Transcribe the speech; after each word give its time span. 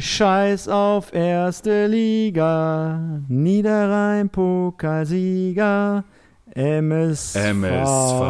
Scheiß 0.00 0.68
auf 0.68 1.12
erste 1.12 1.86
Liga. 1.86 3.20
Niederrhein 3.28 4.30
Pokalsieger. 4.30 6.04
MSV. 6.54 7.36
MSV. 7.36 8.22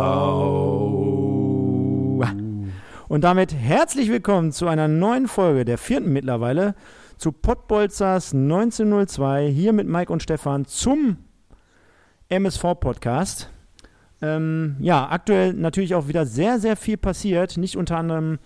Und 3.09 3.23
damit 3.23 3.55
herzlich 3.55 4.11
willkommen 4.11 4.51
zu 4.51 4.67
einer 4.67 4.89
neuen 4.89 5.29
Folge, 5.29 5.65
der 5.65 5.79
vierten 5.79 6.13
mittlerweile, 6.13 6.75
zu 7.19 7.31
Pottbolzers 7.31 8.35
1902, 8.35 9.49
hier 9.49 9.73
mit 9.73 9.87
Mike 9.87 10.13
und 10.13 10.25
Stefan 10.25 10.65
zum 10.65 11.19
MSV-Podcast. 12.31 13.49
Ähm, 14.23 14.77
ja, 14.81 15.09
aktuell 15.09 15.53
natürlich 15.53 15.95
auch 15.95 16.09
wieder 16.09 16.27
sehr, 16.27 16.59
sehr 16.59 16.77
viel 16.77 16.97
passiert. 16.97 17.57
Nicht 17.57 17.77
unter 17.77 17.97
anderem 17.97 18.39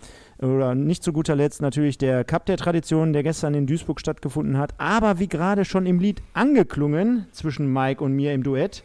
oder 0.45 0.75
nicht 0.75 1.03
zu 1.03 1.13
guter 1.13 1.37
Letzt 1.37 1.63
natürlich 1.63 1.99
der 1.99 2.25
Cup 2.25 2.47
der 2.47 2.57
Tradition, 2.57 3.13
der 3.13 3.23
gestern 3.23 3.55
in 3.55 3.67
Duisburg 3.67 4.01
stattgefunden 4.01 4.59
hat. 4.59 4.75
Aber 4.79 5.19
wie 5.19 5.29
gerade 5.29 5.65
schon 5.65 5.87
im 5.87 5.99
Lied 5.99 6.23
angeklungen 6.35 7.27
zwischen 7.33 7.73
Mike 7.73 8.03
und 8.03 8.13
mir 8.13 8.35
im 8.35 8.43
Duett, 8.43 8.85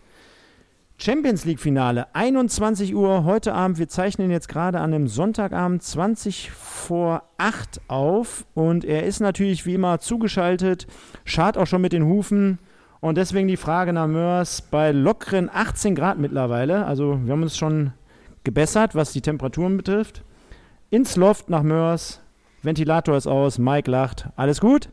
Champions 1.01 1.45
League 1.45 1.61
Finale, 1.61 2.07
21 2.13 2.93
Uhr 2.93 3.23
heute 3.23 3.53
Abend. 3.53 3.79
Wir 3.79 3.87
zeichnen 3.87 4.31
jetzt 4.31 4.49
gerade 4.49 4.79
an 4.79 4.93
einem 4.93 5.07
Sonntagabend 5.07 5.81
20 5.81 6.51
vor 6.51 7.23
8 7.37 7.79
auf 7.87 8.45
und 8.53 8.83
er 8.83 9.05
ist 9.05 9.21
natürlich 9.21 9.65
wie 9.65 9.75
immer 9.75 9.99
zugeschaltet, 9.99 10.87
schart 11.23 11.57
auch 11.57 11.67
schon 11.67 11.81
mit 11.81 11.93
den 11.93 12.03
Hufen. 12.03 12.59
Und 12.99 13.17
deswegen 13.17 13.47
die 13.47 13.55
Frage 13.55 13.93
nach 13.93 14.07
Mörs 14.07 14.61
bei 14.61 14.91
lockeren 14.91 15.49
18 15.49 15.95
Grad 15.95 16.17
mittlerweile. 16.17 16.85
Also 16.85 17.17
wir 17.23 17.31
haben 17.31 17.43
uns 17.43 17.57
schon 17.57 17.93
gebessert, 18.43 18.93
was 18.93 19.13
die 19.13 19.21
Temperaturen 19.21 19.77
betrifft. 19.77 20.21
Ins 20.91 21.15
Loft 21.15 21.49
nach 21.49 21.63
Mörs. 21.63 22.19
Ventilator 22.63 23.15
ist 23.15 23.27
aus, 23.27 23.57
Mike 23.57 23.89
lacht. 23.89 24.27
Alles 24.35 24.59
gut? 24.59 24.89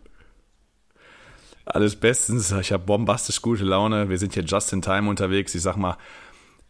Alles 1.64 1.96
bestens. 1.96 2.52
Ich 2.52 2.72
habe 2.72 2.84
bombastisch 2.84 3.40
gute 3.42 3.64
Laune. 3.64 4.08
Wir 4.08 4.18
sind 4.18 4.34
hier 4.34 4.44
just 4.44 4.72
in 4.72 4.82
time 4.82 5.08
unterwegs. 5.08 5.54
Ich 5.54 5.62
sag 5.62 5.76
mal, 5.76 5.96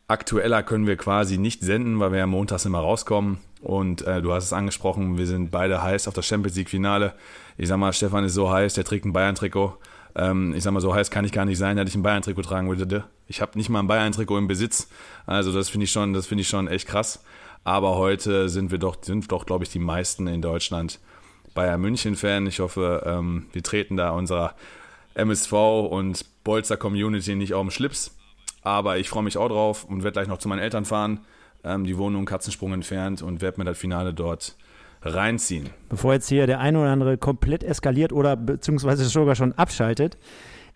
aktueller 0.08 0.62
können 0.62 0.86
wir 0.86 0.96
quasi 0.96 1.38
nicht 1.38 1.62
senden, 1.62 1.98
weil 1.98 2.12
wir 2.12 2.20
ja 2.20 2.26
montags 2.26 2.64
immer 2.64 2.78
rauskommen. 2.78 3.38
Und 3.60 4.02
äh, 4.06 4.22
du 4.22 4.32
hast 4.32 4.44
es 4.44 4.52
angesprochen, 4.52 5.18
wir 5.18 5.26
sind 5.26 5.50
beide 5.50 5.82
heiß 5.82 6.06
auf 6.06 6.14
das 6.14 6.26
Champions 6.26 6.56
League 6.56 6.70
Finale. 6.70 7.14
Ich 7.58 7.68
sag 7.68 7.78
mal, 7.78 7.92
Stefan 7.92 8.24
ist 8.24 8.34
so 8.34 8.50
heiß, 8.50 8.74
der 8.74 8.84
trägt 8.84 9.04
ein 9.04 9.12
Bayern-Trikot. 9.12 9.76
Ähm, 10.16 10.54
ich 10.54 10.62
sag 10.64 10.72
mal, 10.72 10.80
so 10.80 10.94
heiß 10.94 11.10
kann 11.10 11.26
ich 11.26 11.32
gar 11.32 11.44
nicht 11.44 11.58
sein, 11.58 11.76
dass 11.76 11.88
ich 11.88 11.94
ein 11.94 12.02
Bayern-Trikot 12.02 12.42
tragen 12.42 12.68
würde. 12.68 13.04
Ich 13.28 13.42
habe 13.42 13.58
nicht 13.58 13.68
mal 13.68 13.80
ein 13.80 13.86
Bayern-Trikot 13.86 14.38
im 14.38 14.48
Besitz. 14.48 14.88
Also 15.26 15.52
das 15.52 15.68
finde 15.68 15.84
ich 15.84 15.92
schon, 15.92 16.14
ich 16.14 16.48
schon 16.48 16.68
echt 16.68 16.88
krass. 16.88 17.22
Aber 17.64 17.96
heute 17.96 18.48
sind 18.48 18.70
wir 18.70 18.78
doch, 18.78 18.96
sind 19.02 19.30
doch, 19.30 19.44
glaube 19.44 19.64
ich, 19.64 19.70
die 19.70 19.78
meisten 19.78 20.26
in 20.26 20.40
Deutschland 20.40 21.00
Bayern 21.54 21.80
München-Fan. 21.80 22.46
Ich 22.46 22.60
hoffe, 22.60 23.02
ähm, 23.04 23.46
wir 23.52 23.62
treten 23.62 23.96
da 23.96 24.10
unserer 24.10 24.54
MSV 25.14 25.52
und 25.52 26.24
Bolzer 26.44 26.78
Community 26.78 27.34
nicht 27.34 27.52
auf 27.52 27.66
den 27.66 27.70
Schlips. 27.70 28.16
Aber 28.62 28.98
ich 28.98 29.10
freue 29.10 29.22
mich 29.22 29.36
auch 29.36 29.48
drauf 29.48 29.84
und 29.84 30.02
werde 30.02 30.14
gleich 30.14 30.28
noch 30.28 30.38
zu 30.38 30.48
meinen 30.48 30.60
Eltern 30.60 30.86
fahren. 30.86 31.20
Ähm, 31.62 31.84
die 31.84 31.98
wohnen 31.98 32.16
einen 32.16 32.26
Katzensprung 32.26 32.72
entfernt 32.72 33.20
und 33.20 33.42
werde 33.42 33.60
mir 33.60 33.64
das 33.64 33.76
Finale 33.76 34.14
dort 34.14 34.56
reinziehen. 35.14 35.70
Bevor 35.88 36.12
jetzt 36.14 36.28
hier 36.28 36.46
der 36.46 36.60
eine 36.60 36.80
oder 36.80 36.90
andere 36.90 37.18
komplett 37.18 37.62
eskaliert 37.62 38.12
oder 38.12 38.36
beziehungsweise 38.36 39.04
sogar 39.04 39.34
schon 39.34 39.52
abschaltet. 39.52 40.16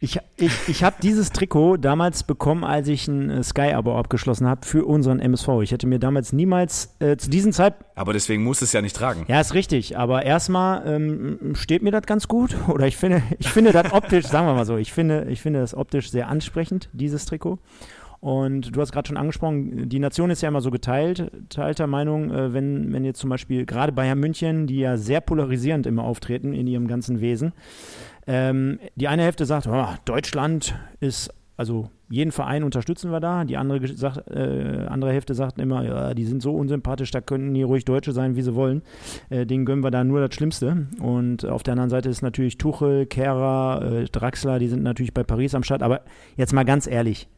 Ich, 0.03 0.19
ich, 0.37 0.53
ich 0.67 0.83
habe 0.83 0.97
dieses 1.03 1.29
Trikot 1.29 1.77
damals 1.77 2.23
bekommen, 2.23 2.65
als 2.65 2.89
ich 2.89 3.07
ein 3.07 3.29
äh, 3.29 3.43
Sky-Abo 3.43 3.99
abgeschlossen 3.99 4.47
habe 4.47 4.65
für 4.65 4.87
unseren 4.87 5.21
MSV. 5.21 5.49
Ich 5.63 5.73
hätte 5.73 5.87
mir 5.87 5.99
damals 5.99 6.33
niemals 6.33 6.97
äh, 7.01 7.19
zu 7.19 7.29
diesem 7.29 7.53
Zeitpunkt. 7.53 7.99
Aber 7.99 8.15
deswegen 8.15 8.43
muss 8.43 8.63
es 8.63 8.73
ja 8.73 8.81
nicht 8.81 8.97
tragen. 8.97 9.27
Ja, 9.29 9.43
ist 9.43 9.53
richtig. 9.53 9.99
Aber 9.99 10.25
erstmal 10.25 10.87
ähm, 10.87 11.53
steht 11.55 11.83
mir 11.83 11.91
das 11.91 12.05
ganz 12.07 12.29
gut. 12.29 12.57
Oder 12.69 12.87
ich 12.87 12.97
finde, 12.97 13.23
ich 13.39 13.49
finde 13.49 13.73
das 13.73 13.93
optisch, 13.93 14.25
sagen 14.27 14.47
wir 14.47 14.55
mal 14.55 14.65
so, 14.65 14.79
ich 14.79 14.91
finde, 14.91 15.27
ich 15.29 15.43
finde 15.43 15.61
das 15.61 15.75
optisch 15.75 16.11
sehr 16.11 16.29
ansprechend, 16.29 16.89
dieses 16.95 17.27
Trikot. 17.27 17.59
Und 18.21 18.77
du 18.77 18.81
hast 18.81 18.93
gerade 18.93 19.09
schon 19.09 19.17
angesprochen, 19.17 19.89
die 19.89 19.99
Nation 19.99 20.31
ist 20.31 20.43
ja 20.43 20.49
immer 20.49 20.61
so 20.61 20.71
geteilt, 20.71 21.33
teilter 21.49 21.87
Meinung, 21.87 22.31
äh, 22.31 22.53
wenn, 22.53 22.93
wenn 22.93 23.05
jetzt 23.05 23.21
zum 23.21 23.31
Beispiel 23.31 23.65
gerade 23.65 23.93
Bayern 23.93 24.21
München, 24.21 24.67
die 24.67 24.81
ja 24.81 24.99
sehr 24.99 25.23
polarisierend 25.23 25.87
immer 25.87 26.05
auftreten 26.05 26.53
in 26.53 26.67
ihrem 26.67 26.87
ganzen 26.87 27.21
Wesen, 27.21 27.53
ähm, 28.27 28.79
die 28.95 29.09
eine 29.09 29.23
Hälfte 29.23 29.47
sagt, 29.47 29.67
oh, 29.67 29.87
Deutschland 30.05 30.75
ist, 31.01 31.33
also 31.57 31.89
jeden 32.11 32.33
Verein 32.33 32.63
unterstützen 32.63 33.11
wir 33.11 33.21
da. 33.21 33.45
Die 33.45 33.57
andere, 33.57 33.87
sagt, 33.89 34.29
äh, 34.31 34.87
andere 34.89 35.13
Hälfte 35.13 35.35
sagt 35.35 35.59
immer, 35.59 35.85
ja, 35.85 36.13
die 36.13 36.25
sind 36.27 36.43
so 36.43 36.55
unsympathisch, 36.55 37.13
da 37.13 37.23
könnten 37.23 37.55
hier 37.55 37.67
ruhig 37.67 37.87
Deutsche 37.87 38.13
sein, 38.13 38.37
wie 38.37 38.43
sie 38.43 38.55
wollen. 38.55 38.83
Äh, 39.31 39.47
denen 39.47 39.65
gönnen 39.65 39.83
wir 39.83 39.91
da 39.91 40.05
nur 40.05 40.21
das 40.21 40.35
Schlimmste. 40.35 40.89
Und 41.01 41.47
auf 41.47 41.63
der 41.63 41.73
anderen 41.73 41.91
Seite 41.91 42.11
ist 42.11 42.21
natürlich 42.21 42.59
Tuchel, 42.59 43.07
Kehrer, 43.07 44.03
äh, 44.03 44.05
Draxler, 44.05 44.59
die 44.59 44.69
sind 44.69 44.83
natürlich 44.83 45.15
bei 45.15 45.23
Paris 45.23 45.55
am 45.55 45.63
Start. 45.63 45.83
Aber 45.83 46.03
jetzt 46.37 46.53
mal 46.53 46.65
ganz 46.65 46.87
ehrlich, 46.87 47.29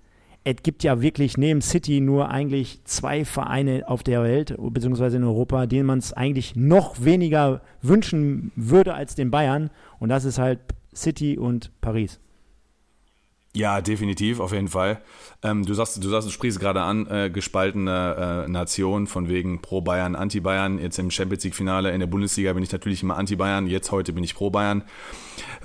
es 0.45 0.57
gibt 0.63 0.83
ja 0.83 1.01
wirklich 1.01 1.39
neben 1.39 1.63
City 1.63 2.01
nur 2.01 2.31
eigentlich 2.31 2.81
zwei 2.85 3.25
Vereine 3.25 3.85
auf 3.87 4.03
der 4.03 4.23
Welt, 4.23 4.57
beziehungsweise 4.59 5.17
in 5.17 5.25
Europa, 5.25 5.67
denen 5.67 5.87
man 5.87 5.99
es 5.99 6.13
eigentlich 6.13 6.57
noch 6.57 7.05
weniger 7.05 7.63
wünschen 7.81 8.51
würde 8.57 8.95
als 8.95 9.15
den 9.15 9.31
Bayern. 9.31 9.71
Und 10.01 10.09
das 10.09 10.25
ist 10.25 10.39
halt 10.39 10.59
City 10.95 11.39
und 11.39 11.71
Paris. 11.81 12.19
Ja, 13.55 13.83
definitiv, 13.83 14.41
auf 14.41 14.53
jeden 14.53 14.69
Fall. 14.69 15.03
Ähm, 15.43 15.67
du 15.67 15.75
sagst, 15.75 16.03
du 16.03 16.09
sagst, 16.09 16.27
du 16.27 16.33
sprichst 16.33 16.59
gerade 16.59 16.81
an, 16.81 17.07
äh, 17.07 17.29
gespaltene 17.31 18.47
äh, 18.47 18.51
Nation 18.51 19.07
von 19.07 19.29
wegen 19.29 19.61
pro 19.61 19.83
Bayern, 19.83 20.17
anti 20.17 20.41
Bayern. 20.41 20.79
Jetzt 20.79 20.99
im 20.99 21.11
Champions 21.11 21.45
League 21.45 21.55
Finale 21.55 21.93
in 21.93 22.01
der 22.01 22.07
Bundesliga 22.07 22.55
bin 22.55 22.63
ich 22.63 22.73
natürlich 22.73 23.03
immer 23.03 23.19
anti 23.19 23.37
Bayern. 23.37 23.67
Jetzt 23.67 23.93
heute 23.93 24.15
bin 24.15 24.25
ich 24.25 24.35
pro 24.35 24.49
Bayern. 24.49 24.85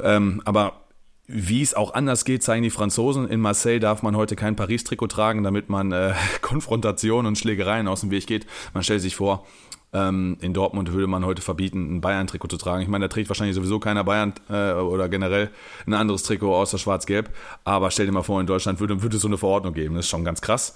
Ähm, 0.03 0.41
aber 0.43 0.86
wie 1.27 1.61
es 1.61 1.73
auch 1.73 1.93
anders 1.93 2.23
geht, 2.23 2.41
zeigen 2.41 2.63
die 2.63 2.69
Franzosen. 2.69 3.27
In 3.27 3.41
Marseille 3.41 3.79
darf 3.79 4.01
man 4.01 4.15
heute 4.15 4.38
kein 4.38 4.55
Paris-Trikot 4.55 5.07
tragen, 5.07 5.43
damit 5.43 5.69
man 5.69 5.91
äh, 5.91 6.13
Konfrontationen 6.41 7.27
und 7.27 7.38
Schlägereien 7.38 7.88
aus 7.88 8.01
dem 8.01 8.11
Weg 8.11 8.27
geht. 8.27 8.47
Man 8.73 8.83
stellt 8.83 9.01
sich 9.01 9.17
vor, 9.17 9.45
ähm, 9.91 10.37
in 10.39 10.53
Dortmund 10.53 10.93
würde 10.93 11.07
man 11.07 11.25
heute 11.25 11.41
verbieten, 11.41 11.97
ein 11.97 12.01
Bayern-Trikot 12.01 12.47
zu 12.47 12.57
tragen. 12.57 12.81
Ich 12.81 12.87
meine, 12.87 13.05
da 13.05 13.09
trägt 13.09 13.29
wahrscheinlich 13.29 13.55
sowieso 13.55 13.79
keiner 13.79 14.05
Bayern 14.05 14.33
äh, 14.49 14.73
oder 14.73 15.09
generell 15.09 15.49
ein 15.85 15.93
anderes 15.93 16.23
Trikot 16.23 16.55
außer 16.55 16.77
Schwarz-Gelb. 16.77 17.29
Aber 17.66 17.91
stell 17.91 18.05
dir 18.05 18.13
mal 18.13 18.23
vor, 18.23 18.39
in 18.39 18.47
Deutschland 18.47 18.79
würde, 18.79 19.01
würde 19.01 19.17
es 19.17 19.21
so 19.21 19.27
eine 19.27 19.37
Verordnung 19.37 19.73
geben. 19.73 19.95
Das 19.95 20.05
ist 20.05 20.09
schon 20.09 20.23
ganz 20.23 20.39
krass. 20.39 20.75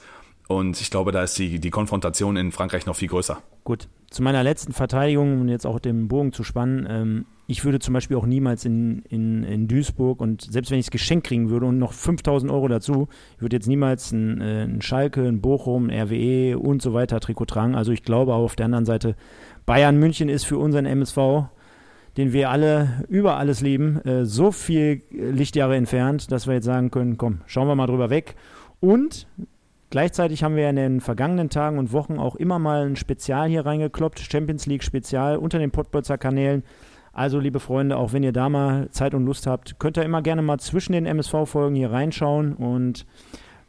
Und 0.51 0.79
ich 0.79 0.91
glaube, 0.91 1.11
da 1.11 1.23
ist 1.23 1.37
die, 1.37 1.59
die 1.59 1.69
Konfrontation 1.69 2.37
in 2.37 2.51
Frankreich 2.51 2.85
noch 2.85 2.95
viel 2.95 3.07
größer. 3.07 3.37
Gut, 3.63 3.87
zu 4.09 4.23
meiner 4.23 4.43
letzten 4.43 4.73
Verteidigung, 4.73 5.41
um 5.41 5.47
jetzt 5.47 5.65
auch 5.65 5.79
den 5.79 6.07
Bogen 6.07 6.33
zu 6.33 6.43
spannen, 6.43 6.87
ähm, 6.89 7.25
ich 7.47 7.65
würde 7.65 7.79
zum 7.79 7.93
Beispiel 7.93 8.15
auch 8.15 8.25
niemals 8.25 8.63
in, 8.63 9.03
in, 9.09 9.43
in 9.43 9.67
Duisburg 9.67 10.21
und 10.21 10.41
selbst 10.41 10.71
wenn 10.71 10.79
ich 10.79 10.85
es 10.85 10.91
geschenkt 10.91 11.27
kriegen 11.27 11.49
würde 11.49 11.65
und 11.65 11.79
noch 11.79 11.91
5000 11.91 12.49
Euro 12.51 12.69
dazu, 12.69 13.09
ich 13.35 13.41
würde 13.41 13.57
jetzt 13.57 13.67
niemals 13.67 14.11
ein, 14.11 14.39
äh, 14.39 14.63
ein 14.63 14.81
Schalke, 14.81 15.27
ein 15.27 15.41
Bochum, 15.41 15.89
ein 15.89 16.07
RWE 16.07 16.57
und 16.57 16.81
so 16.81 16.93
weiter 16.93 17.19
Trikot 17.19 17.45
tragen. 17.45 17.75
Also 17.75 17.91
ich 17.91 18.03
glaube 18.03 18.33
auch 18.33 18.43
auf 18.43 18.55
der 18.55 18.67
anderen 18.67 18.85
Seite, 18.85 19.15
Bayern 19.65 19.97
München 19.97 20.29
ist 20.29 20.45
für 20.45 20.57
unseren 20.57 20.85
MSV, 20.85 21.17
den 22.17 22.33
wir 22.33 22.49
alle 22.49 23.03
über 23.09 23.37
alles 23.37 23.61
lieben, 23.61 24.01
äh, 24.05 24.25
so 24.25 24.51
viel 24.51 25.03
Lichtjahre 25.11 25.75
entfernt, 25.75 26.31
dass 26.31 26.47
wir 26.47 26.53
jetzt 26.53 26.65
sagen 26.65 26.89
können, 26.89 27.17
komm, 27.17 27.41
schauen 27.47 27.67
wir 27.67 27.75
mal 27.75 27.87
drüber 27.87 28.09
weg. 28.09 28.35
Und 28.79 29.27
Gleichzeitig 29.91 30.41
haben 30.41 30.55
wir 30.55 30.69
in 30.69 30.77
den 30.77 31.01
vergangenen 31.01 31.49
Tagen 31.49 31.77
und 31.77 31.91
Wochen 31.91 32.17
auch 32.17 32.37
immer 32.37 32.59
mal 32.59 32.85
ein 32.85 32.95
Spezial 32.95 33.49
hier 33.49 33.65
reingekloppt, 33.65 34.19
Champions 34.19 34.65
League 34.65 34.83
Spezial 34.83 35.35
unter 35.35 35.59
den 35.59 35.71
Pottbolzer 35.71 36.17
Kanälen. 36.17 36.63
Also, 37.11 37.39
liebe 37.39 37.59
Freunde, 37.59 37.97
auch 37.97 38.13
wenn 38.13 38.23
ihr 38.23 38.31
da 38.31 38.47
mal 38.47 38.89
Zeit 38.91 39.13
und 39.13 39.25
Lust 39.25 39.47
habt, 39.47 39.79
könnt 39.79 39.97
ihr 39.97 40.03
immer 40.03 40.21
gerne 40.21 40.41
mal 40.41 40.59
zwischen 40.59 40.93
den 40.93 41.05
MSV-Folgen 41.05 41.75
hier 41.75 41.91
reinschauen 41.91 42.53
und 42.53 43.05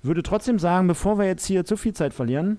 würde 0.05 0.23
trotzdem 0.23 0.61
sagen, 0.61 0.87
bevor 0.87 1.19
wir 1.19 1.27
jetzt 1.27 1.45
hier 1.45 1.65
zu 1.65 1.77
viel 1.77 1.93
Zeit 1.93 2.15
verlieren, 2.15 2.59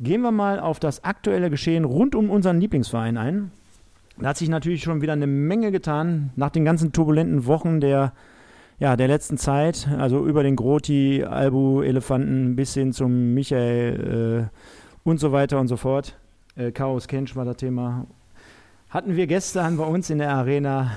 gehen 0.00 0.22
wir 0.22 0.32
mal 0.32 0.58
auf 0.58 0.80
das 0.80 1.04
aktuelle 1.04 1.50
Geschehen 1.50 1.84
rund 1.84 2.14
um 2.14 2.30
unseren 2.30 2.62
Lieblingsverein 2.62 3.18
ein. 3.18 3.52
Da 4.18 4.30
hat 4.30 4.38
sich 4.38 4.48
natürlich 4.48 4.82
schon 4.82 5.02
wieder 5.02 5.12
eine 5.12 5.26
Menge 5.26 5.70
getan 5.70 6.30
nach 6.36 6.50
den 6.50 6.64
ganzen 6.64 6.92
turbulenten 6.92 7.44
Wochen 7.44 7.80
der, 7.80 8.14
ja, 8.82 8.96
der 8.96 9.08
letzten 9.08 9.38
Zeit. 9.38 9.88
Also 9.98 10.26
über 10.26 10.42
den 10.42 10.56
Groti, 10.56 11.24
Albu, 11.24 11.82
Elefanten 11.82 12.56
bis 12.56 12.74
hin 12.74 12.92
zum 12.92 13.32
Michael 13.32 14.50
äh, 14.50 15.08
und 15.08 15.20
so 15.20 15.32
weiter 15.32 15.60
und 15.60 15.68
so 15.68 15.76
fort. 15.76 16.18
Äh, 16.56 16.72
Chaos 16.72 17.08
Kensch 17.08 17.36
war 17.36 17.44
das 17.44 17.56
Thema 17.56 18.06
hatten 18.92 19.16
wir 19.16 19.26
gestern 19.26 19.78
bei 19.78 19.84
uns 19.84 20.10
in 20.10 20.18
der 20.18 20.30
Arena 20.30 20.92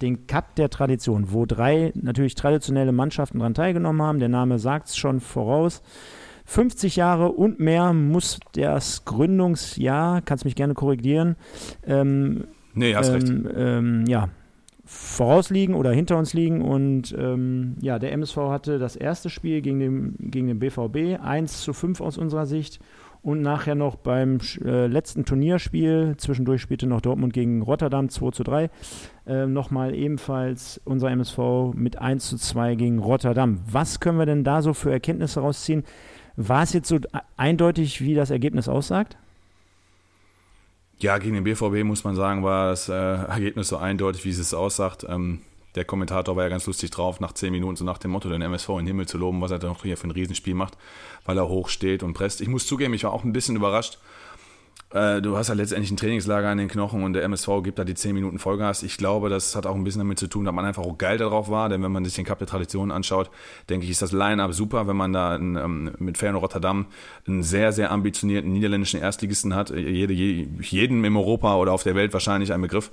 den 0.00 0.26
Cup 0.26 0.54
der 0.54 0.70
Tradition, 0.70 1.32
wo 1.32 1.44
drei 1.44 1.92
natürlich 1.94 2.34
traditionelle 2.34 2.92
Mannschaften 2.92 3.40
daran 3.40 3.52
teilgenommen 3.52 4.00
haben. 4.00 4.20
Der 4.20 4.30
Name 4.30 4.58
sagt 4.58 4.88
es 4.88 4.96
schon 4.96 5.20
voraus. 5.20 5.82
50 6.46 6.96
Jahre 6.96 7.30
und 7.32 7.60
mehr 7.60 7.92
muss 7.92 8.40
das 8.54 9.04
Gründungsjahr, 9.04 10.22
kannst 10.22 10.46
mich 10.46 10.54
gerne 10.54 10.72
korrigieren, 10.72 11.36
ähm, 11.86 12.44
nee, 12.72 12.94
hast 12.94 13.08
ähm, 13.08 13.14
recht. 13.14 13.54
Ähm, 13.54 14.04
ja, 14.06 14.30
vorausliegen 14.90 15.76
oder 15.76 15.92
hinter 15.92 16.18
uns 16.18 16.34
liegen. 16.34 16.62
Und 16.62 17.14
ähm, 17.16 17.76
ja, 17.80 18.00
der 18.00 18.12
MSV 18.12 18.36
hatte 18.36 18.78
das 18.78 18.96
erste 18.96 19.30
Spiel 19.30 19.62
gegen 19.62 19.78
den, 19.78 20.16
gegen 20.18 20.48
den 20.48 20.58
BVB, 20.58 21.22
1 21.22 21.62
zu 21.62 21.72
5 21.72 22.00
aus 22.00 22.18
unserer 22.18 22.44
Sicht. 22.44 22.80
Und 23.22 23.42
nachher 23.42 23.74
noch 23.74 23.96
beim 23.96 24.38
äh, 24.64 24.86
letzten 24.86 25.26
Turnierspiel, 25.26 26.14
zwischendurch 26.16 26.62
spielte 26.62 26.86
noch 26.86 27.02
Dortmund 27.02 27.34
gegen 27.34 27.62
Rotterdam 27.62 28.08
2 28.08 28.30
zu 28.30 28.42
3, 28.42 28.70
äh, 29.26 29.46
nochmal 29.46 29.94
ebenfalls 29.94 30.80
unser 30.84 31.10
MSV 31.10 31.74
mit 31.74 31.98
1 31.98 32.28
zu 32.28 32.36
2 32.38 32.74
gegen 32.74 32.98
Rotterdam. 32.98 33.60
Was 33.70 34.00
können 34.00 34.18
wir 34.18 34.26
denn 34.26 34.42
da 34.42 34.62
so 34.62 34.72
für 34.72 34.90
Erkenntnisse 34.90 35.40
rausziehen? 35.40 35.84
War 36.36 36.62
es 36.62 36.72
jetzt 36.72 36.88
so 36.88 36.98
eindeutig, 37.36 38.00
wie 38.00 38.14
das 38.14 38.30
Ergebnis 38.30 38.68
aussagt? 38.68 39.18
Ja, 41.00 41.16
gegen 41.16 41.34
den 41.34 41.44
BVB 41.44 41.82
muss 41.82 42.04
man 42.04 42.14
sagen, 42.14 42.44
war 42.44 42.70
das 42.70 42.90
äh, 42.90 42.92
Ergebnis 42.92 43.68
so 43.68 43.78
eindeutig, 43.78 44.26
wie 44.26 44.30
es 44.30 44.52
aussagt. 44.52 45.06
Ähm, 45.08 45.40
der 45.74 45.86
Kommentator 45.86 46.36
war 46.36 46.42
ja 46.42 46.50
ganz 46.50 46.66
lustig 46.66 46.90
drauf, 46.90 47.20
nach 47.20 47.32
zehn 47.32 47.52
Minuten 47.52 47.76
so 47.76 47.84
nach 47.84 47.96
dem 47.96 48.10
Motto, 48.10 48.28
den 48.28 48.42
MSV 48.42 48.68
in 48.70 48.78
den 48.78 48.88
Himmel 48.88 49.06
zu 49.06 49.16
loben, 49.16 49.40
was 49.40 49.50
er 49.50 49.58
doch 49.58 49.82
hier 49.82 49.96
für 49.96 50.08
ein 50.08 50.10
Riesenspiel 50.10 50.54
macht, 50.54 50.76
weil 51.24 51.38
er 51.38 51.48
hoch 51.48 51.68
steht 51.68 52.02
und 52.02 52.12
presst. 52.12 52.42
Ich 52.42 52.48
muss 52.48 52.66
zugeben, 52.66 52.92
ich 52.92 53.04
war 53.04 53.12
auch 53.12 53.24
ein 53.24 53.32
bisschen 53.32 53.56
überrascht, 53.56 53.98
äh, 54.92 55.22
du 55.22 55.36
hast 55.36 55.48
ja 55.48 55.54
letztendlich 55.54 55.90
ein 55.90 55.96
Trainingslager 55.96 56.48
an 56.48 56.58
den 56.58 56.68
Knochen 56.68 57.04
und 57.04 57.12
der 57.12 57.22
MSV 57.22 57.62
gibt 57.62 57.78
da 57.78 57.84
die 57.84 57.94
10 57.94 58.12
Minuten 58.14 58.38
Vollgas. 58.38 58.82
Ich 58.82 58.96
glaube, 58.96 59.28
das 59.28 59.54
hat 59.54 59.66
auch 59.66 59.74
ein 59.74 59.84
bisschen 59.84 60.00
damit 60.00 60.18
zu 60.18 60.26
tun, 60.26 60.44
dass 60.44 60.54
man 60.54 60.64
einfach 60.64 60.82
auch 60.82 60.98
geil 60.98 61.16
darauf 61.16 61.48
war, 61.48 61.68
denn 61.68 61.82
wenn 61.82 61.92
man 61.92 62.04
sich 62.04 62.14
den 62.14 62.24
Cup 62.24 62.38
der 62.38 62.48
Tradition 62.48 62.90
anschaut, 62.90 63.30
denke 63.68 63.84
ich, 63.84 63.90
ist 63.90 64.02
das 64.02 64.12
Line-Up 64.12 64.52
super, 64.52 64.88
wenn 64.88 64.96
man 64.96 65.12
da 65.12 65.36
in, 65.36 65.56
ähm, 65.56 65.92
mit 65.98 66.18
Feyenoord 66.18 66.42
Rotterdam 66.42 66.86
einen 67.26 67.42
sehr, 67.42 67.72
sehr 67.72 67.92
ambitionierten 67.92 68.52
niederländischen 68.52 69.00
Erstligisten 69.00 69.54
hat. 69.54 69.70
Jede, 69.70 70.12
jedem 70.12 71.04
im 71.04 71.16
Europa 71.16 71.56
oder 71.56 71.72
auf 71.72 71.84
der 71.84 71.94
Welt 71.94 72.12
wahrscheinlich 72.12 72.52
ein 72.52 72.60
Begriff. 72.60 72.90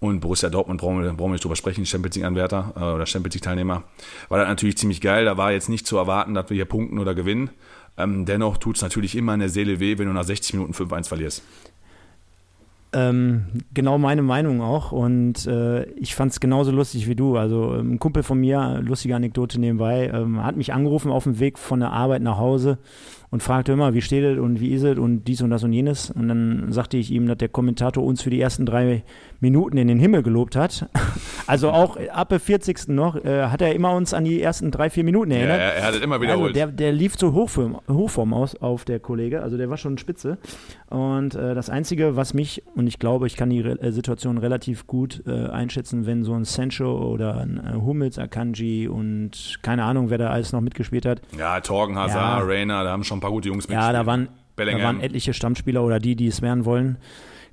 Und 0.00 0.20
Borussia 0.20 0.48
Dortmund 0.48 0.80
brauchen 0.80 1.02
wir, 1.02 1.12
brauchen 1.12 1.28
wir 1.28 1.32
nicht 1.32 1.44
drüber 1.44 1.56
sprechen, 1.56 1.84
Champions 1.84 2.16
League-Anwärter 2.16 2.72
äh, 2.74 2.80
oder 2.94 3.04
Champions 3.04 3.34
League-Teilnehmer. 3.34 3.82
War 4.30 4.38
das 4.38 4.48
natürlich 4.48 4.78
ziemlich 4.78 5.02
geil. 5.02 5.26
Da 5.26 5.36
war 5.36 5.52
jetzt 5.52 5.68
nicht 5.68 5.86
zu 5.86 5.98
erwarten, 5.98 6.32
dass 6.32 6.48
wir 6.48 6.54
hier 6.54 6.64
punkten 6.64 6.98
oder 6.98 7.14
gewinnen. 7.14 7.50
Ähm, 8.02 8.24
dennoch 8.24 8.58
tut 8.58 8.76
es 8.76 8.82
natürlich 8.82 9.16
immer 9.16 9.34
in 9.34 9.40
der 9.40 9.48
Seele 9.48 9.80
weh, 9.80 9.98
wenn 9.98 10.06
du 10.06 10.12
nach 10.12 10.24
60 10.24 10.54
Minuten 10.54 10.72
5-1 10.72 11.08
verlierst. 11.08 11.42
Ähm, 12.92 13.44
genau 13.72 13.98
meine 13.98 14.22
Meinung 14.22 14.60
auch 14.62 14.90
und 14.90 15.46
äh, 15.46 15.84
ich 15.92 16.16
fand 16.16 16.32
es 16.32 16.40
genauso 16.40 16.72
lustig 16.72 17.06
wie 17.08 17.14
du. 17.14 17.36
Also 17.36 17.76
ähm, 17.76 17.92
ein 17.92 17.98
Kumpel 18.00 18.24
von 18.24 18.40
mir, 18.40 18.80
lustige 18.82 19.14
Anekdote 19.14 19.60
nebenbei, 19.60 20.10
ähm, 20.12 20.42
hat 20.42 20.56
mich 20.56 20.72
angerufen 20.72 21.12
auf 21.12 21.22
dem 21.22 21.38
Weg 21.38 21.56
von 21.56 21.78
der 21.78 21.92
Arbeit 21.92 22.22
nach 22.22 22.38
Hause 22.38 22.78
und 23.30 23.44
fragte 23.44 23.70
immer, 23.70 23.94
wie 23.94 24.02
steht 24.02 24.24
es 24.24 24.38
und 24.40 24.58
wie 24.58 24.72
ist 24.72 24.82
es 24.82 24.98
und 24.98 25.24
dies 25.24 25.40
und 25.40 25.50
das 25.50 25.62
und 25.62 25.72
jenes. 25.72 26.10
Und 26.10 26.26
dann 26.26 26.72
sagte 26.72 26.96
ich 26.96 27.12
ihm, 27.12 27.28
dass 27.28 27.38
der 27.38 27.48
Kommentator 27.48 28.02
uns 28.02 28.22
für 28.22 28.30
die 28.30 28.40
ersten 28.40 28.66
drei 28.66 29.04
Minuten 29.40 29.76
in 29.78 29.88
den 29.88 29.98
Himmel 29.98 30.22
gelobt 30.22 30.56
hat. 30.56 30.88
Also 31.46 31.70
auch 31.70 31.96
ab 32.12 32.28
der 32.28 32.38
40. 32.38 32.88
noch 32.88 33.16
äh, 33.16 33.46
hat 33.46 33.60
er 33.60 33.74
immer 33.74 33.92
uns 33.92 34.14
an 34.14 34.22
die 34.22 34.40
ersten 34.40 34.70
drei, 34.70 34.88
vier 34.88 35.02
Minuten 35.02 35.32
erinnert. 35.32 35.58
Ja, 35.58 35.64
er 35.64 35.82
hat 35.84 35.94
es 35.96 36.00
immer 36.00 36.20
wiederholt. 36.20 36.50
Also 36.50 36.54
der, 36.54 36.66
der 36.68 36.92
lief 36.92 37.16
zu 37.16 37.32
Hochform, 37.32 37.80
Hochform 37.88 38.32
aus 38.32 38.54
auf 38.54 38.84
der 38.84 39.00
Kollege, 39.00 39.42
also 39.42 39.56
der 39.56 39.68
war 39.68 39.76
schon 39.76 39.98
spitze. 39.98 40.38
Und 40.90 41.34
äh, 41.34 41.56
das 41.56 41.68
Einzige, 41.68 42.14
was 42.14 42.34
mich, 42.34 42.62
und 42.76 42.86
ich 42.86 43.00
glaube, 43.00 43.26
ich 43.26 43.34
kann 43.34 43.50
die 43.50 43.62
Re 43.62 43.80
äh, 43.80 43.90
Situation 43.90 44.38
relativ 44.38 44.86
gut 44.86 45.24
äh, 45.26 45.48
einschätzen, 45.48 46.06
wenn 46.06 46.22
so 46.22 46.34
ein 46.34 46.44
Sancho 46.44 47.10
oder 47.10 47.38
ein 47.38 47.56
äh, 47.58 47.80
Hummels, 47.80 48.16
Akanji 48.16 48.86
und 48.86 49.58
keine 49.62 49.82
Ahnung, 49.82 50.10
wer 50.10 50.18
da 50.18 50.30
alles 50.30 50.52
noch 50.52 50.60
mitgespielt 50.60 51.04
hat. 51.04 51.20
Ja, 51.36 51.58
Torgen, 51.58 51.98
Hazard, 51.98 52.42
ja. 52.42 52.46
Rainer, 52.46 52.84
da 52.84 52.92
haben 52.92 53.02
schon 53.02 53.18
ein 53.18 53.22
paar 53.22 53.32
gute 53.32 53.48
Jungs 53.48 53.66
mitgespielt. 53.66 53.92
Ja, 53.92 53.92
da 53.92 54.06
waren, 54.06 54.28
da 54.54 54.66
waren 54.66 55.00
etliche 55.00 55.34
Stammspieler 55.34 55.82
oder 55.82 55.98
die, 55.98 56.14
die 56.14 56.28
es 56.28 56.42
werden 56.42 56.64
wollen 56.64 56.98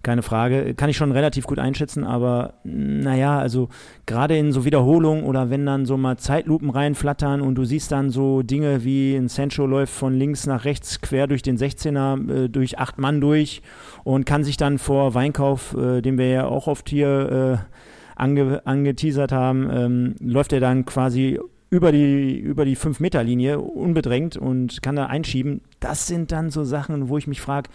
keine 0.04 0.22
Frage. 0.22 0.74
Kann 0.76 0.90
ich 0.90 0.98
schon 0.98 1.12
relativ 1.12 1.46
gut 1.46 1.60
einschätzen, 1.60 2.04
aber 2.04 2.56
naja, 2.64 3.40
also 3.40 3.70
gerade 4.06 4.38
in 4.38 4.52
so 4.52 4.66
Wiederholungen 4.66 5.24
oder 5.24 5.50
wenn 5.50 5.66
dann 5.66 5.86
so 5.86 5.98
mal 5.98 6.18
Zeitlupen 6.18 6.70
reinflattern 6.70 7.42
und 7.42 7.56
du 7.56 7.66
siehst 7.66 7.92
dann 7.92 8.10
so 8.10 8.42
Dinge 8.42 8.84
wie 8.84 9.16
ein 9.16 9.28
Sancho 9.28 9.66
läuft 9.66 9.94
von 9.94 10.14
links 10.14 10.46
nach 10.46 10.66
rechts 10.66 11.02
quer 11.02 11.28
durch 11.28 11.42
den 11.42 11.58
16er, 11.58 12.46
äh, 12.46 12.50
durch 12.50 12.80
acht 12.80 12.98
Mann 12.98 13.22
durch 13.22 13.62
und 14.04 14.26
kann 14.26 14.44
sich 14.44 14.58
dann 14.58 14.78
vor 14.78 15.14
Weinkauf, 15.14 15.76
äh, 15.76 16.02
den 16.02 16.18
wir 16.18 16.30
ja 16.30 16.46
auch 16.46 16.68
oft 16.68 16.90
hier 16.90 17.64
äh, 17.68 17.78
ange 18.16 18.66
angeteasert 18.66 19.32
haben, 19.32 19.70
ähm, 19.72 20.16
läuft 20.20 20.54
er 20.54 20.60
dann 20.60 20.86
quasi 20.86 21.40
über 21.70 21.92
die, 21.92 22.40
über 22.40 22.66
die 22.66 22.78
5-Meter-Linie 22.78 23.60
unbedrängt 23.60 24.38
und 24.38 24.82
kann 24.82 24.96
da 24.96 25.08
einschieben. 25.08 25.62
Das 25.80 26.08
sind 26.08 26.32
dann 26.32 26.50
so 26.50 26.64
Sachen, 26.64 27.10
wo 27.10 27.18
ich 27.18 27.28
mich 27.28 27.42
frage, 27.42 27.70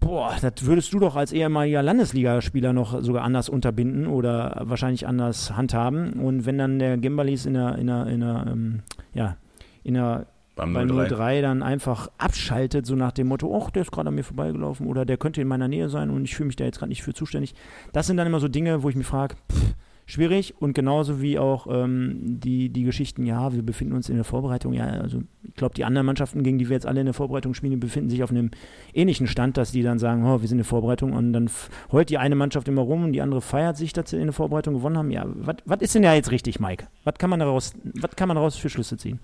Boah, 0.00 0.34
das 0.40 0.64
würdest 0.64 0.92
du 0.94 0.98
doch 0.98 1.14
als 1.14 1.30
ehemaliger 1.30 1.82
Landesligaspieler 1.82 2.72
noch 2.72 3.02
sogar 3.02 3.22
anders 3.22 3.50
unterbinden 3.50 4.06
oder 4.06 4.62
wahrscheinlich 4.64 5.06
anders 5.06 5.54
handhaben. 5.56 6.14
Und 6.14 6.46
wenn 6.46 6.56
dann 6.56 6.78
der 6.78 6.96
Gembalis 6.96 7.44
in 7.44 7.54
der, 7.54 7.76
in 7.76 7.86
der, 7.86 8.06
in 8.06 8.20
der, 8.20 8.46
ähm, 8.48 8.80
ja, 9.12 9.36
in 9.84 9.94
der 9.94 10.26
Beim 10.56 10.72
bei 10.72 10.84
03. 10.84 11.08
03 11.08 11.40
dann 11.42 11.62
einfach 11.62 12.10
abschaltet, 12.18 12.86
so 12.86 12.96
nach 12.96 13.12
dem 13.12 13.28
Motto, 13.28 13.56
ach, 13.56 13.70
der 13.70 13.82
ist 13.82 13.92
gerade 13.92 14.08
an 14.08 14.14
mir 14.14 14.24
vorbeigelaufen 14.24 14.86
oder 14.86 15.04
der 15.04 15.18
könnte 15.18 15.42
in 15.42 15.48
meiner 15.48 15.68
Nähe 15.68 15.88
sein 15.88 16.10
und 16.10 16.24
ich 16.24 16.34
fühle 16.34 16.48
mich 16.48 16.56
da 16.56 16.64
jetzt 16.64 16.78
gerade 16.78 16.90
nicht 16.90 17.02
für 17.02 17.14
zuständig. 17.14 17.54
Das 17.92 18.06
sind 18.06 18.16
dann 18.16 18.26
immer 18.26 18.40
so 18.40 18.48
Dinge, 18.48 18.82
wo 18.82 18.88
ich 18.88 18.96
mich 18.96 19.06
frage, 19.06 19.36
schwierig 20.10 20.54
und 20.58 20.74
genauso 20.74 21.20
wie 21.22 21.38
auch 21.38 21.66
ähm, 21.70 22.40
die, 22.40 22.68
die 22.68 22.84
Geschichten, 22.84 23.24
ja, 23.26 23.52
wir 23.52 23.62
befinden 23.62 23.94
uns 23.94 24.08
in 24.08 24.16
der 24.16 24.24
Vorbereitung, 24.24 24.72
ja, 24.72 24.84
also 24.84 25.22
ich 25.42 25.54
glaube, 25.54 25.74
die 25.74 25.84
anderen 25.84 26.06
Mannschaften, 26.06 26.42
gegen 26.42 26.58
die 26.58 26.68
wir 26.68 26.74
jetzt 26.74 26.86
alle 26.86 27.00
in 27.00 27.06
der 27.06 27.14
Vorbereitung 27.14 27.54
spielen, 27.54 27.80
befinden 27.80 28.10
sich 28.10 28.22
auf 28.22 28.30
einem 28.30 28.50
ähnlichen 28.92 29.26
Stand, 29.26 29.56
dass 29.56 29.72
die 29.72 29.82
dann 29.82 29.98
sagen, 29.98 30.24
oh, 30.24 30.40
wir 30.40 30.48
sind 30.48 30.56
in 30.56 30.58
der 30.58 30.64
Vorbereitung 30.64 31.12
und 31.12 31.32
dann 31.32 31.50
heult 31.92 32.10
die 32.10 32.18
eine 32.18 32.34
Mannschaft 32.34 32.68
immer 32.68 32.82
rum 32.82 33.04
und 33.04 33.12
die 33.12 33.22
andere 33.22 33.40
feiert 33.40 33.76
sich, 33.76 33.92
dass 33.92 34.10
sie 34.10 34.16
in 34.16 34.24
der 34.24 34.32
Vorbereitung 34.32 34.74
gewonnen 34.74 34.98
haben. 34.98 35.10
Ja, 35.10 35.26
was 35.64 35.80
ist 35.80 35.94
denn 35.94 36.02
ja 36.02 36.14
jetzt 36.14 36.30
richtig, 36.30 36.60
Mike? 36.60 36.86
Was 37.04 37.14
kann 37.14 37.30
man 37.30 37.40
daraus, 37.40 37.74
was 37.84 38.16
kann 38.16 38.28
man 38.28 38.36
daraus 38.36 38.56
für 38.56 38.68
Schlüsse 38.68 38.96
ziehen? 38.96 39.20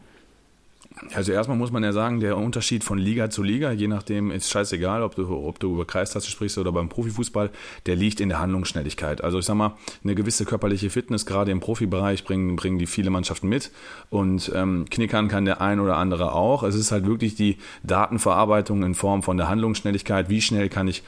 Also 1.14 1.32
erstmal 1.32 1.58
muss 1.58 1.70
man 1.70 1.84
ja 1.84 1.92
sagen, 1.92 2.20
der 2.20 2.38
Unterschied 2.38 2.82
von 2.82 2.96
Liga 2.96 3.28
zu 3.28 3.42
Liga, 3.42 3.70
je 3.70 3.86
nachdem 3.86 4.30
ist 4.30 4.50
scheißegal, 4.50 5.02
ob 5.02 5.14
du, 5.14 5.30
ob 5.30 5.60
du 5.60 5.74
über 5.74 5.84
Kreistaste 5.84 6.30
sprichst 6.30 6.56
oder 6.56 6.72
beim 6.72 6.88
Profifußball, 6.88 7.50
der 7.84 7.96
liegt 7.96 8.18
in 8.18 8.30
der 8.30 8.40
Handlungsschnelligkeit. 8.40 9.22
Also 9.22 9.38
ich 9.38 9.44
sag 9.44 9.56
mal, 9.56 9.76
eine 10.02 10.14
gewisse 10.14 10.46
körperliche 10.46 10.88
Fitness, 10.88 11.26
gerade 11.26 11.50
im 11.50 11.60
Profibereich, 11.60 12.24
bringen, 12.24 12.56
bringen 12.56 12.78
die 12.78 12.86
viele 12.86 13.10
Mannschaften 13.10 13.48
mit 13.48 13.72
und 14.08 14.50
ähm, 14.54 14.86
knickern 14.88 15.28
kann 15.28 15.44
der 15.44 15.60
ein 15.60 15.80
oder 15.80 15.96
andere 15.96 16.32
auch. 16.32 16.62
Es 16.62 16.74
ist 16.74 16.92
halt 16.92 17.06
wirklich 17.06 17.34
die 17.34 17.58
Datenverarbeitung 17.82 18.82
in 18.82 18.94
Form 18.94 19.22
von 19.22 19.36
der 19.36 19.48
Handlungsschnelligkeit, 19.48 20.30
wie 20.30 20.40
schnell 20.40 20.70
kann 20.70 20.88
ich 20.88 21.02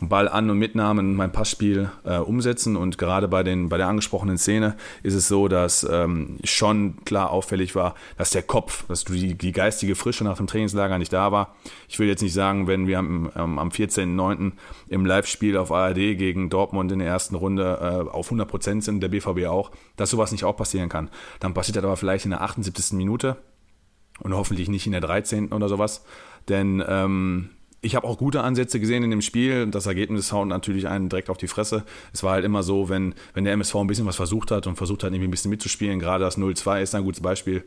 Ball 0.00 0.28
an 0.28 0.50
und 0.50 0.58
Mitnahmen 0.58 1.14
mein 1.14 1.30
Passspiel 1.30 1.90
äh, 2.04 2.18
umsetzen. 2.18 2.76
Und 2.76 2.98
gerade 2.98 3.28
bei, 3.28 3.44
den, 3.44 3.68
bei 3.68 3.76
der 3.76 3.86
angesprochenen 3.86 4.38
Szene 4.38 4.76
ist 5.04 5.14
es 5.14 5.28
so, 5.28 5.46
dass 5.46 5.86
ähm, 5.88 6.38
schon 6.42 7.04
klar 7.04 7.30
auffällig 7.30 7.76
war, 7.76 7.94
dass 8.18 8.30
der 8.30 8.42
Kopf, 8.42 8.86
dass 8.88 9.04
die, 9.04 9.34
die 9.34 9.52
geistige 9.52 9.94
Frische 9.94 10.24
nach 10.24 10.36
dem 10.36 10.48
Trainingslager 10.48 10.98
nicht 10.98 11.12
da 11.12 11.30
war. 11.30 11.54
Ich 11.88 11.98
will 12.00 12.08
jetzt 12.08 12.22
nicht 12.22 12.34
sagen, 12.34 12.66
wenn 12.66 12.88
wir 12.88 12.98
am, 12.98 13.30
ähm, 13.36 13.58
am 13.58 13.68
14.09. 13.68 14.52
im 14.88 15.06
Live-Spiel 15.06 15.56
auf 15.56 15.70
ARD 15.70 15.94
gegen 15.94 16.50
Dortmund 16.50 16.90
in 16.90 16.98
der 16.98 17.08
ersten 17.08 17.36
Runde 17.36 17.78
äh, 17.80 18.10
auf 18.10 18.26
100 18.26 18.48
Prozent 18.48 18.82
sind, 18.84 19.00
der 19.00 19.08
BVB 19.08 19.46
auch, 19.46 19.70
dass 19.96 20.10
sowas 20.10 20.32
nicht 20.32 20.44
auch 20.44 20.56
passieren 20.56 20.88
kann. 20.88 21.08
Dann 21.38 21.54
passiert 21.54 21.76
das 21.76 21.84
aber 21.84 21.96
vielleicht 21.96 22.24
in 22.24 22.32
der 22.32 22.42
78. 22.42 22.96
Minute 22.96 23.36
und 24.20 24.34
hoffentlich 24.34 24.68
nicht 24.68 24.86
in 24.86 24.92
der 24.92 25.00
13. 25.00 25.52
oder 25.52 25.68
sowas. 25.68 26.04
Denn 26.48 26.82
ähm, 26.86 27.50
ich 27.84 27.94
habe 27.94 28.06
auch 28.06 28.18
gute 28.18 28.42
Ansätze 28.42 28.80
gesehen 28.80 29.02
in 29.02 29.10
dem 29.10 29.22
Spiel. 29.22 29.66
Das 29.66 29.86
Ergebnis 29.86 30.32
haut 30.32 30.48
natürlich 30.48 30.88
einen 30.88 31.08
direkt 31.08 31.28
auf 31.28 31.36
die 31.36 31.48
Fresse. 31.48 31.84
Es 32.12 32.22
war 32.22 32.32
halt 32.32 32.44
immer 32.44 32.62
so, 32.62 32.88
wenn, 32.88 33.14
wenn 33.34 33.44
der 33.44 33.52
MSV 33.52 33.76
ein 33.76 33.86
bisschen 33.86 34.06
was 34.06 34.16
versucht 34.16 34.50
hat 34.50 34.66
und 34.66 34.76
versucht 34.76 35.04
hat, 35.04 35.10
irgendwie 35.10 35.28
ein 35.28 35.30
bisschen 35.30 35.50
mitzuspielen, 35.50 35.98
gerade 35.98 36.24
das 36.24 36.38
0-2 36.38 36.82
ist 36.82 36.94
ein 36.94 37.04
gutes 37.04 37.20
Beispiel, 37.20 37.64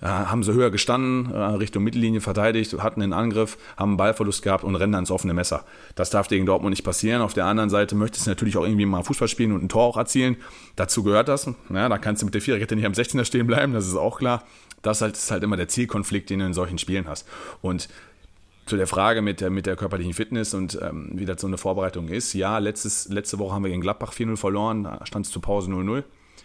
äh, 0.00 0.06
haben 0.06 0.44
sie 0.44 0.52
höher 0.52 0.70
gestanden, 0.70 1.32
äh, 1.34 1.38
Richtung 1.38 1.82
Mittellinie 1.82 2.20
verteidigt, 2.20 2.72
hatten 2.80 3.02
einen 3.02 3.12
Angriff, 3.12 3.58
haben 3.76 3.90
einen 3.90 3.96
Ballverlust 3.96 4.42
gehabt 4.42 4.62
und 4.62 4.76
rennen 4.76 4.92
dann 4.92 5.02
ins 5.02 5.10
offene 5.10 5.34
Messer. 5.34 5.64
Das 5.96 6.10
darf 6.10 6.28
gegen 6.28 6.46
Dortmund 6.46 6.70
nicht 6.70 6.84
passieren. 6.84 7.20
Auf 7.20 7.34
der 7.34 7.46
anderen 7.46 7.68
Seite 7.68 7.96
möchtest 7.96 8.26
du 8.26 8.30
natürlich 8.30 8.56
auch 8.56 8.64
irgendwie 8.64 8.86
mal 8.86 9.02
Fußball 9.02 9.28
spielen 9.28 9.52
und 9.52 9.64
ein 9.64 9.68
Tor 9.68 9.82
auch 9.82 9.96
erzielen. 9.96 10.36
Dazu 10.76 11.02
gehört 11.02 11.26
das. 11.26 11.50
Ja, 11.74 11.88
da 11.88 11.98
kannst 11.98 12.22
du 12.22 12.26
mit 12.26 12.34
der 12.34 12.42
Viererkette 12.42 12.76
nicht 12.76 12.86
am 12.86 12.92
16er 12.92 13.24
stehen 13.24 13.48
bleiben, 13.48 13.72
das 13.72 13.88
ist 13.88 13.96
auch 13.96 14.18
klar. 14.18 14.44
Das 14.82 15.02
ist 15.02 15.32
halt 15.32 15.42
immer 15.42 15.56
der 15.56 15.66
Zielkonflikt, 15.66 16.30
den 16.30 16.38
du 16.38 16.46
in 16.46 16.54
solchen 16.54 16.78
Spielen 16.78 17.08
hast. 17.08 17.26
Und 17.60 17.88
zu 18.68 18.76
der 18.76 18.86
Frage 18.86 19.22
mit 19.22 19.40
der, 19.40 19.50
mit 19.50 19.66
der 19.66 19.76
körperlichen 19.76 20.14
Fitness 20.14 20.54
und 20.54 20.78
ähm, 20.82 21.10
wie 21.14 21.24
das 21.24 21.40
so 21.40 21.46
eine 21.46 21.58
Vorbereitung 21.58 22.08
ist. 22.08 22.34
Ja, 22.34 22.58
letztes, 22.58 23.08
letzte 23.08 23.38
Woche 23.38 23.54
haben 23.54 23.64
wir 23.64 23.70
gegen 23.70 23.80
Gladbach 23.80 24.12
4-0 24.12 24.36
verloren, 24.36 24.84
da 24.84 25.04
stand 25.04 25.26
es 25.26 25.32
zur 25.32 25.42
Pause 25.42 25.70
0-0. 25.70 26.04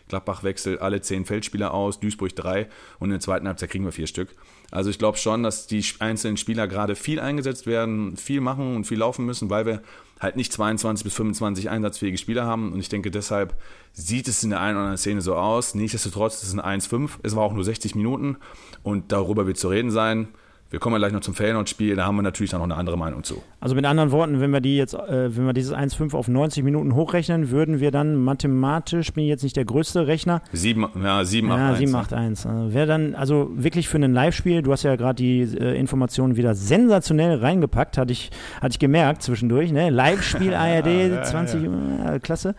Gladbach 0.10 0.44
wechselt 0.44 0.82
alle 0.82 1.02
zehn 1.02 1.26
Feldspieler 1.26 1.74
aus, 1.74 2.00
Duisburg 2.00 2.36
drei 2.36 2.68
und 3.00 3.08
in 3.08 3.12
der 3.12 3.20
zweiten 3.20 3.48
Halbzeit 3.48 3.70
kriegen 3.70 3.86
wir 3.86 3.92
vier 3.92 4.08
Stück. 4.08 4.36
Also 4.70 4.90
ich 4.90 5.00
glaube 5.00 5.18
schon, 5.18 5.44
dass 5.44 5.68
die 5.68 5.84
einzelnen 6.00 6.38
Spieler 6.38 6.68
gerade 6.68 6.96
viel 6.96 7.20
eingesetzt 7.20 7.68
werden, 7.68 8.18
viel 8.18 8.42
machen 8.42 8.76
und 8.76 8.86
viel 8.86 8.98
laufen 8.98 9.26
müssen, 9.26 9.50
weil 9.50 9.66
wir 9.66 9.82
halt 10.20 10.36
nicht 10.36 10.52
22 10.52 11.04
bis 11.04 11.14
25 11.14 11.70
einsatzfähige 11.70 12.18
Spieler 12.18 12.46
haben. 12.46 12.74
Und 12.74 12.80
ich 12.80 12.90
denke, 12.90 13.12
deshalb 13.12 13.56
sieht 13.92 14.28
es 14.28 14.44
in 14.44 14.50
der 14.50 14.62
einen 14.62 14.76
oder 14.76 14.86
anderen 14.86 14.98
Szene 14.98 15.22
so 15.22 15.36
aus. 15.36 15.76
Nichtsdestotrotz 15.76 16.42
ist 16.42 16.50
es 16.50 16.58
ein 16.58 16.82
1-5. 16.82 17.12
Es 17.24 17.36
war 17.36 17.44
auch 17.44 17.54
nur 17.54 17.64
60 17.64 17.96
Minuten 17.96 18.38
und 18.82 19.12
darüber 19.12 19.46
wird 19.46 19.58
zu 19.58 19.70
reden 19.70 19.92
sein. 19.92 20.30
Wir 20.74 20.80
kommen 20.80 20.96
ja 20.96 20.98
gleich 20.98 21.14
noch 21.14 21.22
zum 21.22 21.36
Feyenoord-Spiel, 21.36 21.96
da 21.96 22.06
haben 22.06 22.16
wir 22.16 22.24
natürlich 22.24 22.50
dann 22.50 22.58
noch 22.60 22.66
eine 22.66 22.74
andere 22.74 22.98
Meinung 22.98 23.24
zu. 23.24 23.44
Also 23.60 23.76
mit 23.76 23.86
anderen 23.86 24.10
Worten, 24.10 24.42
wenn 24.42 24.50
wir 24.50 24.60
die 24.60 24.76
jetzt, 24.76 24.96
äh, 24.96 25.38
wenn 25.38 25.46
wir 25.46 25.54
dieses 25.54 25.72
1,5 25.72 26.16
auf 26.16 26.28
90 26.28 26.64
Minuten 26.64 26.96
hochrechnen, 26.96 27.52
würden 27.52 27.80
wir 27.80 27.92
dann 27.92 28.16
mathematisch, 28.16 29.14
bin 29.14 29.26
ich 29.26 29.30
jetzt 29.30 29.44
nicht 29.44 29.56
der 29.56 29.66
größte 29.66 30.08
Rechner. 30.08 30.42
7, 30.52 30.88
ja, 31.04 31.24
7, 31.24 31.52
8, 31.52 31.60
ja, 31.60 31.70
1. 31.70 31.78
7, 31.78 31.96
8, 31.96 32.14
1. 32.14 32.46
Also 32.48 32.74
Wäre 32.74 32.88
dann, 32.88 33.14
also 33.14 33.52
wirklich 33.54 33.88
für 33.88 33.98
ein 33.98 34.14
Live-Spiel, 34.14 34.64
du 34.64 34.72
hast 34.72 34.82
ja 34.82 34.96
gerade 34.96 35.14
die 35.14 35.42
äh, 35.42 35.80
Informationen 35.80 36.38
wieder 36.38 36.56
sensationell 36.56 37.38
reingepackt, 37.38 38.00
hatte 38.00 38.12
ich, 38.12 38.32
hatte 38.60 38.72
ich 38.72 38.80
gemerkt 38.80 39.22
zwischendurch, 39.22 39.72
ne? 39.72 39.92
Live-Spiel 39.92 40.56
ARD, 40.56 41.24
20, 41.24 41.64
äh, 41.64 42.20
klasse. 42.20 42.56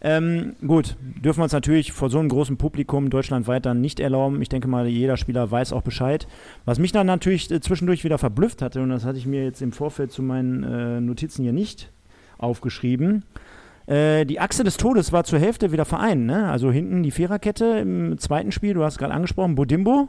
Ähm, 0.00 0.54
gut, 0.66 0.96
dürfen 1.00 1.40
wir 1.40 1.44
uns 1.44 1.52
natürlich 1.52 1.92
vor 1.92 2.10
so 2.10 2.18
einem 2.18 2.28
großen 2.28 2.56
Publikum 2.56 3.10
deutschlandweit 3.10 3.66
dann 3.66 3.80
nicht 3.80 4.00
erlauben. 4.00 4.42
Ich 4.42 4.48
denke 4.48 4.68
mal, 4.68 4.86
jeder 4.86 5.16
Spieler 5.16 5.50
weiß 5.50 5.72
auch 5.72 5.82
Bescheid. 5.82 6.26
Was 6.64 6.78
mich 6.78 6.92
dann 6.92 7.06
natürlich 7.06 7.50
äh, 7.50 7.60
zwischendurch 7.60 8.04
wieder 8.04 8.18
verblüfft 8.18 8.62
hatte, 8.62 8.82
und 8.82 8.90
das 8.90 9.04
hatte 9.04 9.18
ich 9.18 9.26
mir 9.26 9.44
jetzt 9.44 9.62
im 9.62 9.72
Vorfeld 9.72 10.12
zu 10.12 10.22
meinen 10.22 10.62
äh, 10.62 11.00
Notizen 11.00 11.42
hier 11.42 11.52
nicht 11.52 11.90
aufgeschrieben, 12.38 13.24
äh, 13.86 14.24
die 14.26 14.40
Achse 14.40 14.64
des 14.64 14.76
Todes 14.76 15.12
war 15.12 15.24
zur 15.24 15.38
Hälfte 15.38 15.72
wieder 15.72 15.84
vereint. 15.84 16.26
Ne? 16.26 16.50
Also 16.50 16.70
hinten 16.70 17.02
die 17.02 17.10
Viererkette 17.12 17.64
im 17.64 18.18
zweiten 18.18 18.52
Spiel, 18.52 18.74
du 18.74 18.84
hast 18.84 18.98
gerade 18.98 19.14
angesprochen, 19.14 19.54
Bodimbo, 19.54 20.08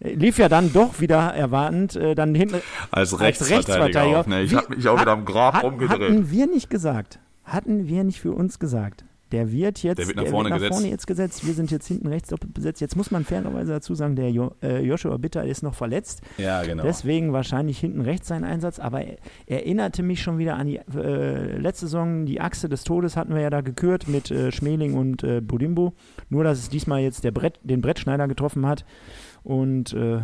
äh, 0.00 0.14
lief 0.14 0.38
ja 0.38 0.48
dann 0.48 0.72
doch 0.72 1.00
wieder 1.00 1.34
erwartend, 1.34 1.96
äh, 1.96 2.14
dann 2.14 2.34
hinten 2.34 2.62
als 2.90 3.20
Rechtsverteidiger. 3.20 3.56
Als 3.56 3.68
Rechtsverteidiger. 3.68 4.20
Auch, 4.20 4.26
ne? 4.26 4.42
Ich 4.42 4.54
habe 4.54 4.74
mich 4.74 4.88
auch 4.88 5.00
wieder 5.00 5.12
am 5.12 5.24
Grab 5.24 5.54
hat, 5.54 5.64
rumgedreht. 5.64 6.00
Hatten 6.00 6.30
wir 6.30 6.46
nicht 6.46 6.70
gesagt, 6.70 7.18
hatten 7.44 7.86
wir 7.86 8.04
nicht 8.04 8.20
für 8.20 8.32
uns 8.32 8.58
gesagt, 8.58 9.04
der 9.32 9.52
wird 9.52 9.82
jetzt 9.82 9.98
der 9.98 10.06
wird 10.06 10.16
nach, 10.16 10.26
vorne, 10.26 10.50
wird 10.50 10.50
nach 10.50 10.56
gesetzt. 10.58 10.72
vorne, 10.72 10.90
jetzt 10.90 11.06
gesetzt. 11.06 11.46
Wir 11.46 11.54
sind 11.54 11.70
jetzt 11.70 11.86
hinten 11.86 12.06
rechts 12.08 12.34
besetzt. 12.52 12.80
Jetzt 12.80 12.96
muss 12.96 13.10
man 13.10 13.24
fairerweise 13.24 13.72
dazu 13.72 13.94
sagen, 13.94 14.16
der 14.16 14.30
jo, 14.30 14.52
äh, 14.62 14.82
Joshua 14.82 15.16
Bitter 15.16 15.44
ist 15.44 15.62
noch 15.62 15.74
verletzt. 15.74 16.22
Ja, 16.38 16.62
genau. 16.62 16.82
Deswegen 16.82 17.32
wahrscheinlich 17.32 17.78
hinten 17.78 18.00
rechts 18.00 18.28
sein 18.28 18.44
Einsatz. 18.44 18.78
Aber 18.78 19.02
er, 19.02 19.18
erinnerte 19.46 20.02
mich 20.02 20.22
schon 20.22 20.38
wieder 20.38 20.56
an 20.56 20.66
die 20.66 20.78
äh, 20.78 21.56
letzte 21.58 21.86
Saison. 21.86 22.26
Die 22.26 22.40
Achse 22.40 22.68
des 22.68 22.84
Todes 22.84 23.16
hatten 23.16 23.34
wir 23.34 23.42
ja 23.42 23.50
da 23.50 23.60
gekürt 23.60 24.08
mit 24.08 24.30
äh, 24.30 24.52
Schmeling 24.52 24.94
und 24.94 25.22
äh, 25.22 25.40
Budimbo. 25.40 25.94
Nur, 26.28 26.44
dass 26.44 26.58
es 26.58 26.68
diesmal 26.68 27.00
jetzt 27.00 27.24
der 27.24 27.30
Brett, 27.30 27.60
den 27.62 27.80
Brettschneider 27.80 28.28
getroffen 28.28 28.66
hat. 28.66 28.84
Und 29.42 29.92
äh, 29.92 30.22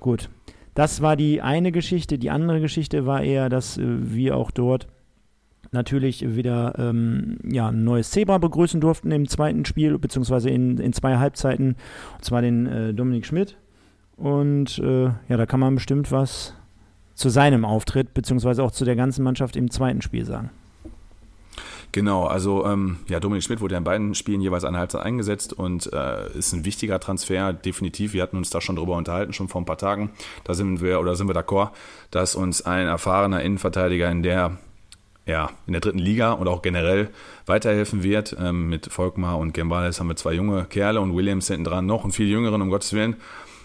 gut. 0.00 0.30
Das 0.74 1.00
war 1.00 1.16
die 1.16 1.40
eine 1.40 1.70
Geschichte. 1.70 2.18
Die 2.18 2.30
andere 2.30 2.60
Geschichte 2.60 3.06
war 3.06 3.22
eher, 3.22 3.48
dass 3.48 3.78
äh, 3.78 3.84
wir 3.86 4.36
auch 4.36 4.50
dort 4.50 4.88
natürlich 5.74 6.36
wieder 6.36 6.74
ähm, 6.78 7.36
ja, 7.44 7.68
ein 7.68 7.84
neues 7.84 8.10
Zebra 8.10 8.38
begrüßen 8.38 8.80
durften 8.80 9.10
im 9.10 9.28
zweiten 9.28 9.66
Spiel, 9.66 9.98
beziehungsweise 9.98 10.48
in, 10.48 10.78
in 10.78 10.94
zwei 10.94 11.18
Halbzeiten, 11.18 11.76
und 12.16 12.24
zwar 12.24 12.40
den 12.40 12.66
äh, 12.66 12.94
Dominik 12.94 13.26
Schmidt. 13.26 13.58
Und 14.16 14.78
äh, 14.78 15.04
ja, 15.04 15.36
da 15.36 15.44
kann 15.44 15.60
man 15.60 15.74
bestimmt 15.74 16.10
was 16.10 16.54
zu 17.14 17.28
seinem 17.28 17.64
Auftritt, 17.64 18.14
beziehungsweise 18.14 18.62
auch 18.62 18.70
zu 18.70 18.84
der 18.84 18.96
ganzen 18.96 19.22
Mannschaft 19.22 19.56
im 19.56 19.70
zweiten 19.70 20.00
Spiel 20.00 20.24
sagen. 20.24 20.50
Genau, 21.94 22.24
also 22.24 22.66
ähm, 22.66 22.96
ja, 23.06 23.20
Dominik 23.20 23.44
Schmidt 23.44 23.60
wurde 23.60 23.74
ja 23.74 23.78
in 23.78 23.84
beiden 23.84 24.16
Spielen 24.16 24.40
jeweils 24.40 24.64
eine 24.64 24.78
Halbzeit 24.78 25.02
eingesetzt 25.02 25.52
und 25.52 25.92
äh, 25.92 26.28
ist 26.36 26.52
ein 26.52 26.64
wichtiger 26.64 26.98
Transfer, 26.98 27.52
definitiv. 27.52 28.14
Wir 28.14 28.22
hatten 28.22 28.36
uns 28.36 28.50
da 28.50 28.60
schon 28.60 28.74
drüber 28.74 28.96
unterhalten, 28.96 29.32
schon 29.32 29.46
vor 29.46 29.60
ein 29.60 29.64
paar 29.64 29.78
Tagen. 29.78 30.10
Da 30.42 30.54
sind 30.54 30.80
wir 30.80 30.98
oder 30.98 31.14
sind 31.14 31.28
wir 31.28 31.36
d'accord, 31.36 31.70
dass 32.10 32.34
uns 32.34 32.62
ein 32.62 32.88
erfahrener 32.88 33.42
Innenverteidiger 33.42 34.10
in 34.10 34.24
der 34.24 34.58
ja, 35.26 35.50
in 35.66 35.72
der 35.72 35.80
dritten 35.80 35.98
Liga 35.98 36.32
und 36.32 36.48
auch 36.48 36.62
generell 36.62 37.10
weiterhelfen 37.46 38.02
wird. 38.02 38.36
Ähm, 38.38 38.68
mit 38.68 38.92
Volkmar 38.92 39.38
und 39.38 39.54
Gembales 39.54 40.00
haben 40.00 40.08
wir 40.08 40.16
zwei 40.16 40.34
junge 40.34 40.64
Kerle 40.66 41.00
und 41.00 41.14
Williams 41.16 41.48
hinten 41.48 41.64
dran 41.64 41.86
noch 41.86 42.04
und 42.04 42.12
viel 42.12 42.28
jüngeren, 42.28 42.60
um 42.60 42.70
Gottes 42.70 42.92
Willen. 42.92 43.16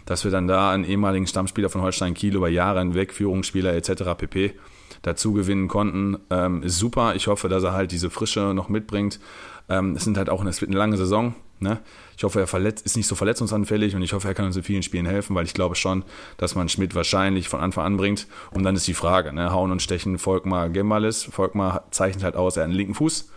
Dass 0.06 0.24
wir 0.24 0.32
dann 0.32 0.48
da 0.48 0.72
einen 0.72 0.86
ehemaligen 0.86 1.28
Stammspieler 1.28 1.70
von 1.70 1.82
Holstein 1.82 2.13
Kiel 2.13 2.36
über 2.36 2.50
Jahre 2.50 2.80
hinweg, 2.80 3.13
Führungsspieler 3.13 3.74
etc. 3.74 4.04
pp. 4.18 4.54
dazu 5.01 5.34
gewinnen 5.34 5.68
konnten, 5.68 6.18
ähm, 6.30 6.63
ist 6.63 6.80
super. 6.80 7.16
Ich 7.16 7.28
hoffe, 7.28 7.50
dass 7.50 7.63
er 7.63 7.74
halt 7.74 7.92
diese 7.92 8.10
Frische 8.10 8.54
noch 8.54 8.70
mitbringt. 8.70 9.20
Ähm, 9.68 9.96
es 9.96 10.06
sind 10.06 10.18
halt 10.18 10.30
auch, 10.30 10.44
es 10.46 10.62
wird 10.62 10.72
eine 10.72 10.80
lange 10.80 10.98
Saison. 10.98 11.36
Ne? 11.60 11.80
Ich 12.18 12.24
hoffe, 12.24 12.39
er 12.39 12.48
verletzt, 12.48 12.86
ist 12.86 12.96
nicht 12.96 13.08
so 13.08 13.16
verletzungsanfällig 13.16 13.96
und 13.96 14.01
ich 14.01 14.13
hoffe, 14.13 14.28
er 14.28 14.34
kann 14.34 14.46
uns 14.46 14.56
in 14.56 14.63
vielen 14.63 14.84
Spielen 14.84 15.06
helfen, 15.06 15.36
weil 15.36 15.46
ich 15.46 15.54
glaube 15.54 15.75
schon, 15.75 16.04
dass 16.38 16.56
man 16.56 16.70
Schmidt 16.70 16.96
wahrscheinlich 16.96 17.50
von 17.50 17.60
Anfang 17.60 17.86
an 17.86 17.98
bringt. 17.98 18.28
Und 18.51 18.63
dann 18.63 18.75
ist 18.75 18.88
die 18.88 18.94
Frage, 18.94 19.34
ne? 19.34 19.51
hauen 19.51 19.72
und 19.72 19.82
stechen 19.82 20.18
Volkmar 20.18 20.70
Gembalis. 20.70 21.24
Volkmar 21.24 21.84
zeichnet 21.92 22.24
halt 22.24 22.36
aus, 22.36 22.58
er 22.58 22.63
hat 22.63 22.70
einen 22.70 22.78
linken 22.78 22.96
Fuß. 22.96 23.30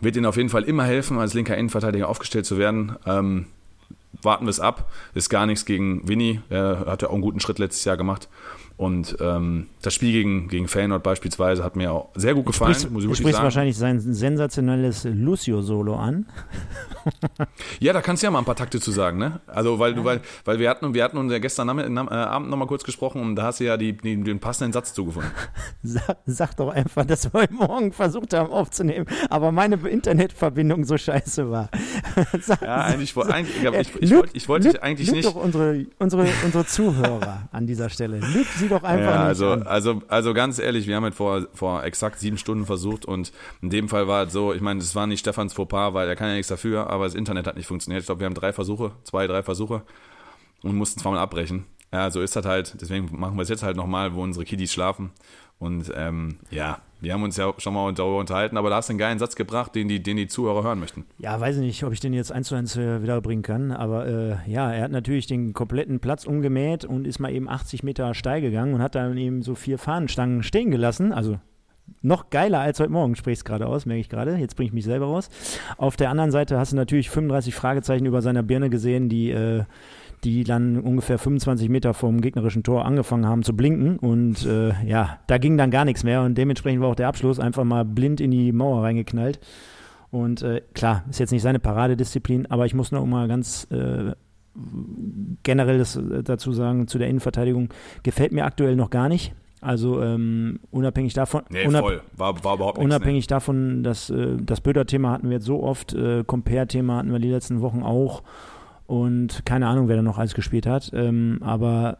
Wird 0.00 0.16
ihnen 0.16 0.26
auf 0.26 0.36
jeden 0.36 0.48
Fall 0.48 0.62
immer 0.62 0.84
helfen, 0.84 1.18
als 1.18 1.34
linker 1.34 1.56
Innenverteidiger 1.56 2.08
aufgestellt 2.08 2.46
zu 2.46 2.56
werden. 2.56 2.96
Ähm, 3.04 3.46
warten 4.22 4.46
wir 4.46 4.50
es 4.50 4.60
ab. 4.60 4.90
Ist 5.14 5.28
gar 5.28 5.46
nichts 5.46 5.64
gegen 5.64 6.06
Winnie. 6.06 6.40
Er 6.50 6.84
hat 6.86 7.02
ja 7.02 7.08
auch 7.08 7.14
einen 7.14 7.22
guten 7.22 7.40
Schritt 7.40 7.58
letztes 7.58 7.84
Jahr 7.84 7.96
gemacht. 7.96 8.28
Und 8.78 9.16
ähm, 9.20 9.66
das 9.82 9.92
Spiel 9.92 10.12
gegen, 10.12 10.46
gegen 10.46 10.68
Feyenoord 10.68 11.02
beispielsweise 11.02 11.64
hat 11.64 11.74
mir 11.74 11.92
auch 11.92 12.10
sehr 12.14 12.32
gut 12.34 12.46
gefallen, 12.46 12.74
sprichst, 12.74 12.92
muss 12.92 13.02
ich 13.02 13.10
wirklich 13.10 13.32
sagen. 13.32 13.42
wahrscheinlich 13.42 13.76
sein 13.76 13.98
sensationelles 13.98 15.02
Lucio-Solo 15.02 15.96
an. 15.96 16.26
ja, 17.80 17.92
da 17.92 18.00
kannst 18.00 18.22
du 18.22 18.28
ja 18.28 18.30
mal 18.30 18.38
ein 18.38 18.44
paar 18.44 18.54
Takte 18.54 18.78
zu 18.80 18.92
sagen, 18.92 19.18
ne? 19.18 19.40
Also, 19.48 19.80
weil, 19.80 19.90
ja. 19.90 19.96
du, 19.96 20.04
weil, 20.04 20.20
weil 20.44 20.60
wir 20.60 20.70
hatten, 20.70 20.94
wir 20.94 21.02
hatten 21.02 21.18
uns 21.18 21.32
ja 21.32 21.40
gestern 21.40 21.76
äh, 21.76 22.14
Abend 22.14 22.50
nochmal 22.50 22.68
kurz 22.68 22.84
gesprochen 22.84 23.20
und 23.20 23.34
da 23.34 23.42
hast 23.44 23.58
du 23.58 23.64
ja 23.64 23.76
die, 23.76 23.96
die, 23.96 24.22
den 24.22 24.38
passenden 24.38 24.72
Satz 24.72 24.94
zugefunden. 24.94 25.32
Sag, 25.82 26.18
sag 26.26 26.56
doch 26.56 26.68
einfach, 26.68 27.04
dass 27.04 27.32
wir 27.32 27.40
heute 27.40 27.54
Morgen 27.54 27.92
versucht 27.92 28.32
haben 28.32 28.52
aufzunehmen, 28.52 29.06
aber 29.28 29.50
meine 29.50 29.74
Internetverbindung 29.88 30.84
so 30.84 30.96
scheiße 30.96 31.50
war. 31.50 31.68
sag, 32.40 32.62
ja, 32.62 32.76
eigentlich, 32.76 33.12
sag, 33.12 33.28
eigentlich 33.28 33.56
ich, 33.56 33.94
ich, 33.96 34.02
ich, 34.02 34.16
wollte, 34.16 34.36
ich 34.36 34.48
wollte 34.48 34.82
eigentlich 34.84 35.10
nicht. 35.10 35.26
doch 35.26 35.34
unsere, 35.34 35.86
unsere, 35.98 36.28
unsere 36.44 36.64
Zuhörer 36.64 37.48
an 37.50 37.66
dieser 37.66 37.88
Stelle. 37.88 38.20
Lüg 38.20 38.46
sie 38.46 38.67
doch 38.68 38.82
einfach 38.82 39.14
ja, 39.14 39.24
also, 39.24 39.50
an. 39.50 39.62
also, 39.64 40.02
also 40.08 40.34
ganz 40.34 40.58
ehrlich, 40.58 40.86
wir 40.86 40.96
haben 40.96 41.04
halt 41.04 41.14
vor, 41.14 41.46
vor 41.54 41.84
exakt 41.84 42.18
sieben 42.20 42.38
Stunden 42.38 42.66
versucht 42.66 43.04
und 43.04 43.32
in 43.62 43.70
dem 43.70 43.88
Fall 43.88 44.08
war 44.08 44.26
es 44.26 44.32
so, 44.32 44.52
ich 44.52 44.60
meine, 44.60 44.80
es 44.80 44.94
war 44.94 45.06
nicht 45.06 45.20
Stefans 45.20 45.52
Fauxpas, 45.52 45.94
weil 45.94 46.08
er 46.08 46.16
kann 46.16 46.28
ja 46.28 46.34
nichts 46.34 46.48
dafür, 46.48 46.88
aber 46.88 47.04
das 47.04 47.14
Internet 47.14 47.46
hat 47.46 47.56
nicht 47.56 47.66
funktioniert. 47.66 48.00
Ich 48.00 48.06
glaube, 48.06 48.20
wir 48.20 48.26
haben 48.26 48.34
drei 48.34 48.52
Versuche, 48.52 48.92
zwei, 49.04 49.26
drei 49.26 49.42
Versuche 49.42 49.82
und 50.62 50.74
mussten 50.74 51.00
zweimal 51.00 51.20
abbrechen. 51.20 51.66
Ja, 51.92 52.10
so 52.10 52.20
ist 52.20 52.36
das 52.36 52.44
halt. 52.44 52.76
Deswegen 52.80 53.08
machen 53.18 53.36
wir 53.36 53.42
es 53.42 53.48
jetzt 53.48 53.62
halt 53.62 53.76
nochmal, 53.76 54.14
wo 54.14 54.22
unsere 54.22 54.44
Kiddies 54.44 54.72
schlafen. 54.72 55.10
Und 55.58 55.92
ähm, 55.96 56.38
ja, 56.50 56.78
wir 57.00 57.12
haben 57.12 57.22
uns 57.22 57.36
ja 57.36 57.52
schon 57.58 57.74
mal 57.74 57.92
darüber 57.92 58.18
unterhalten, 58.18 58.56
aber 58.56 58.70
da 58.70 58.76
hast 58.76 58.88
du 58.88 58.92
einen 58.92 58.98
geilen 58.98 59.18
Satz 59.18 59.36
gebracht, 59.36 59.74
den 59.74 59.88
die, 59.88 60.02
den 60.02 60.16
die 60.16 60.28
Zuhörer 60.28 60.62
hören 60.62 60.80
möchten. 60.80 61.04
Ja, 61.18 61.38
weiß 61.40 61.56
ich 61.56 61.62
nicht, 61.62 61.84
ob 61.84 61.92
ich 61.92 62.00
den 62.00 62.12
jetzt 62.12 62.32
eins 62.32 62.48
zu 62.48 62.54
eins 62.54 62.76
äh, 62.76 63.02
wiederbringen 63.02 63.42
kann, 63.42 63.72
aber 63.72 64.06
äh, 64.06 64.36
ja, 64.50 64.72
er 64.72 64.84
hat 64.84 64.90
natürlich 64.90 65.26
den 65.26 65.52
kompletten 65.52 66.00
Platz 66.00 66.24
umgemäht 66.24 66.84
und 66.84 67.06
ist 67.06 67.18
mal 67.18 67.32
eben 67.32 67.48
80 67.48 67.82
Meter 67.82 68.14
steil 68.14 68.40
gegangen 68.40 68.74
und 68.74 68.82
hat 68.82 68.94
dann 68.94 69.16
eben 69.16 69.42
so 69.42 69.54
vier 69.54 69.78
Fahnenstangen 69.78 70.42
stehen 70.42 70.70
gelassen, 70.70 71.12
also 71.12 71.38
noch 72.02 72.30
geiler 72.30 72.60
als 72.60 72.80
heute 72.80 72.92
Morgen, 72.92 73.16
sprichst 73.16 73.44
gerade 73.44 73.66
aus, 73.66 73.86
merke 73.86 74.00
ich 74.00 74.08
gerade. 74.08 74.36
Jetzt 74.36 74.56
bringe 74.56 74.68
ich 74.68 74.74
mich 74.74 74.84
selber 74.84 75.06
raus. 75.06 75.30
Auf 75.78 75.96
der 75.96 76.10
anderen 76.10 76.30
Seite 76.30 76.58
hast 76.58 76.72
du 76.72 76.76
natürlich 76.76 77.10
35 77.10 77.54
Fragezeichen 77.54 78.06
über 78.06 78.22
seiner 78.22 78.42
Birne 78.42 78.70
gesehen, 78.70 79.08
die 79.08 79.30
äh, 79.30 79.64
die 80.24 80.44
dann 80.44 80.80
ungefähr 80.80 81.18
25 81.18 81.68
Meter 81.68 81.94
vom 81.94 82.20
gegnerischen 82.20 82.62
Tor 82.62 82.84
angefangen 82.84 83.26
haben 83.26 83.42
zu 83.42 83.56
blinken. 83.56 83.98
Und 83.98 84.46
äh, 84.46 84.72
ja, 84.86 85.18
da 85.26 85.38
ging 85.38 85.56
dann 85.56 85.70
gar 85.70 85.84
nichts 85.84 86.04
mehr. 86.04 86.22
Und 86.22 86.36
dementsprechend 86.36 86.80
war 86.80 86.88
auch 86.88 86.94
der 86.94 87.08
Abschluss 87.08 87.40
einfach 87.40 87.64
mal 87.64 87.84
blind 87.84 88.20
in 88.20 88.30
die 88.30 88.52
Mauer 88.52 88.82
reingeknallt. 88.82 89.40
Und 90.10 90.42
äh, 90.42 90.62
klar, 90.74 91.04
ist 91.10 91.20
jetzt 91.20 91.32
nicht 91.32 91.42
seine 91.42 91.58
Paradedisziplin, 91.58 92.46
aber 92.46 92.66
ich 92.66 92.74
muss 92.74 92.92
noch 92.92 93.04
mal 93.04 93.28
ganz 93.28 93.66
äh, 93.70 94.12
generell 95.42 95.78
das, 95.78 95.96
äh, 95.96 96.22
dazu 96.22 96.52
sagen, 96.52 96.88
zu 96.88 96.98
der 96.98 97.08
Innenverteidigung 97.08 97.68
gefällt 98.02 98.32
mir 98.32 98.44
aktuell 98.44 98.76
noch 98.76 98.90
gar 98.90 99.08
nicht. 99.08 99.34
Also 99.60 100.00
ähm, 100.02 100.60
unabhängig 100.70 101.14
davon, 101.14 101.42
nee, 101.50 101.66
unab 101.66 101.82
voll. 101.82 102.00
War, 102.16 102.44
war 102.44 102.54
überhaupt 102.54 102.78
unabhängig 102.78 103.16
nichts, 103.16 103.30
nee. 103.30 103.34
davon, 103.34 103.82
dass 103.82 104.08
äh, 104.08 104.36
das 104.40 104.60
Böder-Thema 104.60 105.10
hatten 105.10 105.28
wir 105.28 105.36
jetzt 105.36 105.46
so 105.46 105.62
oft, 105.62 105.94
äh, 105.94 106.22
Compare-Thema 106.24 106.98
hatten 106.98 107.10
wir 107.10 107.18
die 107.18 107.30
letzten 107.30 107.60
Wochen 107.60 107.82
auch 107.82 108.22
und 108.88 109.44
keine 109.44 109.66
Ahnung, 109.66 109.86
wer 109.86 109.96
da 109.96 110.02
noch 110.02 110.16
alles 110.16 110.34
gespielt 110.34 110.66
hat. 110.66 110.90
Ähm, 110.94 111.38
aber 111.42 111.98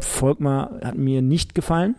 Volkmar 0.00 0.80
hat 0.82 0.98
mir 0.98 1.22
nicht 1.22 1.54
gefallen. 1.54 1.94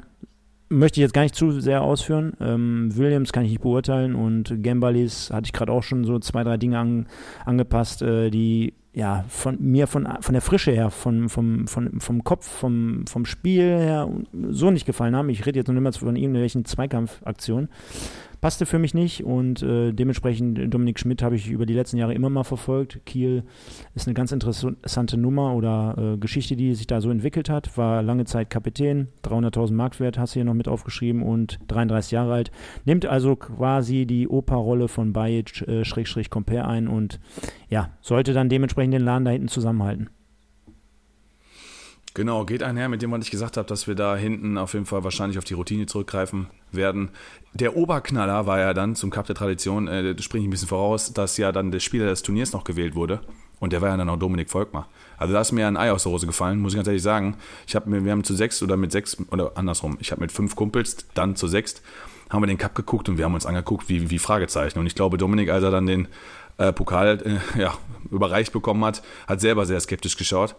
Möchte 0.67 0.99
ich 0.99 1.03
jetzt 1.03 1.13
gar 1.13 1.21
nicht 1.23 1.35
zu 1.35 1.61
sehr 1.61 1.81
ausführen. 1.81 2.33
Ähm, 2.41 2.91
Williams 2.93 3.31
kann 3.31 3.45
ich 3.45 3.51
nicht 3.51 3.61
beurteilen 3.61 4.13
und 4.15 4.61
Gembalis 4.61 5.31
hatte 5.31 5.45
ich 5.45 5.53
gerade 5.53 5.71
auch 5.71 5.81
schon 5.81 6.03
so 6.03 6.19
zwei, 6.19 6.43
drei 6.43 6.57
Dinge 6.57 6.77
an, 6.77 7.07
angepasst, 7.45 8.01
äh, 8.01 8.29
die 8.29 8.73
ja, 8.93 9.23
von 9.29 9.57
mir, 9.61 9.87
von, 9.87 10.05
von 10.19 10.33
der 10.33 10.41
Frische 10.41 10.71
her, 10.71 10.89
von, 10.89 11.29
vom, 11.29 11.67
von, 11.67 12.01
vom 12.01 12.25
Kopf, 12.25 12.45
vom, 12.45 13.05
vom 13.07 13.25
Spiel 13.25 13.63
her 13.63 14.09
so 14.49 14.71
nicht 14.71 14.85
gefallen 14.85 15.15
haben. 15.15 15.29
Ich 15.29 15.45
rede 15.45 15.57
jetzt 15.57 15.67
noch 15.67 15.73
nicht 15.73 15.83
mal 15.83 15.93
von 15.93 16.17
irgendwelchen 16.17 16.65
Zweikampfaktionen 16.65 17.69
passte 18.41 18.65
für 18.65 18.79
mich 18.79 18.95
nicht 18.95 19.23
und 19.23 19.61
äh, 19.61 19.93
dementsprechend 19.93 20.73
Dominik 20.73 20.99
Schmidt 20.99 21.21
habe 21.21 21.35
ich 21.35 21.49
über 21.49 21.67
die 21.67 21.75
letzten 21.75 21.97
Jahre 21.97 22.15
immer 22.15 22.29
mal 22.29 22.43
verfolgt. 22.43 23.05
Kiel 23.05 23.43
ist 23.93 24.07
eine 24.07 24.15
ganz 24.15 24.31
interessante 24.31 25.15
Nummer 25.17 25.55
oder 25.55 25.95
äh, 25.97 26.17
Geschichte, 26.17 26.55
die 26.55 26.73
sich 26.73 26.87
da 26.87 27.01
so 27.01 27.11
entwickelt 27.11 27.49
hat. 27.49 27.77
War 27.77 28.01
lange 28.01 28.25
Zeit 28.25 28.49
Kapitän, 28.49 29.09
300.000 29.23 29.73
Marktwert 29.73 30.17
hast 30.17 30.33
du 30.33 30.39
hier 30.39 30.45
noch 30.45 30.55
mit 30.55 30.67
aufgeschrieben 30.67 31.21
und 31.21 31.59
33 31.67 32.11
Jahre 32.11 32.33
alt. 32.33 32.51
Nimmt 32.83 33.05
also 33.05 33.35
quasi 33.35 34.07
die 34.07 34.27
Opa-Rolle 34.27 34.87
von 34.87 35.13
Bajic 35.13 35.61
äh, 35.67 35.83
ein 36.61 36.87
und 36.87 37.19
ja, 37.69 37.89
sollte 38.01 38.33
dann 38.33 38.49
dementsprechend 38.49 38.95
den 38.95 39.03
Laden 39.03 39.25
da 39.25 39.31
hinten 39.31 39.47
zusammenhalten. 39.49 40.09
Genau, 42.13 42.43
geht 42.43 42.61
einher 42.61 42.89
mit 42.89 43.01
dem, 43.01 43.11
was 43.11 43.23
ich 43.23 43.31
gesagt 43.31 43.55
habe, 43.55 43.67
dass 43.67 43.87
wir 43.87 43.95
da 43.95 44.17
hinten 44.17 44.57
auf 44.57 44.73
jeden 44.73 44.85
Fall 44.85 45.03
wahrscheinlich 45.05 45.37
auf 45.37 45.45
die 45.45 45.53
Routine 45.53 45.85
zurückgreifen 45.85 46.47
werden. 46.73 47.09
Der 47.53 47.77
Oberknaller 47.77 48.45
war 48.45 48.59
ja 48.59 48.73
dann 48.73 48.95
zum 48.95 49.11
Cup 49.11 49.27
der 49.27 49.35
Tradition, 49.35 49.87
äh, 49.87 50.13
da 50.13 50.21
springe 50.21 50.43
ich 50.43 50.47
ein 50.47 50.51
bisschen 50.51 50.67
voraus, 50.67 51.13
dass 51.13 51.37
ja 51.37 51.53
dann 51.53 51.71
der 51.71 51.79
Spieler 51.79 52.07
des 52.07 52.21
Turniers 52.21 52.51
noch 52.51 52.65
gewählt 52.65 52.95
wurde. 52.95 53.21
Und 53.61 53.71
der 53.71 53.81
war 53.81 53.89
ja 53.89 53.97
dann 53.97 54.09
auch 54.09 54.17
Dominik 54.17 54.49
Volkmar. 54.49 54.89
Also 55.17 55.33
da 55.33 55.41
ist 55.41 55.51
mir 55.51 55.67
ein 55.67 55.77
Ei 55.77 55.91
aus 55.91 56.03
der 56.03 56.11
Hose 56.11 56.25
gefallen, 56.25 56.59
muss 56.59 56.73
ich 56.73 56.77
ganz 56.77 56.87
ehrlich 56.87 57.03
sagen. 57.03 57.37
Ich 57.67 57.77
mir, 57.85 58.03
wir 58.03 58.11
haben 58.11 58.23
zu 58.23 58.33
sechs 58.33 58.61
oder 58.61 58.75
mit 58.75 58.91
sechs, 58.91 59.17
oder 59.29 59.51
andersrum, 59.55 59.97
ich 60.01 60.11
habe 60.11 60.19
mit 60.19 60.31
fünf 60.31 60.55
Kumpels, 60.55 61.05
dann 61.13 61.35
zu 61.35 61.47
sechs, 61.47 61.81
haben 62.29 62.41
wir 62.41 62.47
den 62.47 62.57
Cup 62.57 62.75
geguckt 62.75 63.07
und 63.07 63.17
wir 63.17 63.25
haben 63.25 63.35
uns 63.35 63.45
angeguckt 63.45 63.87
wie, 63.87 64.09
wie 64.09 64.19
Fragezeichen. 64.19 64.79
Und 64.79 64.87
ich 64.87 64.95
glaube, 64.95 65.17
Dominik, 65.17 65.49
als 65.49 65.63
er 65.63 65.71
dann 65.71 65.85
den 65.85 66.07
äh, 66.57 66.73
Pokal 66.73 67.39
äh, 67.55 67.59
ja, 67.59 67.73
überreicht 68.09 68.51
bekommen 68.51 68.83
hat, 68.83 69.01
hat 69.27 69.39
selber 69.39 69.65
sehr 69.65 69.79
skeptisch 69.79 70.17
geschaut 70.17 70.55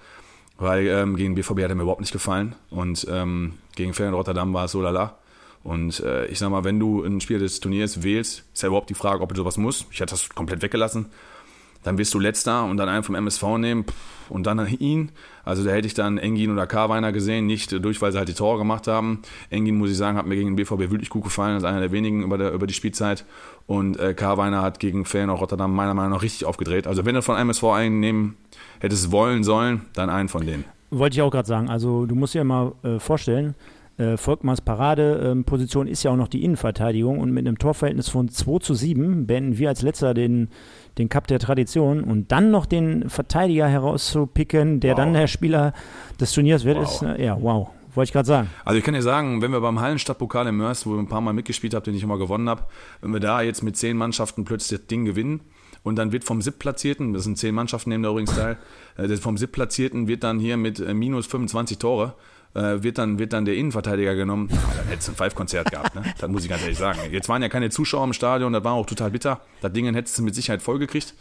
weil 0.62 0.86
ähm, 0.86 1.16
gegen 1.16 1.34
BVB 1.34 1.62
hat 1.62 1.70
er 1.70 1.74
mir 1.74 1.82
überhaupt 1.82 2.00
nicht 2.00 2.12
gefallen 2.12 2.54
und 2.70 3.06
ähm, 3.10 3.54
gegen 3.74 3.94
Feyenoord 3.94 4.28
Rotterdam 4.28 4.54
war 4.54 4.66
es 4.66 4.72
so 4.72 4.80
lala. 4.80 5.18
Und 5.64 6.00
äh, 6.00 6.26
ich 6.26 6.38
sag 6.38 6.50
mal, 6.50 6.64
wenn 6.64 6.78
du 6.78 7.02
ein 7.02 7.20
Spiel 7.20 7.38
des 7.38 7.60
Turniers 7.60 8.02
wählst, 8.02 8.44
ist 8.52 8.62
ja 8.62 8.68
überhaupt 8.68 8.90
die 8.90 8.94
Frage, 8.94 9.22
ob 9.22 9.28
du 9.30 9.36
sowas 9.36 9.56
musst. 9.58 9.86
Ich 9.90 10.00
hätte 10.00 10.10
das 10.10 10.28
komplett 10.30 10.62
weggelassen. 10.62 11.06
Dann 11.82 11.98
wirst 11.98 12.14
du 12.14 12.20
letzter 12.20 12.64
und 12.64 12.76
dann 12.76 12.88
einen 12.88 13.02
vom 13.02 13.16
MSV 13.16 13.42
nehmen 13.58 13.84
und 14.28 14.46
dann 14.46 14.64
ihn. 14.78 15.10
Also 15.44 15.64
da 15.64 15.72
hätte 15.72 15.86
ich 15.88 15.94
dann 15.94 16.18
Engin 16.18 16.52
oder 16.52 16.66
Karweiner 16.68 17.10
gesehen, 17.10 17.46
nicht 17.46 17.72
durch, 17.84 18.00
weil 18.00 18.12
sie 18.12 18.18
halt 18.18 18.28
die 18.28 18.34
Tore 18.34 18.58
gemacht 18.58 18.86
haben. 18.86 19.22
Engin, 19.50 19.78
muss 19.78 19.90
ich 19.90 19.96
sagen, 19.96 20.16
hat 20.16 20.26
mir 20.26 20.36
gegen 20.36 20.50
den 20.50 20.56
BVB 20.56 20.90
wirklich 20.90 21.10
gut 21.10 21.24
gefallen, 21.24 21.54
als 21.54 21.64
einer 21.64 21.80
der 21.80 21.90
wenigen 21.90 22.22
über, 22.22 22.38
der, 22.38 22.52
über 22.52 22.68
die 22.68 22.74
Spielzeit. 22.74 23.24
Und 23.66 23.98
äh, 23.98 24.14
Karweiner 24.14 24.62
hat 24.62 24.80
gegen 24.80 25.04
Feyenoord 25.04 25.40
Rotterdam 25.40 25.74
meiner 25.74 25.94
Meinung 25.94 26.12
nach 26.12 26.22
richtig 26.22 26.44
aufgedreht. 26.44 26.86
Also 26.86 27.04
wenn 27.04 27.14
du 27.14 27.22
von 27.22 27.36
MSV 27.36 27.64
einen 27.64 28.00
nehmen 28.00 28.36
hättest 28.80 29.12
wollen 29.12 29.44
sollen, 29.44 29.82
dann 29.94 30.10
einen 30.10 30.28
von 30.28 30.44
denen. 30.44 30.64
Wollte 30.90 31.14
ich 31.14 31.22
auch 31.22 31.30
gerade 31.30 31.48
sagen. 31.48 31.70
Also 31.70 32.06
du 32.06 32.14
musst 32.14 32.34
dir 32.34 32.44
mal 32.44 32.72
äh, 32.82 32.98
vorstellen, 32.98 33.54
äh, 33.98 34.16
Volkmars 34.16 34.60
Paradeposition 34.62 35.86
ist 35.86 36.02
ja 36.02 36.10
auch 36.10 36.16
noch 36.16 36.28
die 36.28 36.44
Innenverteidigung 36.44 37.18
und 37.18 37.30
mit 37.30 37.46
einem 37.46 37.58
Torverhältnis 37.58 38.08
von 38.08 38.28
2 38.28 38.58
zu 38.58 38.74
7 38.74 39.26
beenden 39.26 39.58
wir 39.58 39.68
als 39.68 39.82
letzter 39.82 40.14
den, 40.14 40.48
den 40.98 41.08
Cup 41.08 41.26
der 41.26 41.38
Tradition 41.38 42.02
und 42.02 42.32
dann 42.32 42.50
noch 42.50 42.66
den 42.66 43.10
Verteidiger 43.10 43.68
herauszupicken, 43.68 44.80
der 44.80 44.92
wow. 44.92 44.96
dann 44.98 45.12
der 45.12 45.26
Spieler 45.26 45.72
des 46.18 46.32
Turniers 46.32 46.64
wird, 46.64 46.78
wow. 46.78 46.84
ist, 46.84 47.02
äh, 47.02 47.24
ja, 47.24 47.36
wow. 47.40 47.68
Wollte 47.94 48.08
ich 48.08 48.12
gerade 48.12 48.26
sagen. 48.26 48.50
Also 48.64 48.78
ich 48.78 48.84
kann 48.84 48.94
dir 48.94 49.02
sagen, 49.02 49.42
wenn 49.42 49.52
wir 49.52 49.60
beim 49.60 49.80
Hallenstadtpokal 49.80 50.46
im 50.46 50.56
Mörs, 50.56 50.86
wo 50.86 50.92
wir 50.92 50.98
ein 50.98 51.08
paar 51.08 51.20
Mal 51.20 51.32
mitgespielt 51.32 51.74
haben, 51.74 51.84
den 51.84 51.94
ich 51.94 52.02
immer 52.02 52.18
gewonnen 52.18 52.48
habe, 52.48 52.64
wenn 53.00 53.12
wir 53.12 53.20
da 53.20 53.42
jetzt 53.42 53.62
mit 53.62 53.76
zehn 53.76 53.96
Mannschaften 53.96 54.44
plötzlich 54.44 54.80
das 54.80 54.86
Ding 54.86 55.04
gewinnen, 55.04 55.40
und 55.84 55.96
dann 55.96 56.12
wird 56.12 56.22
vom 56.24 56.40
SIP-Platzierten, 56.40 57.12
das 57.12 57.24
sind 57.24 57.38
zehn 57.38 57.54
Mannschaften 57.54 57.90
neben 57.90 58.02
der 58.02 58.12
übrigens 58.12 58.34
teil, 58.36 58.56
vom 59.20 59.36
SIP-Platzierten 59.36 60.06
wird 60.06 60.22
dann 60.22 60.38
hier 60.38 60.56
mit 60.56 60.78
äh, 60.78 60.94
minus 60.94 61.26
25 61.26 61.78
Tore 61.78 62.14
äh, 62.54 62.82
wird, 62.82 62.98
dann, 62.98 63.18
wird 63.18 63.32
dann 63.32 63.44
der 63.44 63.56
Innenverteidiger 63.56 64.14
genommen. 64.14 64.48
Ja, 64.50 64.58
dann 64.76 64.86
hättest 64.88 65.08
du 65.08 65.12
ein 65.12 65.16
Five-Konzert 65.16 65.70
gehabt, 65.70 65.94
ne? 65.94 66.02
Das 66.18 66.30
muss 66.30 66.44
ich 66.44 66.50
ganz 66.50 66.62
ehrlich 66.62 66.78
sagen. 66.78 67.00
Jetzt 67.10 67.28
waren 67.28 67.42
ja 67.42 67.48
keine 67.48 67.70
Zuschauer 67.70 68.04
im 68.04 68.12
Stadion, 68.12 68.52
das 68.52 68.62
war 68.64 68.72
auch 68.72 68.86
total 68.86 69.10
bitter. 69.10 69.40
Das 69.60 69.72
Ding 69.72 69.92
hättest 69.92 70.18
du 70.18 70.22
mit 70.22 70.34
Sicherheit 70.34 70.62
vollgekriegt. 70.62 71.14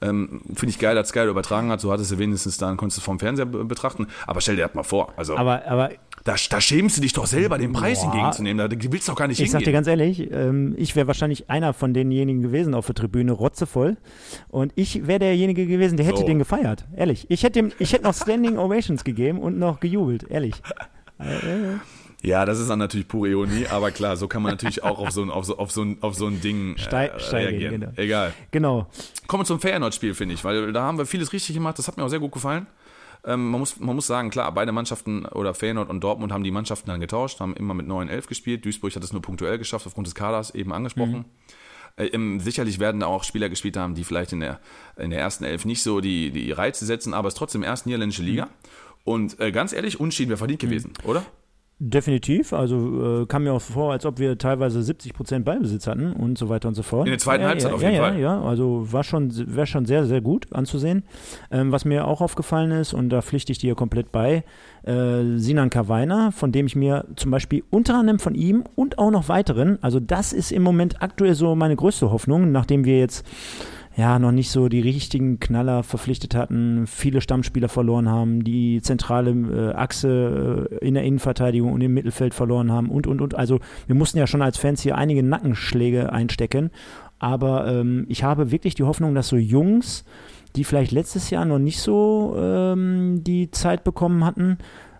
Ähm, 0.00 0.40
Finde 0.54 0.70
ich 0.70 0.78
geil, 0.78 0.94
dass 0.94 1.08
Sky 1.08 1.26
übertragen 1.26 1.70
hat, 1.70 1.80
so 1.80 1.92
hattest 1.92 2.10
du 2.12 2.18
wenigstens 2.18 2.56
dann, 2.56 2.76
konntest 2.76 2.98
du 2.98 3.02
vom 3.02 3.18
Fernseher 3.18 3.46
betrachten. 3.46 4.06
Aber 4.26 4.40
stell 4.40 4.56
dir 4.56 4.66
das 4.66 4.74
mal 4.74 4.82
vor. 4.82 5.12
Also, 5.16 5.36
aber, 5.36 5.66
aber 5.66 5.90
da, 6.24 6.34
da 6.50 6.60
schämst 6.60 6.96
du 6.96 7.00
dich 7.00 7.12
doch 7.12 7.26
selber, 7.26 7.58
den 7.58 7.72
Preis 7.72 8.00
Boah. 8.00 8.06
entgegenzunehmen. 8.06 8.70
Da 8.70 8.76
willst 8.90 9.08
du 9.08 9.12
doch 9.12 9.18
gar 9.18 9.28
nicht 9.28 9.38
Ich 9.40 9.44
hingehen. 9.50 9.60
sag 9.60 9.64
dir 9.64 9.72
ganz 9.72 9.86
ehrlich, 9.86 10.30
ähm, 10.30 10.74
ich 10.76 10.96
wäre 10.96 11.06
wahrscheinlich 11.06 11.48
einer 11.50 11.72
von 11.72 11.94
denjenigen 11.94 12.42
gewesen 12.42 12.74
auf 12.74 12.86
der 12.86 12.94
Tribüne, 12.94 13.32
rotzevoll. 13.32 13.96
Und 14.48 14.72
ich 14.74 15.06
wäre 15.06 15.18
derjenige 15.20 15.66
gewesen, 15.66 15.96
der 15.96 16.06
hätte 16.06 16.18
so. 16.18 16.26
den 16.26 16.38
gefeiert. 16.38 16.86
Ehrlich. 16.96 17.26
Ich 17.28 17.42
hätte, 17.42 17.60
dem, 17.60 17.72
ich 17.78 17.92
hätte 17.92 18.04
noch 18.04 18.14
Standing 18.14 18.58
Ovations 18.58 19.04
gegeben 19.04 19.38
und 19.38 19.58
noch 19.58 19.80
gejubelt. 19.80 20.24
Ehrlich. 20.28 20.54
Ja, 22.22 22.44
das 22.44 22.58
ist 22.58 22.68
dann 22.68 22.80
natürlich 22.80 23.06
pure 23.06 23.28
Ironie, 23.28 23.66
aber 23.70 23.90
klar, 23.92 24.16
so 24.16 24.26
kann 24.26 24.42
man 24.42 24.52
natürlich 24.52 24.82
auch 24.82 24.98
auf 24.98 25.12
so 25.12 25.22
ein, 25.22 25.30
auf 25.30 25.44
so, 25.44 25.56
auf 25.56 25.70
so 25.70 25.82
ein, 25.82 25.98
auf 26.00 26.16
so 26.16 26.26
ein 26.26 26.40
Ding 26.40 26.74
äh, 26.74 26.78
Steil, 26.78 27.10
reagieren. 27.30 27.80
Genau. 27.80 27.92
Egal. 27.96 28.32
Genau. 28.50 28.86
Kommen 29.28 29.42
wir 29.42 29.46
zum 29.46 29.60
Feyenoord-Spiel, 29.60 30.14
finde 30.14 30.34
ich, 30.34 30.42
weil 30.44 30.72
da 30.72 30.82
haben 30.82 30.98
wir 30.98 31.06
vieles 31.06 31.32
richtig 31.32 31.54
gemacht, 31.54 31.78
das 31.78 31.86
hat 31.86 31.96
mir 31.96 32.04
auch 32.04 32.08
sehr 32.08 32.18
gut 32.18 32.32
gefallen. 32.32 32.66
Ähm, 33.28 33.50
man, 33.50 33.60
muss, 33.60 33.78
man 33.78 33.94
muss 33.94 34.06
sagen, 34.06 34.30
klar, 34.30 34.50
beide 34.54 34.72
Mannschaften 34.72 35.26
oder 35.26 35.52
Feyenoord 35.52 35.90
und 35.90 36.00
Dortmund 36.00 36.32
haben 36.32 36.44
die 36.44 36.50
Mannschaften 36.50 36.88
dann 36.88 36.98
getauscht, 36.98 37.40
haben 37.40 37.54
immer 37.54 37.74
mit 37.74 37.86
9-11 37.86 38.26
gespielt. 38.26 38.64
Duisburg 38.64 38.96
hat 38.96 39.04
es 39.04 39.12
nur 39.12 39.20
punktuell 39.20 39.58
geschafft, 39.58 39.86
aufgrund 39.86 40.06
des 40.06 40.14
Kaders 40.14 40.54
eben 40.54 40.72
angesprochen. 40.72 41.26
Mhm. 41.98 42.36
Äh, 42.38 42.40
sicherlich 42.40 42.78
werden 42.78 43.00
da 43.00 43.06
auch 43.06 43.24
Spieler 43.24 43.50
gespielt 43.50 43.76
haben, 43.76 43.94
die 43.94 44.04
vielleicht 44.04 44.32
in 44.32 44.40
der, 44.40 44.60
in 44.96 45.10
der 45.10 45.20
ersten 45.20 45.44
Elf 45.44 45.66
nicht 45.66 45.82
so 45.82 46.00
die, 46.00 46.30
die 46.30 46.52
Reize 46.52 46.86
setzen, 46.86 47.12
aber 47.12 47.28
es 47.28 47.34
ist 47.34 47.38
trotzdem 47.38 47.62
erst 47.62 47.84
niederländische 47.84 48.22
Liga. 48.22 48.46
Mhm. 48.46 48.50
Und 49.04 49.40
äh, 49.40 49.52
ganz 49.52 49.74
ehrlich, 49.74 50.00
Unschieden 50.00 50.30
wäre 50.30 50.38
verdient 50.38 50.62
mhm. 50.62 50.66
gewesen, 50.66 50.92
oder? 51.04 51.26
Definitiv, 51.80 52.52
also 52.52 53.22
äh, 53.22 53.26
kam 53.26 53.44
mir 53.44 53.52
auch 53.52 53.62
vor, 53.62 53.92
als 53.92 54.04
ob 54.04 54.18
wir 54.18 54.36
teilweise 54.36 54.82
70 54.82 55.14
Prozent 55.14 55.44
Ballbesitz 55.44 55.86
hatten 55.86 56.12
und 56.12 56.36
so 56.36 56.48
weiter 56.48 56.66
und 56.66 56.74
so 56.74 56.82
fort. 56.82 57.06
In 57.06 57.12
der 57.12 57.20
zweiten 57.20 57.42
ja, 57.44 57.50
Halbzeit 57.50 57.70
ja, 57.70 57.76
auf 57.76 57.82
jeden 57.82 57.94
ja, 57.94 58.02
Fall. 58.02 58.14
Ja, 58.18 58.34
ja, 58.34 58.42
also 58.42 58.92
war 58.92 59.04
schon, 59.04 59.30
wäre 59.54 59.66
schon 59.66 59.86
sehr, 59.86 60.04
sehr 60.04 60.20
gut 60.20 60.52
anzusehen. 60.52 61.04
Ähm, 61.52 61.70
was 61.70 61.84
mir 61.84 62.08
auch 62.08 62.20
aufgefallen 62.20 62.72
ist, 62.72 62.94
und 62.94 63.10
da 63.10 63.22
pflichte 63.22 63.52
ich 63.52 63.58
dir 63.58 63.76
komplett 63.76 64.10
bei, 64.10 64.42
äh, 64.82 65.22
Sinan 65.36 65.70
Kawainer, 65.70 66.32
von 66.32 66.50
dem 66.50 66.66
ich 66.66 66.74
mir 66.74 67.04
zum 67.14 67.30
Beispiel 67.30 67.62
unter 67.70 67.94
anderem 67.94 68.18
von 68.18 68.34
ihm 68.34 68.64
und 68.74 68.98
auch 68.98 69.12
noch 69.12 69.28
weiteren, 69.28 69.78
also 69.80 70.00
das 70.00 70.32
ist 70.32 70.50
im 70.50 70.64
Moment 70.64 71.00
aktuell 71.00 71.36
so 71.36 71.54
meine 71.54 71.76
größte 71.76 72.10
Hoffnung, 72.10 72.50
nachdem 72.50 72.84
wir 72.86 72.98
jetzt 72.98 73.24
ja, 73.98 74.20
noch 74.20 74.30
nicht 74.30 74.52
so 74.52 74.68
die 74.68 74.80
richtigen 74.80 75.40
Knaller 75.40 75.82
verpflichtet 75.82 76.36
hatten, 76.36 76.86
viele 76.86 77.20
Stammspieler 77.20 77.68
verloren 77.68 78.08
haben, 78.08 78.44
die 78.44 78.80
zentrale 78.80 79.30
äh, 79.32 79.74
Achse 79.74 80.68
äh, 80.70 80.86
in 80.86 80.94
der 80.94 81.02
Innenverteidigung 81.02 81.72
und 81.72 81.80
im 81.80 81.94
Mittelfeld 81.94 82.32
verloren 82.32 82.70
haben 82.70 82.90
und, 82.90 83.08
und, 83.08 83.20
und. 83.20 83.34
Also 83.34 83.58
wir 83.88 83.96
mussten 83.96 84.18
ja 84.18 84.28
schon 84.28 84.40
als 84.40 84.56
Fans 84.56 84.82
hier 84.82 84.96
einige 84.96 85.24
Nackenschläge 85.24 86.12
einstecken. 86.12 86.70
Aber 87.18 87.66
ähm, 87.66 88.06
ich 88.08 88.22
habe 88.22 88.52
wirklich 88.52 88.76
die 88.76 88.84
Hoffnung, 88.84 89.16
dass 89.16 89.26
so 89.26 89.36
Jungs, 89.36 90.04
die 90.54 90.62
vielleicht 90.62 90.92
letztes 90.92 91.30
Jahr 91.30 91.44
noch 91.44 91.58
nicht 91.58 91.80
so 91.80 92.36
ähm, 92.38 93.24
die 93.24 93.50
Zeit 93.50 93.82
bekommen 93.82 94.24
hatten, 94.24 94.58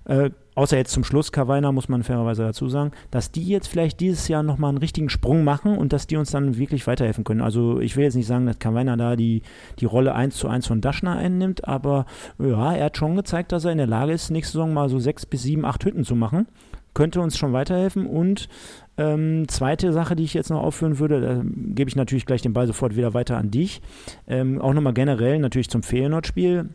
äh, 0.08 0.30
außer 0.54 0.76
jetzt 0.76 0.90
zum 0.90 1.04
Schluss 1.04 1.30
Kawainer, 1.30 1.70
muss 1.70 1.88
man 1.88 2.02
fairerweise 2.02 2.42
dazu 2.42 2.68
sagen, 2.68 2.90
dass 3.10 3.30
die 3.30 3.46
jetzt 3.46 3.68
vielleicht 3.68 4.00
dieses 4.00 4.26
Jahr 4.26 4.42
nochmal 4.42 4.70
einen 4.70 4.78
richtigen 4.78 5.10
Sprung 5.10 5.44
machen 5.44 5.78
und 5.78 5.92
dass 5.92 6.06
die 6.06 6.16
uns 6.16 6.30
dann 6.30 6.58
wirklich 6.58 6.86
weiterhelfen 6.86 7.24
können. 7.24 7.42
Also 7.42 7.78
ich 7.78 7.96
will 7.96 8.04
jetzt 8.04 8.16
nicht 8.16 8.26
sagen, 8.26 8.46
dass 8.46 8.58
Kawainer 8.58 8.96
da 8.96 9.14
die, 9.14 9.42
die 9.78 9.84
Rolle 9.84 10.14
1 10.14 10.34
zu 10.34 10.48
1 10.48 10.66
von 10.66 10.80
Daschner 10.80 11.16
einnimmt, 11.16 11.68
aber 11.68 12.06
ja, 12.38 12.74
er 12.74 12.86
hat 12.86 12.96
schon 12.96 13.14
gezeigt, 13.14 13.52
dass 13.52 13.66
er 13.66 13.72
in 13.72 13.78
der 13.78 13.86
Lage 13.86 14.12
ist, 14.12 14.30
nächste 14.30 14.54
Saison 14.54 14.72
mal 14.72 14.88
so 14.88 14.98
sechs 14.98 15.26
bis 15.26 15.42
sieben, 15.42 15.64
acht 15.64 15.84
Hütten 15.84 16.04
zu 16.04 16.16
machen. 16.16 16.48
Könnte 16.94 17.20
uns 17.20 17.38
schon 17.38 17.52
weiterhelfen 17.52 18.06
und 18.06 18.48
ähm, 18.96 19.46
zweite 19.46 19.92
Sache, 19.92 20.16
die 20.16 20.24
ich 20.24 20.34
jetzt 20.34 20.50
noch 20.50 20.62
aufführen 20.62 20.98
würde, 20.98 21.20
da 21.20 21.42
gebe 21.44 21.88
ich 21.88 21.94
natürlich 21.94 22.26
gleich 22.26 22.42
den 22.42 22.54
Ball 22.54 22.66
sofort 22.66 22.96
wieder 22.96 23.14
weiter 23.14 23.36
an 23.36 23.50
dich. 23.50 23.80
Ähm, 24.26 24.60
auch 24.60 24.72
nochmal 24.72 24.94
generell 24.94 25.38
natürlich 25.38 25.70
zum 25.70 25.84
Feyenoord-Spiel. 25.84 26.70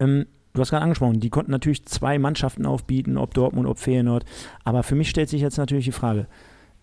Ähm, 0.00 0.26
du 0.54 0.60
hast 0.60 0.70
gerade 0.70 0.82
angesprochen, 0.82 1.20
die 1.20 1.30
konnten 1.30 1.50
natürlich 1.50 1.84
zwei 1.84 2.18
Mannschaften 2.18 2.64
aufbieten, 2.64 3.18
ob 3.18 3.34
Dortmund, 3.34 3.68
ob 3.68 3.78
Feyenoord. 3.78 4.24
Aber 4.64 4.82
für 4.82 4.94
mich 4.94 5.10
stellt 5.10 5.28
sich 5.28 5.42
jetzt 5.42 5.58
natürlich 5.58 5.84
die 5.84 5.92
Frage, 5.92 6.26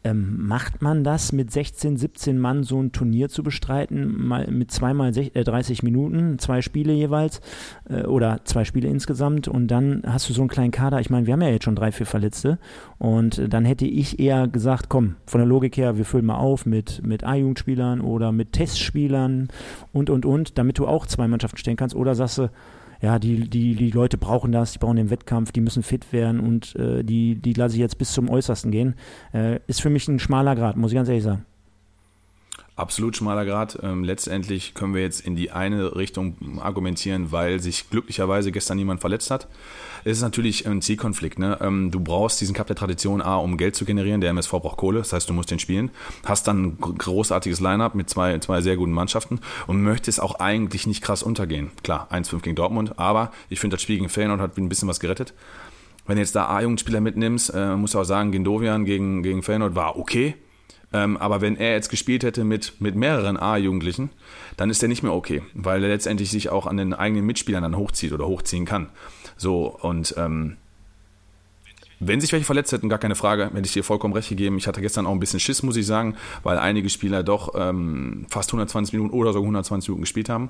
ähm, 0.03 0.47
macht 0.47 0.81
man 0.81 1.03
das 1.03 1.31
mit 1.31 1.51
16, 1.51 1.95
17 1.95 2.39
Mann 2.39 2.63
so 2.63 2.81
ein 2.81 2.91
Turnier 2.91 3.29
zu 3.29 3.43
bestreiten, 3.43 4.27
mal 4.27 4.47
mit 4.47 4.71
zweimal 4.71 5.15
äh, 5.15 5.43
30 5.43 5.83
Minuten, 5.83 6.39
zwei 6.39 6.63
Spiele 6.63 6.91
jeweils 6.91 7.39
äh, 7.87 8.03
oder 8.03 8.41
zwei 8.43 8.65
Spiele 8.65 8.89
insgesamt 8.89 9.47
und 9.47 9.67
dann 9.67 10.01
hast 10.05 10.27
du 10.27 10.33
so 10.33 10.41
einen 10.41 10.49
kleinen 10.49 10.71
Kader. 10.71 10.99
Ich 10.99 11.11
meine, 11.11 11.27
wir 11.27 11.33
haben 11.33 11.41
ja 11.41 11.49
jetzt 11.49 11.65
schon 11.65 11.75
drei, 11.75 11.91
vier 11.91 12.07
Verletzte 12.07 12.57
und 12.97 13.37
äh, 13.37 13.47
dann 13.47 13.63
hätte 13.63 13.85
ich 13.85 14.19
eher 14.19 14.47
gesagt, 14.47 14.89
komm, 14.89 15.17
von 15.27 15.39
der 15.39 15.47
Logik 15.47 15.77
her, 15.77 15.97
wir 15.97 16.05
füllen 16.05 16.25
mal 16.25 16.37
auf 16.37 16.65
mit, 16.65 17.05
mit 17.05 17.23
A-Jugendspielern 17.23 18.01
oder 18.01 18.31
mit 18.31 18.53
Testspielern 18.53 19.49
und, 19.93 20.09
und, 20.09 20.25
und, 20.25 20.57
damit 20.57 20.79
du 20.79 20.87
auch 20.87 21.05
zwei 21.05 21.27
Mannschaften 21.27 21.57
stellen 21.57 21.77
kannst 21.77 21.95
oder 21.95 22.15
sagst 22.15 22.39
du, 22.39 22.49
ja, 23.01 23.19
die, 23.19 23.49
die, 23.49 23.75
die 23.75 23.91
Leute 23.91 24.17
brauchen 24.17 24.51
das, 24.51 24.73
die 24.73 24.79
brauchen 24.79 24.97
den 24.97 25.09
Wettkampf, 25.09 25.51
die 25.51 25.61
müssen 25.61 25.83
fit 25.83 26.13
werden 26.13 26.39
und 26.39 26.75
äh, 26.75 27.03
die, 27.03 27.35
die 27.35 27.53
lasse 27.53 27.75
ich 27.75 27.81
jetzt 27.81 27.97
bis 27.97 28.13
zum 28.13 28.29
Äußersten 28.29 28.71
gehen, 28.71 28.95
äh, 29.33 29.59
ist 29.67 29.81
für 29.81 29.89
mich 29.89 30.07
ein 30.07 30.19
schmaler 30.19 30.55
Grad, 30.55 30.77
muss 30.77 30.91
ich 30.91 30.95
ganz 30.95 31.09
ehrlich 31.09 31.23
sagen. 31.23 31.45
Absolut 32.77 33.17
schmaler 33.17 33.45
Grad. 33.45 33.77
Ähm, 33.83 34.05
letztendlich 34.05 34.73
können 34.73 34.93
wir 34.95 35.01
jetzt 35.01 35.19
in 35.19 35.35
die 35.35 35.51
eine 35.51 35.95
Richtung 35.97 36.59
argumentieren, 36.61 37.31
weil 37.31 37.59
sich 37.59 37.89
glücklicherweise 37.89 38.53
gestern 38.53 38.77
niemand 38.77 39.01
verletzt 39.01 39.29
hat. 39.29 39.49
Es 40.05 40.17
ist 40.17 40.23
natürlich 40.23 40.65
ein 40.65 40.81
Zielkonflikt. 40.81 41.37
Ne? 41.37 41.57
Ähm, 41.61 41.91
du 41.91 41.99
brauchst 41.99 42.39
diesen 42.39 42.55
Cup 42.55 42.67
der 42.67 42.77
Tradition 42.77 43.21
A, 43.21 43.35
um 43.35 43.57
Geld 43.57 43.75
zu 43.75 43.83
generieren. 43.83 44.21
Der 44.21 44.29
MSV 44.29 44.51
braucht 44.51 44.77
Kohle, 44.77 44.99
das 44.99 45.11
heißt, 45.11 45.29
du 45.29 45.33
musst 45.33 45.51
den 45.51 45.59
spielen. 45.59 45.91
Hast 46.23 46.47
dann 46.47 46.63
ein 46.63 46.77
großartiges 46.79 47.59
Line-Up 47.59 47.93
mit 47.93 48.09
zwei, 48.09 48.39
zwei 48.39 48.61
sehr 48.61 48.77
guten 48.77 48.93
Mannschaften 48.93 49.41
und 49.67 49.83
möchtest 49.83 50.21
auch 50.21 50.35
eigentlich 50.35 50.87
nicht 50.87 51.03
krass 51.03 51.23
untergehen. 51.23 51.71
Klar, 51.83 52.07
1-5 52.09 52.39
gegen 52.41 52.55
Dortmund, 52.55 52.97
aber 52.97 53.31
ich 53.49 53.59
finde, 53.59 53.75
das 53.75 53.81
Spiel 53.81 53.97
gegen 53.97 54.09
Feyenoord 54.09 54.39
hat 54.39 54.57
ein 54.57 54.69
bisschen 54.69 54.87
was 54.87 55.01
gerettet. 55.01 55.33
Wenn 56.07 56.15
du 56.15 56.21
jetzt 56.21 56.35
da 56.35 56.47
A-Jugendspieler 56.47 57.01
mitnimmst, 57.01 57.53
äh, 57.53 57.75
muss 57.75 57.95
auch 57.95 58.05
sagen, 58.05 58.31
Gendovian 58.31 58.85
gegen, 58.85 59.23
gegen 59.23 59.43
Feyenoord 59.43 59.75
war 59.75 59.97
okay 59.97 60.35
ähm, 60.93 61.17
aber 61.17 61.41
wenn 61.41 61.55
er 61.55 61.71
jetzt 61.71 61.89
gespielt 61.89 62.23
hätte 62.23 62.43
mit, 62.43 62.79
mit 62.79 62.95
mehreren 62.95 63.37
A-Jugendlichen, 63.37 64.09
dann 64.57 64.69
ist 64.69 64.83
er 64.83 64.89
nicht 64.89 65.03
mehr 65.03 65.13
okay, 65.13 65.41
weil 65.53 65.83
er 65.83 65.89
letztendlich 65.89 66.29
sich 66.31 66.49
auch 66.49 66.67
an 66.67 66.77
den 66.77 66.93
eigenen 66.93 67.25
Mitspielern 67.25 67.63
dann 67.63 67.77
hochzieht 67.77 68.11
oder 68.11 68.27
hochziehen 68.27 68.65
kann. 68.65 68.89
So, 69.37 69.67
und 69.81 70.13
ähm, 70.17 70.57
wenn 71.99 72.19
sich 72.19 72.31
welche 72.33 72.45
verletzt 72.45 72.71
hätten, 72.71 72.89
gar 72.89 72.99
keine 72.99 73.15
Frage, 73.15 73.45
hätte 73.45 73.65
ich 73.65 73.73
dir 73.73 73.83
vollkommen 73.83 74.13
recht 74.13 74.29
gegeben. 74.29 74.57
Ich 74.57 74.67
hatte 74.67 74.81
gestern 74.81 75.05
auch 75.05 75.11
ein 75.11 75.19
bisschen 75.19 75.39
Schiss, 75.39 75.63
muss 75.63 75.77
ich 75.77 75.85
sagen, 75.85 76.15
weil 76.43 76.57
einige 76.57 76.89
Spieler 76.89 77.23
doch 77.23 77.53
ähm, 77.55 78.25
fast 78.27 78.49
120 78.49 78.93
Minuten 78.93 79.13
oder 79.13 79.31
sogar 79.33 79.43
120 79.43 79.89
Minuten 79.89 80.01
gespielt 80.01 80.27
haben. 80.27 80.49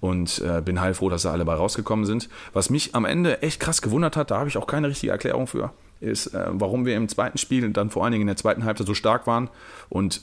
Und 0.00 0.42
äh, 0.46 0.60
bin 0.60 0.82
heilfroh, 0.82 1.08
dass 1.08 1.22
sie 1.22 1.30
alle 1.30 1.46
bei 1.46 1.54
rausgekommen 1.54 2.04
sind. 2.04 2.28
Was 2.52 2.68
mich 2.68 2.94
am 2.94 3.06
Ende 3.06 3.40
echt 3.40 3.60
krass 3.60 3.80
gewundert 3.80 4.18
hat, 4.18 4.30
da 4.30 4.38
habe 4.38 4.50
ich 4.50 4.58
auch 4.58 4.66
keine 4.66 4.88
richtige 4.88 5.12
Erklärung 5.12 5.46
für 5.46 5.72
ist, 6.00 6.28
äh, 6.28 6.46
warum 6.50 6.86
wir 6.86 6.96
im 6.96 7.08
zweiten 7.08 7.38
Spiel 7.38 7.64
und 7.64 7.76
dann 7.76 7.90
vor 7.90 8.04
allen 8.04 8.12
Dingen 8.12 8.22
in 8.22 8.28
der 8.28 8.36
zweiten 8.36 8.64
Halbzeit 8.64 8.86
so 8.86 8.94
stark 8.94 9.26
waren 9.26 9.50
und 9.88 10.22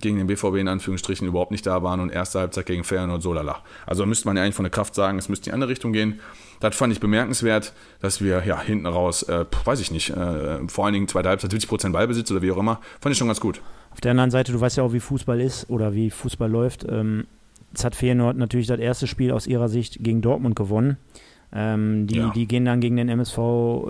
gegen 0.00 0.16
den 0.16 0.26
BVB 0.26 0.56
in 0.56 0.68
Anführungsstrichen 0.68 1.26
überhaupt 1.26 1.50
nicht 1.50 1.66
da 1.66 1.82
waren 1.82 2.00
und 2.00 2.10
erste 2.10 2.40
Halbzeit 2.40 2.66
gegen 2.66 2.84
Feyenoord 2.84 3.22
so 3.22 3.32
lala. 3.32 3.62
Also 3.86 4.06
müsste 4.06 4.28
man 4.28 4.36
ja 4.36 4.42
eigentlich 4.42 4.54
von 4.54 4.64
der 4.64 4.70
Kraft 4.70 4.94
sagen, 4.94 5.18
es 5.18 5.28
müsste 5.28 5.46
in 5.46 5.50
die 5.50 5.54
andere 5.54 5.70
Richtung 5.70 5.92
gehen. 5.92 6.20
Das 6.60 6.76
fand 6.76 6.92
ich 6.92 7.00
bemerkenswert, 7.00 7.72
dass 8.00 8.20
wir 8.20 8.44
ja 8.44 8.60
hinten 8.60 8.86
raus, 8.86 9.22
äh, 9.24 9.44
weiß 9.64 9.80
ich 9.80 9.90
nicht, 9.90 10.10
äh, 10.10 10.66
vor 10.68 10.84
allen 10.84 10.94
Dingen 10.94 11.08
zweite 11.08 11.28
Halbzeit 11.28 11.52
70% 11.52 11.92
Ballbesitz 11.92 12.30
oder 12.30 12.42
wie 12.42 12.50
auch 12.50 12.58
immer, 12.58 12.80
fand 13.00 13.12
ich 13.12 13.18
schon 13.18 13.28
ganz 13.28 13.40
gut. 13.40 13.60
Auf 13.90 14.00
der 14.00 14.12
anderen 14.12 14.30
Seite, 14.30 14.52
du 14.52 14.60
weißt 14.60 14.76
ja 14.76 14.82
auch, 14.82 14.92
wie 14.92 15.00
Fußball 15.00 15.40
ist 15.40 15.70
oder 15.70 15.94
wie 15.94 16.10
Fußball 16.10 16.50
läuft. 16.50 16.84
Ähm, 16.88 17.26
jetzt 17.70 17.84
hat 17.84 17.94
Feyenoord 17.94 18.36
natürlich 18.36 18.66
das 18.66 18.80
erste 18.80 19.06
Spiel 19.06 19.32
aus 19.32 19.46
ihrer 19.46 19.68
Sicht 19.68 19.98
gegen 20.00 20.20
Dortmund 20.20 20.56
gewonnen. 20.56 20.96
Ähm, 21.52 22.06
die, 22.06 22.16
ja. 22.16 22.30
die 22.34 22.46
gehen 22.46 22.64
dann 22.64 22.80
gegen 22.80 22.96
den 22.96 23.08
MSV 23.08 23.38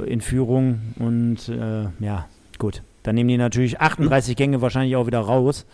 in 0.06 0.20
Führung 0.20 0.80
und 0.98 1.48
äh, 1.48 1.86
ja, 2.00 2.26
gut. 2.58 2.82
Dann 3.02 3.14
nehmen 3.14 3.28
die 3.28 3.38
natürlich 3.38 3.80
38 3.80 4.36
Gänge 4.36 4.60
wahrscheinlich 4.60 4.94
auch 4.96 5.06
wieder 5.06 5.20
raus 5.20 5.66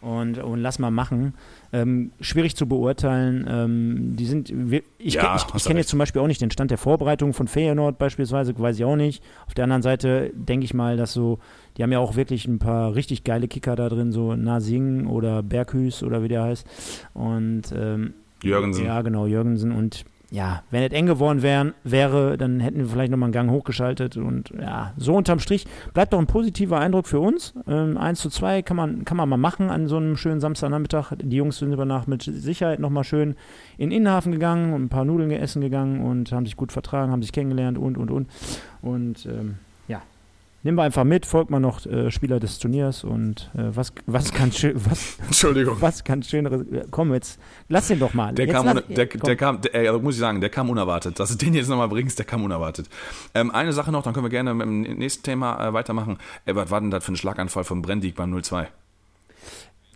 und, 0.00 0.38
und 0.38 0.60
lass 0.60 0.78
mal 0.78 0.90
machen. 0.90 1.34
Ähm, 1.72 2.12
schwierig 2.20 2.56
zu 2.56 2.66
beurteilen. 2.66 3.46
Ähm, 3.48 4.16
die 4.16 4.24
sind, 4.24 4.50
ich, 4.98 5.14
ja, 5.14 5.36
ich, 5.36 5.54
ich 5.54 5.64
kenne 5.64 5.80
jetzt 5.80 5.90
zum 5.90 5.98
Beispiel 5.98 6.22
auch 6.22 6.26
nicht 6.26 6.40
den 6.40 6.50
Stand 6.50 6.70
der 6.70 6.78
Vorbereitung 6.78 7.34
von 7.34 7.48
Feyenoord 7.48 7.98
beispielsweise, 7.98 8.58
weiß 8.58 8.76
ich 8.76 8.84
auch 8.84 8.96
nicht. 8.96 9.22
Auf 9.46 9.54
der 9.54 9.64
anderen 9.64 9.82
Seite 9.82 10.30
denke 10.34 10.64
ich 10.64 10.72
mal, 10.72 10.96
dass 10.96 11.12
so, 11.12 11.40
die 11.76 11.82
haben 11.82 11.92
ja 11.92 11.98
auch 11.98 12.16
wirklich 12.16 12.46
ein 12.46 12.58
paar 12.58 12.94
richtig 12.94 13.24
geile 13.24 13.48
Kicker 13.48 13.76
da 13.76 13.88
drin, 13.88 14.12
so 14.12 14.34
Nasing 14.34 15.06
oder 15.08 15.42
Berghüs 15.42 16.02
oder 16.02 16.22
wie 16.22 16.28
der 16.28 16.44
heißt. 16.44 16.66
Und 17.12 17.64
ähm, 17.76 18.14
Jürgensen. 18.42 18.86
Ja, 18.86 19.02
genau, 19.02 19.26
Jürgensen 19.26 19.72
und 19.72 20.04
ja, 20.30 20.62
wenn 20.70 20.82
es 20.82 20.92
eng 20.92 21.06
geworden 21.06 21.40
wären, 21.42 21.72
wäre, 21.84 22.36
dann 22.36 22.60
hätten 22.60 22.78
wir 22.78 22.86
vielleicht 22.86 23.10
nochmal 23.10 23.28
einen 23.28 23.32
Gang 23.32 23.50
hochgeschaltet 23.50 24.18
und 24.18 24.50
ja, 24.60 24.92
so 24.98 25.14
unterm 25.14 25.38
Strich 25.38 25.66
bleibt 25.94 26.12
doch 26.12 26.18
ein 26.18 26.26
positiver 26.26 26.78
Eindruck 26.78 27.06
für 27.06 27.20
uns. 27.20 27.54
Ähm, 27.66 27.96
1 27.96 28.20
zu 28.20 28.28
2 28.28 28.60
kann 28.60 28.76
man, 28.76 29.04
kann 29.06 29.16
man 29.16 29.28
mal 29.28 29.38
machen 29.38 29.70
an 29.70 29.88
so 29.88 29.96
einem 29.96 30.18
schönen 30.18 30.40
Samstagnachmittag. 30.40 31.12
Die 31.16 31.36
Jungs 31.36 31.58
sind 31.58 31.72
über 31.72 31.86
Nacht 31.86 32.08
mit 32.08 32.22
Sicherheit 32.22 32.78
nochmal 32.78 33.04
schön 33.04 33.36
in 33.78 33.88
den 33.88 33.98
Innenhafen 33.98 34.32
gegangen 34.32 34.74
und 34.74 34.84
ein 34.84 34.88
paar 34.90 35.06
Nudeln 35.06 35.30
gegessen 35.30 35.62
gegangen 35.62 36.02
und 36.02 36.30
haben 36.30 36.44
sich 36.44 36.56
gut 36.56 36.72
vertragen, 36.72 37.10
haben 37.10 37.22
sich 37.22 37.32
kennengelernt 37.32 37.78
und, 37.78 37.96
und, 37.96 38.10
und. 38.10 38.28
Und 38.82 39.24
ähm, 39.24 39.56
Nehmen 40.64 40.76
wir 40.76 40.82
einfach 40.82 41.04
mit, 41.04 41.24
folgt 41.24 41.50
mal 41.50 41.60
noch 41.60 41.86
äh, 41.86 42.10
Spieler 42.10 42.40
des 42.40 42.58
Turniers 42.58 43.04
und 43.04 43.48
äh, 43.54 43.76
was, 43.76 43.92
was 44.06 44.32
kann 44.32 44.50
schön, 44.50 44.74
was, 44.74 45.16
Entschuldigung. 45.20 45.76
was 45.80 46.02
kann 46.02 46.24
schöneres, 46.24 46.64
komm 46.90 47.14
jetzt, 47.14 47.38
lass 47.68 47.86
den 47.86 48.00
doch 48.00 48.12
mal. 48.12 48.34
Der 48.34 48.46
jetzt 48.46 48.54
kam, 48.54 48.66
lass, 48.66 48.82
der, 48.88 49.06
der 49.06 49.36
kam, 49.36 49.60
der, 49.60 49.74
äh, 49.74 49.92
muss 49.92 50.14
ich 50.14 50.20
sagen, 50.20 50.40
der 50.40 50.50
kam 50.50 50.68
unerwartet. 50.68 51.20
Dass 51.20 51.30
du 51.30 51.36
den 51.36 51.54
jetzt 51.54 51.68
nochmal 51.68 51.88
bringst, 51.88 52.18
der 52.18 52.26
kam 52.26 52.42
unerwartet. 52.42 52.88
Ähm, 53.34 53.52
eine 53.52 53.72
Sache 53.72 53.92
noch, 53.92 54.02
dann 54.02 54.14
können 54.14 54.24
wir 54.24 54.30
gerne 54.30 54.52
mit 54.52 54.66
dem 54.66 54.98
nächsten 54.98 55.22
Thema 55.22 55.68
äh, 55.68 55.72
weitermachen. 55.72 56.18
Ey, 56.44 56.56
was 56.56 56.72
war 56.72 56.80
denn 56.80 56.90
das 56.90 57.04
für 57.04 57.12
ein 57.12 57.16
Schlaganfall 57.16 57.62
von 57.62 57.80
Brendig 57.80 58.16
beim 58.16 58.34
0-2? 58.34 58.66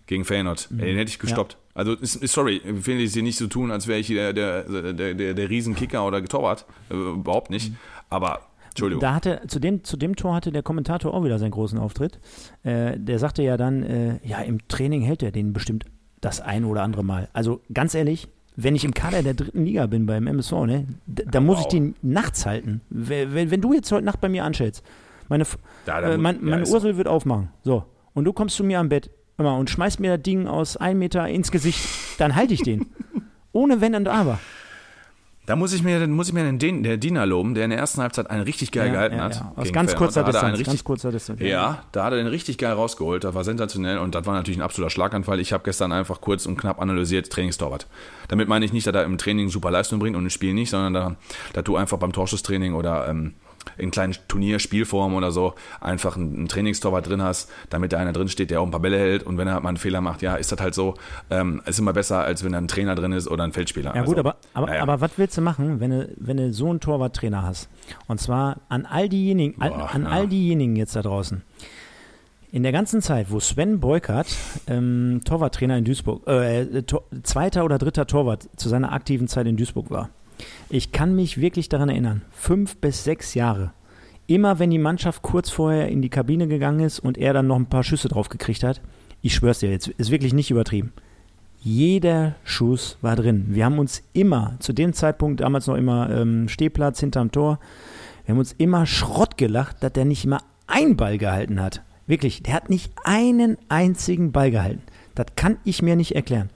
Gegen 0.07 0.25
Feyenoord. 0.25 0.71
Mhm. 0.71 0.79
Ey, 0.79 0.87
den 0.87 0.97
hätte 0.97 1.11
ich 1.11 1.19
gestoppt. 1.19 1.55
Ja. 1.55 1.59
Also, 1.75 1.97
sorry, 2.01 2.63
ich 2.65 2.87
will 2.87 3.03
es 3.03 3.15
hier 3.15 3.25
nicht 3.25 3.37
so 3.37 3.49
tun, 3.49 3.73
als 3.73 3.89
wäre 3.89 3.99
ich 3.99 4.07
der, 4.07 4.33
der, 4.33 4.63
der, 4.93 5.15
der, 5.15 5.35
der 5.35 5.51
Riesenkicker 5.51 6.07
oder 6.07 6.25
Torwart. 6.25 6.67
Äh, 6.89 6.95
überhaupt 6.95 7.51
nicht. 7.51 7.71
Mhm. 7.71 7.77
Aber 8.11 8.43
Entschuldigung. 8.73 9.01
Da 9.01 9.15
hatte, 9.15 9.43
zu 9.47 9.59
dem, 9.59 9.85
zu 9.85 9.97
dem 9.97 10.17
Tor 10.17 10.35
hatte 10.35 10.53
der 10.53 10.63
Kommentator 10.63 11.15
auch 11.15 11.25
wieder 11.25 11.39
seinen 11.39 11.51
großen 11.51 11.79
Auftritt. 11.79 12.19
Äh, 12.63 12.99
der 12.99 13.19
sagte 13.19 13.43
ja 13.43 13.57
dann, 13.57 13.83
äh, 13.83 14.19
ja, 14.25 14.41
im 14.41 14.67
Training 14.69 15.03
hält 15.03 15.23
er 15.23 15.31
den 15.31 15.53
bestimmt 15.53 15.85
das 16.21 16.41
ein 16.41 16.65
oder 16.65 16.83
andere 16.83 17.05
Mal. 17.05 17.29
Also 17.33 17.61
ganz 17.73 17.95
ehrlich, 17.95 18.29
wenn 18.57 18.75
ich 18.75 18.85
im 18.85 18.95
Kader 18.95 19.23
der 19.23 19.35
dritten 19.35 19.65
Liga 19.65 19.87
bin 19.87 20.07
beim 20.07 20.27
MSV, 20.27 20.53
ne, 20.67 20.87
da, 21.07 21.25
da 21.31 21.41
muss 21.41 21.59
wow. 21.59 21.65
ich 21.65 21.69
den 21.69 21.95
nachts 22.03 22.47
halten. 22.47 22.81
Wenn, 22.91 23.51
wenn, 23.51 23.61
du 23.61 23.73
jetzt 23.73 23.91
heute 23.93 24.05
Nacht 24.05 24.21
bei 24.21 24.29
mir 24.29 24.45
anschältst, 24.45 24.85
meine, 25.29 25.45
da, 25.87 26.01
da, 26.01 26.13
äh, 26.13 26.19
mein, 26.19 26.39
meine 26.43 26.65
ja, 26.65 26.73
Ursel 26.73 26.97
wird 26.97 27.09
aufmachen. 27.09 27.49
So. 27.63 27.85
Und 28.15 28.25
du 28.25 28.33
kommst 28.33 28.57
zu 28.57 28.65
mir 28.65 28.79
am 28.79 28.89
Bett 28.89 29.11
immer 29.39 29.57
und 29.57 29.71
schmeißt 29.71 30.01
mir 30.01 30.17
das 30.17 30.23
Ding 30.23 30.47
aus 30.47 30.77
einem 30.77 30.99
Meter 30.99 31.27
ins 31.29 31.51
Gesicht, 31.51 31.83
dann 32.19 32.35
halte 32.35 32.55
ich 32.55 32.63
den. 32.63 32.87
Ohne 33.53 33.81
Wenn 33.81 33.95
und 33.95 34.09
Aber. 34.09 34.39
Da 35.45 35.57
muss 35.57 35.73
ich 35.73 35.83
mir, 35.83 36.07
muss 36.07 36.29
ich 36.29 36.35
mir 36.35 36.53
den, 36.53 36.85
der 36.85 36.97
Diener 36.99 37.27
loben, 37.27 37.55
der 37.55 37.65
in 37.65 37.71
der 37.71 37.79
ersten 37.81 38.01
Halbzeit 38.01 38.31
einen 38.31 38.45
richtig 38.45 38.71
geil 38.71 38.87
ja, 38.87 38.93
gehalten 38.93 39.17
ja, 39.17 39.25
hat. 39.25 39.35
Ja. 39.35 39.53
Aus 39.57 39.73
ganz 39.73 39.97
kurzer, 39.97 40.23
Distanz, 40.23 40.53
richtig, 40.53 40.67
ganz 40.69 40.85
kurzer 40.85 41.11
Distanz. 41.11 41.41
Ja, 41.41 41.83
da 41.91 42.05
hat 42.05 42.13
er 42.13 42.19
den 42.19 42.29
richtig 42.29 42.59
geil 42.59 42.75
rausgeholt. 42.75 43.25
Das 43.25 43.35
war 43.35 43.43
sensationell 43.43 43.99
und 43.99 44.15
das 44.15 44.25
war 44.25 44.35
natürlich 44.35 44.59
ein 44.59 44.63
absoluter 44.63 44.91
Schlaganfall. 44.91 45.41
Ich 45.41 45.53
habe 45.53 45.65
gestern 45.65 45.91
einfach 45.91 46.21
kurz 46.21 46.47
und 46.47 46.57
knapp 46.57 46.81
analysiert 46.81 47.29
Trainingstorwart. 47.31 47.89
Damit 48.29 48.49
meine 48.49 48.65
ich 48.65 48.73
nicht, 48.73 48.87
dass 48.87 48.95
er 48.95 49.03
im 49.03 49.19
Training 49.19 49.49
super 49.49 49.73
Leistung 49.73 49.99
bringt 49.99 50.17
und 50.17 50.23
im 50.23 50.31
Spiel 50.31 50.55
nicht, 50.55 50.71
sondern 50.71 50.95
da, 50.95 51.17
dass 51.55 51.65
du 51.65 51.75
einfach 51.75 51.99
beim 51.99 52.13
Torschusstraining 52.13 52.75
oder 52.75 53.09
ähm, 53.09 53.35
in 53.79 53.91
kleinen 53.91 54.15
Turnierspielformen 54.29 55.17
oder 55.17 55.33
so 55.33 55.55
einfach 55.81 56.17
einen, 56.17 56.49
Trainingstorwart 56.49 57.09
drin 57.09 57.23
hast, 57.23 57.51
damit 57.71 57.93
da 57.93 57.99
einer 57.99 58.13
drin 58.13 58.29
steht, 58.29 58.51
der 58.51 58.61
auch 58.61 58.67
ein 58.67 58.71
paar 58.71 58.81
Bälle 58.81 58.99
hält 58.99 59.23
und 59.23 59.39
wenn 59.39 59.49
er 59.49 59.61
mal 59.61 59.71
einen 59.71 59.79
Fehler 59.79 60.01
macht, 60.01 60.23
ja, 60.23 60.37
ist 60.37 60.53
das 60.53 60.61
halt 60.61 60.75
so. 60.75 60.95
Ähm, 61.31 61.63
ist 61.67 61.79
immer 61.79 61.93
besser, 61.93 62.23
als 62.23 62.45
wenn 62.45 62.53
da 62.53 62.59
ein 62.59 62.69
Trainer 62.69 62.95
drin 62.95 63.13
ist 63.13 63.29
oder 63.29 63.45
ein 63.45 63.53
Feldspieler. 63.53 63.95
Ja 63.95 64.03
gut, 64.03 64.17
also, 64.17 64.21
aber, 64.21 64.37
aber, 64.55 64.75
ja. 64.75 64.83
aber 64.83 65.01
was 65.01 65.13
willst 65.17 65.37
du 65.37 65.41
machen, 65.41 65.81
wenn 65.81 65.91
du, 65.91 66.09
wenn 66.17 66.37
du 66.37 66.53
so 66.53 66.71
einen 66.71 66.81
Torwarttrainer 66.81 67.43
hast? 67.43 67.69
Und 68.07 68.21
zwar 68.21 68.59
an 68.69 68.87
all 68.87 69.09
diejenigen, 69.09 69.59
Boah, 69.59 69.91
an, 69.95 70.07
an 70.07 70.07
all 70.07 70.29
diejenigen 70.29 70.77
jetzt 70.77 70.97
da 70.97 71.03
draußen. 71.03 71.43
In 72.53 72.63
der 72.63 72.73
ganzen 72.73 73.01
Zeit, 73.01 73.31
wo 73.31 73.41
Sven 73.41 73.81
Beukert 73.81 74.37
ähm, 74.67 75.23
Torwarttrainer 75.25 75.79
in 75.79 75.87
Duisburg, 75.87 76.27
äh, 76.29 76.83
Tor, 76.83 77.05
zweiter 77.23 77.65
oder 77.65 77.79
dritter 77.79 78.07
Torwart 78.07 78.47
zu 78.57 78.69
seiner 78.69 78.93
aktiven 78.93 79.27
Zeit 79.27 79.47
in 79.47 79.57
Duisburg 79.57 79.91
war, 79.91 80.11
ich 80.73 80.91
kann 80.91 81.15
mich 81.15 81.39
wirklich 81.39 81.69
daran 81.69 81.91
erinnern, 81.91 82.23
fünf 82.31 82.77
bis 82.79 83.05
sechs 83.05 83.35
Jahre. 83.35 83.73
Immer 84.27 84.59
wenn 84.59 84.71
die 84.71 84.79
Mannschaft 84.79 85.21
kurz 85.21 85.51
vorher 85.51 85.89
in 85.89 86.01
die 86.01 86.09
Kabine 86.09 86.49
gegangen 86.49 86.81
ist 86.81 86.99
und 86.99 87.19
er 87.19 87.35
dann 87.35 87.47
noch 87.47 87.57
ein 87.57 87.69
paar 87.69 87.85
Schüsse 87.85 88.09
drauf 88.09 88.31
gekriegt 88.31 88.63
hat, 88.63 88.81
ich 89.21 89.35
schwör's 89.35 89.59
dir 89.59 89.71
jetzt, 89.71 89.89
ist 89.89 90.11
wirklich 90.11 90.33
nicht 90.33 90.51
übertrieben. 90.51 90.93
Jeder 91.61 92.37
Schuss 92.43 92.97
war 93.03 93.17
drin. 93.17 93.49
Wir 93.51 93.67
haben 93.67 93.79
uns 93.79 94.03
immer, 94.15 94.57
zu 94.61 94.73
dem 94.73 94.95
Zeitpunkt 94.95 95.43
damals 95.43 95.67
noch 95.67 95.77
immer 95.77 96.09
ähm, 96.11 96.49
Stehplatz 96.49 97.01
hinterm 97.01 97.31
Tor, 97.31 97.59
wir 98.25 98.33
haben 98.33 98.39
uns 98.39 98.53
immer 98.53 98.87
Schrott 98.87 99.37
gelacht, 99.37 99.77
dass 99.83 99.93
der 99.93 100.07
nicht 100.07 100.25
mal 100.25 100.41
einen 100.67 100.97
Ball 100.97 101.19
gehalten 101.19 101.61
hat. 101.61 101.83
Wirklich, 102.07 102.43
der 102.43 102.55
hat 102.55 102.71
nicht 102.71 102.93
einen 103.05 103.59
einzigen 103.69 104.33
Ball 104.33 104.51
gehalten. 104.51 104.83
Das 105.15 105.27
kann 105.37 105.59
ich 105.65 105.83
mir 105.83 105.97
nicht 105.97 106.15
erklären. 106.15 106.51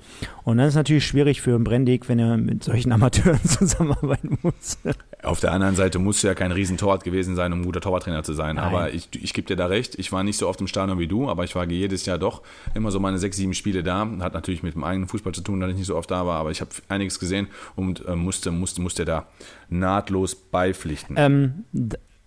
Und 0.44 0.58
dann 0.58 0.66
ist 0.66 0.72
es 0.72 0.76
natürlich 0.76 1.06
schwierig 1.06 1.42
für 1.42 1.54
einen 1.54 1.64
Brendig, 1.64 2.08
wenn 2.08 2.18
er 2.18 2.36
mit 2.36 2.64
solchen 2.64 2.92
Amateuren 2.96 3.42
zusammenarbeiten 3.42 4.38
muss. 4.42 4.78
Auf 5.22 5.40
der 5.40 5.52
anderen 5.52 5.76
Seite 5.76 5.98
musst 5.98 6.22
du 6.22 6.28
ja 6.28 6.34
kein 6.34 6.52
Riesentorwart 6.52 7.04
gewesen 7.04 7.36
sein, 7.36 7.52
um 7.52 7.64
guter 7.64 7.80
Torwarttrainer 7.80 8.22
zu 8.22 8.32
sein. 8.32 8.56
Nein. 8.56 8.64
Aber 8.64 8.92
ich, 8.92 9.08
ich 9.12 9.34
gebe 9.34 9.46
dir 9.46 9.56
da 9.56 9.66
recht. 9.66 9.98
Ich 9.98 10.12
war 10.12 10.22
nicht 10.22 10.38
so 10.38 10.48
oft 10.48 10.60
im 10.60 10.66
Stadion 10.66 10.98
wie 10.98 11.08
du, 11.08 11.28
aber 11.28 11.44
ich 11.44 11.54
war 11.54 11.68
jedes 11.68 12.06
Jahr 12.06 12.18
doch 12.18 12.42
immer 12.74 12.90
so 12.90 13.00
meine 13.00 13.18
sechs, 13.18 13.36
sieben 13.36 13.54
Spiele 13.54 13.82
da. 13.82 14.08
Hat 14.20 14.34
natürlich 14.34 14.62
mit 14.62 14.74
dem 14.74 14.84
eigenen 14.84 15.08
Fußball 15.08 15.34
zu 15.34 15.42
tun, 15.42 15.60
dass 15.60 15.70
ich 15.70 15.76
nicht 15.76 15.86
so 15.86 15.96
oft 15.96 16.10
da 16.10 16.26
war, 16.26 16.38
aber 16.38 16.50
ich 16.50 16.60
habe 16.60 16.70
einiges 16.88 17.18
gesehen 17.18 17.48
und 17.74 18.04
äh, 18.06 18.14
musste, 18.16 18.50
musste, 18.50 18.80
musste 18.80 19.04
da 19.04 19.26
nahtlos 19.68 20.34
beipflichten. 20.34 21.16
Ähm, 21.18 21.64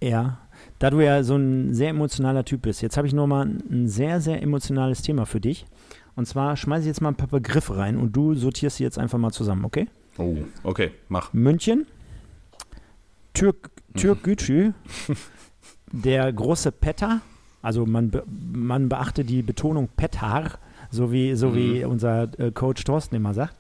ja, 0.02 0.40
da 0.80 0.90
du 0.90 1.02
ja 1.02 1.24
so 1.24 1.36
ein 1.36 1.74
sehr 1.74 1.90
emotionaler 1.90 2.46
Typ 2.46 2.64
bist, 2.64 2.82
jetzt 2.82 2.98
habe 2.98 3.08
ich 3.08 3.14
nochmal 3.14 3.46
ein 3.48 3.88
sehr, 3.88 4.22
sehr 4.22 4.42
emotionales 4.42 5.02
Thema 5.02 5.26
für 5.26 5.42
dich. 5.42 5.66
Und 6.20 6.26
zwar 6.26 6.58
schmeiße 6.58 6.82
ich 6.82 6.88
jetzt 6.88 7.00
mal 7.00 7.08
ein 7.08 7.16
paar 7.16 7.30
Begriffe 7.30 7.78
rein 7.78 7.96
und 7.96 8.14
du 8.14 8.36
sortierst 8.36 8.76
sie 8.76 8.84
jetzt 8.84 9.00
einfach 9.00 9.18
mal 9.18 9.32
zusammen, 9.32 9.64
okay? 9.64 9.88
Oh, 10.18 10.36
okay, 10.64 10.92
mach. 11.08 11.32
München, 11.32 11.88
Türk, 13.34 13.70
Türkgücü, 13.96 14.74
der 15.94 16.34
große 16.34 16.74
Petter, 16.74 17.22
also 17.62 17.86
man, 17.86 18.10
be, 18.10 18.26
man 18.52 18.90
beachte 18.90 19.24
die 19.24 19.42
Betonung 19.42 19.88
Petar, 19.96 20.60
so 20.92 21.14
wie, 21.14 21.36
so 21.36 21.52
mhm. 21.52 21.56
wie 21.56 21.86
unser 21.86 22.38
äh, 22.38 22.52
Coach 22.52 22.84
Thorsten 22.84 23.16
immer 23.16 23.34
sagt. 23.34 23.56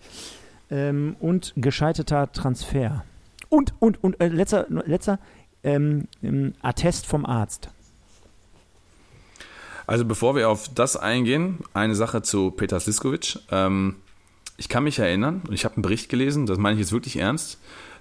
Ähm, 0.69 1.15
und 1.21 1.53
gescheiterter 1.55 2.29
Transfer. 2.33 3.05
Und, 3.47 3.73
und, 3.79 4.03
und 4.03 4.19
äh, 4.19 4.27
letzter, 4.27 4.65
letzter 4.69 5.17
ähm, 5.63 6.09
ähm, 6.21 6.55
Attest 6.61 7.05
vom 7.05 7.25
Arzt. 7.25 7.69
Also 9.89 10.05
bevor 10.05 10.35
wir 10.35 10.51
auf 10.51 10.69
das 10.71 10.97
eingehen, 10.97 11.61
eine 11.73 11.95
Sache 11.95 12.21
zu 12.21 12.51
Peter 12.51 12.79
Sliskovic. 12.79 13.39
Ähm, 13.49 13.95
ich 14.55 14.69
kann 14.69 14.83
mich 14.83 14.99
erinnern, 14.99 15.41
und 15.47 15.55
ich 15.55 15.65
habe 15.65 15.77
einen 15.77 15.81
Bericht 15.81 16.09
gelesen, 16.09 16.45
das 16.45 16.59
meine 16.59 16.75
ich 16.75 16.81
jetzt 16.81 16.91
wirklich 16.91 17.17
ernst, 17.17 17.57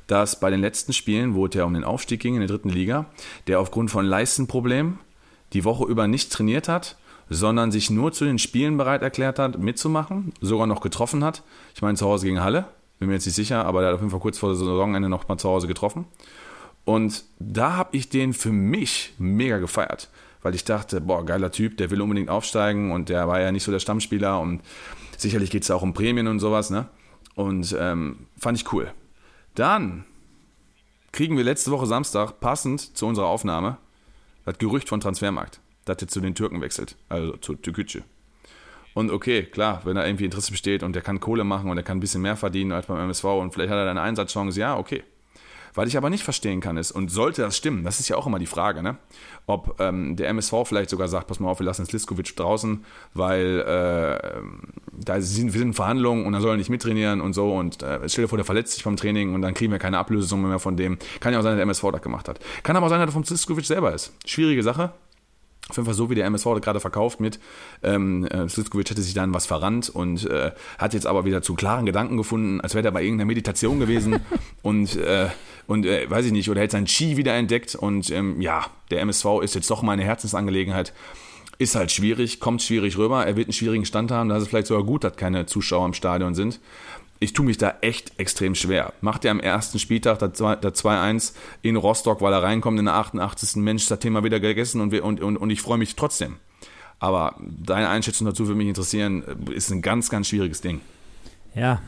dass 0.07 0.39
bei 0.39 0.51
den 0.51 0.61
letzten 0.61 0.93
Spielen, 0.93 1.35
wo 1.35 1.47
es 1.47 1.55
ja 1.55 1.65
um 1.65 1.73
den 1.73 1.85
Aufstieg 1.85 2.21
ging 2.21 2.35
in 2.35 2.41
der 2.41 2.49
dritten 2.49 2.69
Liga, 2.69 3.07
der 3.47 3.59
aufgrund 3.59 3.91
von 3.91 4.05
Leistenproblemen 4.05 4.99
die 5.55 5.65
Woche 5.65 5.87
über 5.87 6.07
nicht 6.09 6.31
trainiert 6.31 6.69
hat, 6.69 6.99
sondern 7.31 7.73
sich 7.73 7.89
nur 7.89 8.13
zu 8.13 8.27
den 8.27 8.39
Spielen 8.39 8.77
bereit 8.77 9.01
erklärt 9.01 9.39
hat, 9.39 9.59
mitzumachen, 9.59 10.35
sogar 10.43 10.67
noch 10.67 10.83
getroffen 10.83 11.25
hat. 11.25 11.43
Ich 11.75 11.81
meine, 11.81 11.97
zu 11.97 12.05
Hause 12.05 12.27
gegen 12.27 12.43
Halle, 12.43 12.67
bin 12.99 13.09
mir 13.09 13.15
jetzt 13.15 13.25
nicht 13.25 13.35
sicher, 13.35 13.65
aber 13.65 13.81
der 13.81 13.89
hat 13.89 13.95
auf 13.95 14.03
jeden 14.03 14.11
Fall 14.11 14.21
kurz 14.21 14.37
vor 14.37 14.55
Saisonende 14.55 15.09
noch 15.09 15.27
mal 15.27 15.39
zu 15.39 15.49
Hause 15.49 15.67
getroffen. 15.67 16.05
Und 16.85 17.25
da 17.39 17.77
habe 17.77 17.97
ich 17.97 18.11
den 18.11 18.35
für 18.35 18.53
mich 18.53 19.15
mega 19.17 19.57
gefeiert, 19.57 20.11
weil 20.43 20.55
ich 20.55 20.65
dachte, 20.65 21.01
boah, 21.01 21.25
geiler 21.25 21.51
Typ, 21.51 21.77
der 21.77 21.91
will 21.91 22.01
unbedingt 22.01 22.31
aufsteigen 22.31 22.93
und 22.93 23.09
der 23.09 23.29
war 23.29 23.41
ja 23.41 23.53
nicht 23.53 23.65
so 23.65 23.73
der 23.73 23.81
Stammspieler 23.81 24.41
und 24.41 24.63
sicherlich 25.17 25.51
geht 25.51 25.63
es 25.63 25.71
auch 25.71 25.83
um 25.83 25.95
Prämien 25.95 26.27
und 26.27 26.39
sowas, 26.39 26.71
ne? 26.71 26.87
Und 27.35 27.77
ähm, 27.79 28.27
fand 28.37 28.59
ich 28.59 28.73
cool. 28.73 28.93
Dann 29.55 30.05
kriegen 31.13 31.37
wir 31.37 31.45
letzte 31.45 31.71
Woche 31.71 31.87
Samstag, 31.87 32.41
passend 32.41 32.97
zu 32.97 33.07
unserer 33.07 33.27
Aufnahme, 33.27 33.79
das 34.45 34.59
Gerücht 34.59 34.89
von 34.89 35.01
Transfermarkt, 35.01 35.61
dass 35.85 36.01
er 36.01 36.09
zu 36.09 36.21
den 36.21 36.35
Türken 36.35 36.61
wechselt, 36.61 36.97
also 37.09 37.37
zu 37.37 37.55
Türkücü. 37.55 38.03
Und 38.95 39.11
okay, 39.11 39.45
klar, 39.45 39.83
wenn 39.85 39.95
da 39.95 40.05
irgendwie 40.05 40.25
Interesse 40.25 40.51
besteht 40.51 40.83
und 40.83 40.95
der 40.95 41.03
kann 41.03 41.21
Kohle 41.21 41.45
machen 41.45 41.71
und 41.71 41.77
der 41.77 41.85
kann 41.85 41.99
ein 41.99 42.01
bisschen 42.01 42.23
mehr 42.23 42.37
verdienen 42.37 42.73
als 42.73 42.87
beim 42.87 42.99
MSV 42.99 43.25
und 43.25 43.53
vielleicht 43.53 43.71
hat 43.71 43.79
er 43.79 43.91
eine 43.91 44.01
Einsatzchance, 44.01 44.59
ja, 44.59 44.77
okay. 44.77 45.05
Was 45.79 45.87
ich 45.87 45.97
aber 45.97 46.11
nicht 46.11 46.25
verstehen 46.25 46.61
kann 46.61 46.77
ist, 46.77 46.91
und 46.91 47.09
sollte 47.09 47.43
das 47.43 47.57
stimmen, 47.57 47.85
das 47.85 48.01
ist 48.01 48.09
ja 48.09 48.17
auch 48.17 48.27
immer 48.27 48.41
die 48.41 48.47
Frage, 48.47 48.83
ne? 48.83 48.97
ob 49.47 49.77
ähm, 49.79 50.17
der 50.17 50.29
MSV 50.29 50.53
vielleicht 50.65 50.91
sogar 50.91 51.07
sagt, 51.07 51.29
pass 51.29 51.39
mal 51.39 51.49
auf, 51.49 51.61
wir 51.61 51.67
lassen 51.67 51.87
Sliskovic 51.87 52.35
draußen, 52.35 52.85
weil 53.15 53.61
äh, 53.61 54.41
da 54.93 55.21
sind, 55.21 55.53
wir 55.53 55.61
sind 55.61 55.69
in 55.69 55.75
Verhandlungen 55.75 56.27
und 56.27 56.35
er 56.35 56.41
soll 56.41 56.57
nicht 56.57 56.69
mittrainieren 56.69 57.21
und 57.21 57.33
so 57.33 57.55
und 57.55 57.81
äh, 57.85 58.09
stell 58.09 58.25
dir 58.25 58.29
vor, 58.29 58.39
der 58.39 58.45
verletzt 58.45 58.73
sich 58.73 58.83
beim 58.83 58.97
Training 58.97 59.37
und 59.37 59.43
dann 59.43 59.55
kriegen 59.55 59.71
wir 59.71 59.79
keine 59.79 59.99
Ablösesumme 59.99 60.49
mehr 60.49 60.59
von 60.59 60.77
dem. 60.77 60.99
Kann 61.21 61.33
ja 61.33 61.39
auch 61.39 61.45
sein, 61.45 61.53
dass 61.53 61.59
der 61.59 61.63
MSV 61.63 61.93
das 61.93 62.03
gemacht 62.03 62.29
hat. 62.29 62.41
Kann 62.65 62.75
aber 62.75 62.87
auch 62.87 62.91
sein, 62.91 62.99
dass 62.99 63.11
er 63.11 63.13
vom 63.13 63.25
Sliskovic 63.25 63.65
selber 63.65 63.95
ist. 63.95 64.13
Schwierige 64.27 64.65
Sache, 64.65 64.93
auf 65.69 65.77
jeden 65.77 65.87
Fall 65.87 65.95
so, 65.95 66.11
wie 66.11 66.15
der 66.15 66.27
MSV 66.27 66.47
gerade 66.61 66.81
verkauft 66.81 67.21
mit, 67.21 67.39
ähm, 67.83 68.27
äh, 68.27 68.49
Slitkovic 68.49 68.91
hätte 68.91 69.03
sich 69.03 69.15
dann 69.15 69.35
was 69.35 69.47
verrannt 69.47 69.91
und 69.91 70.25
äh, 70.27 70.53
hat 70.79 70.95
jetzt 70.95 71.07
aber 71.07 71.25
wieder 71.25 71.43
zu 71.43 71.55
klaren 71.55 71.87
Gedanken 71.87 72.17
gefunden, 72.17 72.61
als 72.61 72.75
wäre 72.75 72.87
er 72.87 72.93
bei 72.93 73.03
irgendeiner 73.03 73.27
Meditation 73.27 73.79
gewesen 73.79 74.21
und, 74.63 74.97
äh, 74.97 75.29
und 75.67 75.85
äh, 75.85 76.11
weiß 76.11 76.27
ich 76.27 76.33
nicht, 76.33 76.51
oder 76.51 76.61
hätte 76.61 76.73
sein 76.73 76.87
Ski 76.87 77.17
wieder 77.17 77.35
entdeckt 77.35 77.75
und 77.75 78.11
ähm, 78.11 78.41
ja, 78.41 78.67
der 78.91 79.01
MSV 79.01 79.43
ist 79.43 79.55
jetzt 79.55 79.71
doch 79.71 79.83
mal 79.83 79.93
eine 79.93 80.05
Herzensangelegenheit. 80.05 80.93
Ist 81.61 81.75
halt 81.75 81.91
schwierig, 81.91 82.39
kommt 82.39 82.63
schwierig 82.63 82.97
rüber, 82.97 83.27
er 83.27 83.35
wird 83.37 83.49
einen 83.49 83.53
schwierigen 83.53 83.85
Stand 83.85 84.13
haben, 84.13 84.29
da 84.29 84.37
ist 84.37 84.45
es 84.45 84.49
vielleicht 84.49 84.69
sogar 84.69 84.85
gut, 84.85 85.03
dass 85.03 85.17
keine 85.17 85.47
Zuschauer 85.47 85.87
im 85.87 85.93
Stadion 85.93 86.35
sind 86.35 86.61
ich 87.21 87.33
tue 87.33 87.45
mich 87.45 87.59
da 87.59 87.75
echt 87.81 88.19
extrem 88.19 88.55
schwer. 88.55 88.93
Macht 89.01 89.25
er 89.25 89.33
am 89.33 89.41
ersten 89.41 89.79
Spieltag 89.79 90.19
der 90.21 90.33
2-1 90.33 91.35
in 91.63 91.77
Rostock, 91.77 92.21
weil 92.21 92.33
er 92.33 92.43
reinkommt 92.43 92.79
in 92.79 92.85
der 92.85 92.95
88. 92.95 93.57
Mensch, 93.57 93.89
das 93.89 93.99
Thema 93.99 94.23
wieder 94.25 94.41
gegessen 94.41 94.81
und, 94.81 94.95
und, 94.95 95.21
und, 95.21 95.37
und 95.37 95.51
ich 95.51 95.61
freue 95.61 95.79
mich 95.79 95.97
trotzdem. 95.97 96.37
Aber 97.01 97.37
deine 97.39 97.89
Einschätzung 97.89 98.27
dazu 98.27 98.47
würde 98.47 98.59
mich 98.59 98.69
interessieren, 98.69 99.23
ist 99.53 99.71
ein 99.71 99.83
ganz, 99.83 100.11
ganz 100.11 100.29
schwieriges 100.29 100.61
Ding. 100.61 100.81
Ja, 101.55 101.81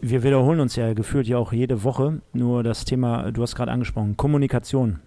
wir 0.00 0.22
wiederholen 0.22 0.60
uns 0.60 0.76
ja 0.76 0.92
gefühlt 0.92 1.26
ja 1.26 1.38
auch 1.38 1.52
jede 1.52 1.82
Woche. 1.82 2.20
Nur 2.32 2.62
das 2.62 2.84
Thema, 2.84 3.32
du 3.32 3.42
hast 3.42 3.54
gerade 3.54 3.72
angesprochen, 3.72 4.16
Kommunikation. 4.16 5.00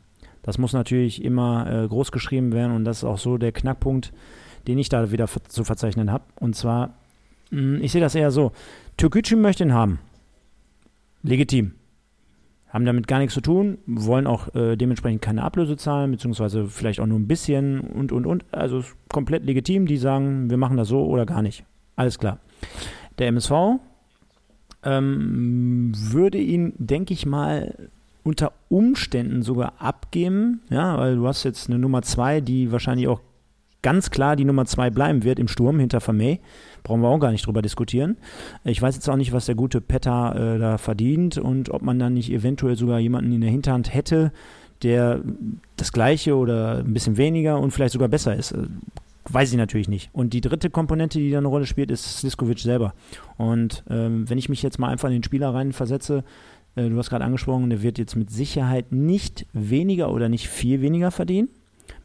Das 0.43 0.57
muss 0.57 0.73
natürlich 0.73 1.23
immer 1.23 1.83
äh, 1.83 1.87
groß 1.87 2.11
geschrieben 2.11 2.53
werden 2.53 2.73
und 2.73 2.85
das 2.85 2.99
ist 2.99 3.03
auch 3.03 3.17
so 3.17 3.37
der 3.37 3.51
Knackpunkt, 3.51 4.13
den 4.67 4.77
ich 4.77 4.87
da 4.87 5.11
wieder 5.11 5.27
zu 5.27 5.63
verzeichnen 5.65 6.11
habe. 6.11 6.23
Und 6.39 6.55
zwar, 6.55 6.93
hm, 7.51 7.81
ich 7.81 7.91
sehe 7.91 8.01
das 8.01 8.15
eher 8.15 8.31
so, 8.31 8.53
Türkgücü 8.97 9.35
möchte 9.35 9.63
ihn 9.63 9.73
haben. 9.73 9.99
Legitim. 11.21 11.73
Haben 12.69 12.85
damit 12.85 13.07
gar 13.07 13.19
nichts 13.19 13.33
zu 13.33 13.41
tun, 13.41 13.77
wollen 13.85 14.27
auch 14.27 14.53
äh, 14.53 14.75
dementsprechend 14.75 15.21
keine 15.21 15.43
Ablöse 15.43 15.77
zahlen, 15.77 16.11
beziehungsweise 16.11 16.67
vielleicht 16.67 16.99
auch 16.99 17.05
nur 17.05 17.17
ein 17.17 17.27
bisschen 17.27 17.79
und, 17.79 18.11
und, 18.11 18.25
und. 18.25 18.43
Also 18.51 18.83
komplett 19.09 19.45
legitim. 19.45 19.85
Die 19.85 19.97
sagen, 19.97 20.49
wir 20.49 20.57
machen 20.57 20.77
das 20.77 20.89
so 20.89 21.05
oder 21.05 21.25
gar 21.25 21.41
nicht. 21.41 21.63
Alles 21.95 22.19
klar. 22.19 22.39
Der 23.19 23.27
MSV 23.27 23.51
ähm, 24.83 25.91
würde 25.95 26.39
ihn, 26.39 26.73
denke 26.77 27.13
ich 27.13 27.25
mal, 27.25 27.89
unter 28.23 28.51
Umständen 28.67 29.41
sogar 29.41 29.73
abgeben, 29.79 30.61
ja, 30.69 30.97
weil 30.97 31.15
du 31.15 31.27
hast 31.27 31.43
jetzt 31.43 31.69
eine 31.69 31.79
Nummer 31.79 32.01
zwei, 32.01 32.41
die 32.41 32.71
wahrscheinlich 32.71 33.07
auch 33.07 33.21
ganz 33.87 34.09
klar 34.09 34.35
die 34.35 34.43
Nummer 34.43 34.65
zwei 34.65 34.89
bleiben 34.89 35.23
wird 35.23 35.39
im 35.39 35.47
Sturm 35.47 35.79
hinter 35.79 36.01
Vermey. 36.01 36.41
Brauchen 36.83 36.99
wir 36.99 37.07
auch 37.07 37.19
gar 37.19 37.31
nicht 37.31 37.47
drüber 37.47 37.61
diskutieren. 37.61 38.17
Ich 38.65 38.81
weiß 38.81 38.95
jetzt 38.95 39.09
auch 39.09 39.15
nicht, 39.15 39.31
was 39.31 39.45
der 39.45 39.55
gute 39.55 39.79
Petter 39.79 40.35
äh, 40.35 40.59
da 40.59 40.77
verdient 40.77 41.37
und 41.37 41.69
ob 41.69 41.83
man 41.83 41.97
dann 41.97 42.13
nicht 42.13 42.29
eventuell 42.29 42.75
sogar 42.75 42.99
jemanden 42.99 43.31
in 43.31 43.39
der 43.39 43.49
Hinterhand 43.49 43.93
hätte, 43.93 44.33
der 44.83 45.21
das 45.77 45.93
gleiche 45.93 46.35
oder 46.35 46.79
ein 46.79 46.93
bisschen 46.93 47.15
weniger 47.15 47.61
und 47.61 47.71
vielleicht 47.71 47.93
sogar 47.93 48.09
besser 48.09 48.35
ist. 48.35 48.51
Äh, 48.51 48.67
weiß 49.29 49.51
ich 49.51 49.57
natürlich 49.57 49.87
nicht. 49.87 50.09
Und 50.11 50.33
die 50.33 50.41
dritte 50.41 50.69
Komponente, 50.69 51.19
die 51.19 51.31
da 51.31 51.37
eine 51.37 51.47
Rolle 51.47 51.65
spielt, 51.65 51.89
ist 51.89 52.17
Sliskovic 52.17 52.59
selber. 52.59 52.93
Und 53.37 53.85
ähm, 53.89 54.29
wenn 54.29 54.37
ich 54.37 54.49
mich 54.49 54.63
jetzt 54.63 54.79
mal 54.79 54.89
einfach 54.89 55.07
in 55.07 55.13
den 55.13 55.23
Spieler 55.23 55.53
rein 55.53 55.71
versetze, 55.71 56.25
äh, 56.75 56.89
du 56.89 56.97
hast 56.97 57.09
gerade 57.09 57.23
angesprochen, 57.23 57.69
der 57.69 57.81
wird 57.81 57.99
jetzt 57.99 58.17
mit 58.17 58.31
Sicherheit 58.31 58.91
nicht 58.91 59.45
weniger 59.53 60.11
oder 60.11 60.27
nicht 60.27 60.49
viel 60.49 60.81
weniger 60.81 61.09
verdienen 61.09 61.47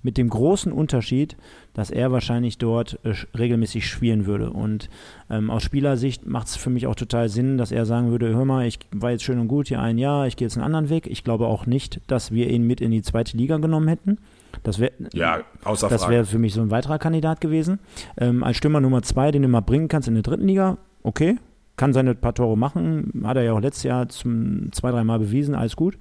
mit 0.03 0.19
dem 0.19 0.29
großen 0.29 0.73
Unterschied, 0.73 1.37
dass 1.75 1.91
er 1.91 2.13
wahrscheinlich 2.13 2.59
dort 2.59 2.99
äh, 3.05 3.15
regelmäßig 3.37 3.87
spielen 3.87 4.27
würde. 4.27 4.51
Und 4.51 4.89
ähm, 5.31 5.51
aus 5.51 5.63
Spielersicht 5.63 6.27
macht 6.27 6.49
es 6.49 6.57
für 6.57 6.71
mich 6.71 6.87
auch 6.87 6.95
total 6.95 7.29
Sinn, 7.29 7.59
dass 7.59 7.73
er 7.73 7.87
sagen 7.87 8.11
würde, 8.11 8.35
hör 8.35 8.45
mal, 8.45 8.67
ich 8.67 8.79
war 8.91 9.11
jetzt 9.11 9.25
schön 9.25 9.39
und 9.39 9.49
gut 9.49 9.69
hier 9.69 9.81
ein 9.81 9.99
Jahr, 9.99 10.27
ich 10.27 10.37
gehe 10.37 10.47
jetzt 10.47 10.57
einen 10.57 10.67
anderen 10.67 10.91
Weg. 10.91 11.07
Ich 11.07 11.25
glaube 11.25 11.47
auch 11.47 11.67
nicht, 11.67 12.01
dass 12.09 12.33
wir 12.33 12.51
ihn 12.51 12.67
mit 12.67 12.81
in 12.81 12.91
die 12.91 13.03
zweite 13.03 13.37
Liga 13.37 13.59
genommen 13.59 13.89
hätten. 13.89 14.19
Das 14.63 14.79
wäre 14.79 14.93
ja, 15.13 15.41
das 15.65 16.09
wäre 16.09 16.27
für 16.27 16.39
mich 16.39 16.55
so 16.55 16.61
ein 16.61 16.71
weiterer 16.71 16.99
Kandidat 16.99 17.41
gewesen. 17.41 17.79
Ähm, 18.19 18.45
als 18.45 18.59
Stürmer 18.59 18.81
Nummer 18.81 19.03
zwei, 19.03 19.31
den 19.31 19.43
du 19.43 19.49
mal 19.49 19.61
bringen 19.61 19.89
kannst 19.89 20.09
in 20.09 20.15
der 20.15 20.23
dritten 20.23 20.47
Liga, 20.47 20.79
okay, 21.03 21.39
kann 21.77 21.93
seine 21.93 22.15
paar 22.15 22.35
Tore 22.35 22.57
machen, 22.57 23.23
hat 23.25 23.37
er 23.37 23.45
ja 23.45 23.53
auch 23.55 23.61
letztes 23.61 23.85
Jahr 23.85 24.09
zum 24.09 24.71
zwei, 24.73 24.91
dreimal 24.91 25.19
bewiesen, 25.19 25.55
alles 25.55 25.75
gut. 25.75 25.99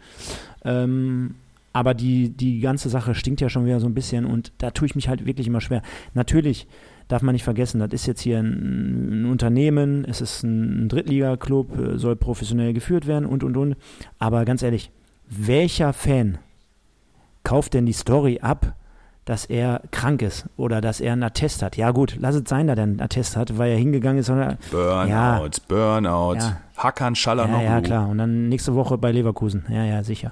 Ähm, 0.65 1.35
aber 1.73 1.93
die, 1.93 2.29
die 2.29 2.60
ganze 2.60 2.89
Sache 2.89 3.15
stinkt 3.15 3.41
ja 3.41 3.49
schon 3.49 3.65
wieder 3.65 3.79
so 3.79 3.88
ein 3.88 3.93
bisschen 3.93 4.25
und 4.25 4.51
da 4.57 4.71
tue 4.71 4.86
ich 4.86 4.95
mich 4.95 5.07
halt 5.07 5.25
wirklich 5.25 5.47
immer 5.47 5.62
schwer. 5.62 5.81
Natürlich 6.13 6.67
darf 7.07 7.21
man 7.21 7.34
nicht 7.34 7.43
vergessen, 7.43 7.79
das 7.79 7.91
ist 7.91 8.07
jetzt 8.07 8.21
hier 8.21 8.39
ein, 8.39 9.23
ein 9.23 9.25
Unternehmen, 9.25 10.05
es 10.05 10.21
ist 10.21 10.43
ein 10.43 10.89
Drittliga-Club, 10.89 11.79
äh, 11.79 11.97
soll 11.97 12.15
professionell 12.15 12.73
geführt 12.73 13.07
werden 13.07 13.25
und 13.25 13.43
und 13.43 13.57
und. 13.57 13.75
Aber 14.19 14.45
ganz 14.45 14.63
ehrlich, 14.63 14.91
welcher 15.27 15.93
Fan 15.93 16.38
kauft 17.43 17.73
denn 17.73 17.86
die 17.86 17.93
Story 17.93 18.39
ab, 18.41 18.75
dass 19.25 19.45
er 19.45 19.81
krank 19.91 20.21
ist 20.21 20.45
oder 20.57 20.81
dass 20.81 20.99
er 20.99 21.13
einen 21.13 21.23
Attest 21.23 21.62
hat. 21.62 21.77
Ja 21.77 21.91
gut, 21.91 22.17
lass 22.19 22.36
es 22.36 22.43
sein, 22.47 22.67
dass 22.67 22.77
er 22.77 22.84
einen 22.84 23.01
Attest 23.01 23.38
hat, 23.38 23.57
weil 23.57 23.71
er 23.71 23.77
hingegangen 23.77 24.19
ist. 24.19 24.29
Oder, 24.29 24.57
Burnout, 24.71 25.10
ja, 25.10 25.41
Burnout, 25.67 26.36
ja. 26.36 26.57
Hackern, 26.77 27.15
Schaller, 27.15 27.47
Ja, 27.47 27.62
ja, 27.62 27.81
klar. 27.81 28.10
Und 28.10 28.17
dann 28.17 28.49
nächste 28.49 28.73
Woche 28.73 28.97
bei 28.97 29.12
Leverkusen. 29.12 29.65
Ja, 29.69 29.84
ja, 29.86 30.03
sicher. 30.03 30.31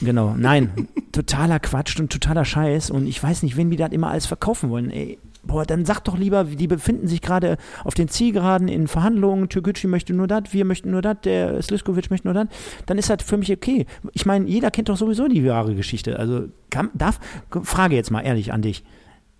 Genau. 0.00 0.34
Nein, 0.36 0.88
totaler 1.12 1.60
Quatsch 1.60 1.98
und 2.00 2.10
totaler 2.12 2.44
Scheiß. 2.44 2.90
Und 2.90 3.06
ich 3.06 3.22
weiß 3.22 3.44
nicht, 3.44 3.56
wen 3.56 3.70
die 3.70 3.76
das 3.76 3.92
immer 3.92 4.10
alles 4.10 4.26
verkaufen 4.26 4.70
wollen. 4.70 4.90
Ey, 4.90 5.18
boah, 5.44 5.64
dann 5.64 5.84
sag 5.84 6.00
doch 6.00 6.16
lieber, 6.16 6.44
die 6.44 6.66
befinden 6.66 7.08
sich 7.08 7.20
gerade 7.20 7.56
auf 7.84 7.94
den 7.94 8.08
Zielgeraden 8.08 8.68
in 8.68 8.88
Verhandlungen, 8.88 9.48
Türkgücü 9.48 9.88
möchte 9.88 10.14
nur 10.14 10.26
das, 10.26 10.52
wir 10.52 10.64
möchten 10.64 10.90
nur 10.90 11.02
das, 11.02 11.16
der 11.24 11.60
Sliskovic 11.62 12.10
möchte 12.10 12.28
nur 12.28 12.34
das, 12.34 12.46
dann 12.86 12.98
ist 12.98 13.10
das 13.10 13.22
für 13.22 13.36
mich 13.36 13.52
okay. 13.52 13.86
Ich 14.12 14.26
meine, 14.26 14.46
jeder 14.46 14.70
kennt 14.70 14.88
doch 14.88 14.96
sowieso 14.96 15.28
die 15.28 15.46
wahre 15.46 15.74
Geschichte. 15.74 16.18
Also 16.18 16.44
kann, 16.70 16.90
darf, 16.94 17.18
Frage 17.62 17.96
jetzt 17.96 18.10
mal 18.10 18.20
ehrlich 18.20 18.52
an 18.52 18.62
dich. 18.62 18.84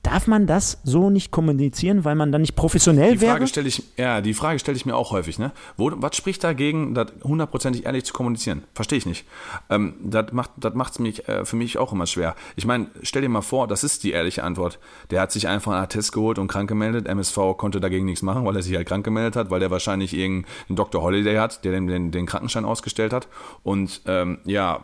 Darf 0.02 0.26
man 0.26 0.48
das 0.48 0.80
so 0.82 1.10
nicht 1.10 1.30
kommunizieren, 1.30 2.04
weil 2.04 2.16
man 2.16 2.32
dann 2.32 2.40
nicht 2.40 2.56
professionell 2.56 3.12
die 3.12 3.18
Frage 3.24 3.40
wäre? 3.40 3.46
Stelle 3.46 3.68
ich, 3.68 3.84
ja, 3.96 4.20
die 4.20 4.34
Frage 4.34 4.58
stelle 4.58 4.76
ich 4.76 4.84
mir 4.84 4.96
auch 4.96 5.12
häufig. 5.12 5.38
Ne? 5.38 5.52
Wo, 5.76 5.92
was 5.94 6.16
spricht 6.16 6.42
dagegen, 6.42 6.92
das 6.94 7.12
hundertprozentig 7.22 7.86
ehrlich 7.86 8.04
zu 8.04 8.12
kommunizieren? 8.12 8.64
Verstehe 8.74 8.98
ich 8.98 9.06
nicht. 9.06 9.24
Ähm, 9.70 9.94
das 10.02 10.32
macht 10.32 10.50
es 10.56 10.72
das 10.72 10.98
mich, 10.98 11.28
äh, 11.28 11.44
für 11.44 11.54
mich 11.54 11.78
auch 11.78 11.92
immer 11.92 12.06
schwer. 12.06 12.34
Ich 12.56 12.66
meine, 12.66 12.88
stell 13.02 13.22
dir 13.22 13.28
mal 13.28 13.42
vor, 13.42 13.68
das 13.68 13.84
ist 13.84 14.02
die 14.02 14.10
ehrliche 14.10 14.42
Antwort. 14.42 14.80
Der 15.10 15.20
hat 15.20 15.30
sich 15.30 15.46
einfach 15.46 15.70
einen 15.70 15.84
Attest 15.84 16.10
geholt 16.10 16.40
und 16.40 16.48
krank 16.48 16.68
gemeldet. 16.68 17.06
MSV 17.06 17.56
konnte 17.56 17.78
dagegen 17.78 18.04
nichts 18.04 18.22
machen, 18.22 18.44
weil 18.44 18.56
er 18.56 18.62
sich 18.62 18.74
halt 18.74 18.88
krank 18.88 19.04
gemeldet 19.04 19.36
hat, 19.36 19.50
weil 19.50 19.60
der 19.60 19.70
wahrscheinlich 19.70 20.14
irgendeinen 20.14 20.76
Dr. 20.76 21.00
Holiday 21.00 21.36
hat, 21.36 21.64
der 21.64 21.70
den, 21.70 21.86
den, 21.86 22.10
den 22.10 22.26
Krankenschein 22.26 22.64
ausgestellt 22.64 23.12
hat. 23.12 23.28
Und 23.62 24.02
ähm, 24.06 24.38
ja, 24.44 24.80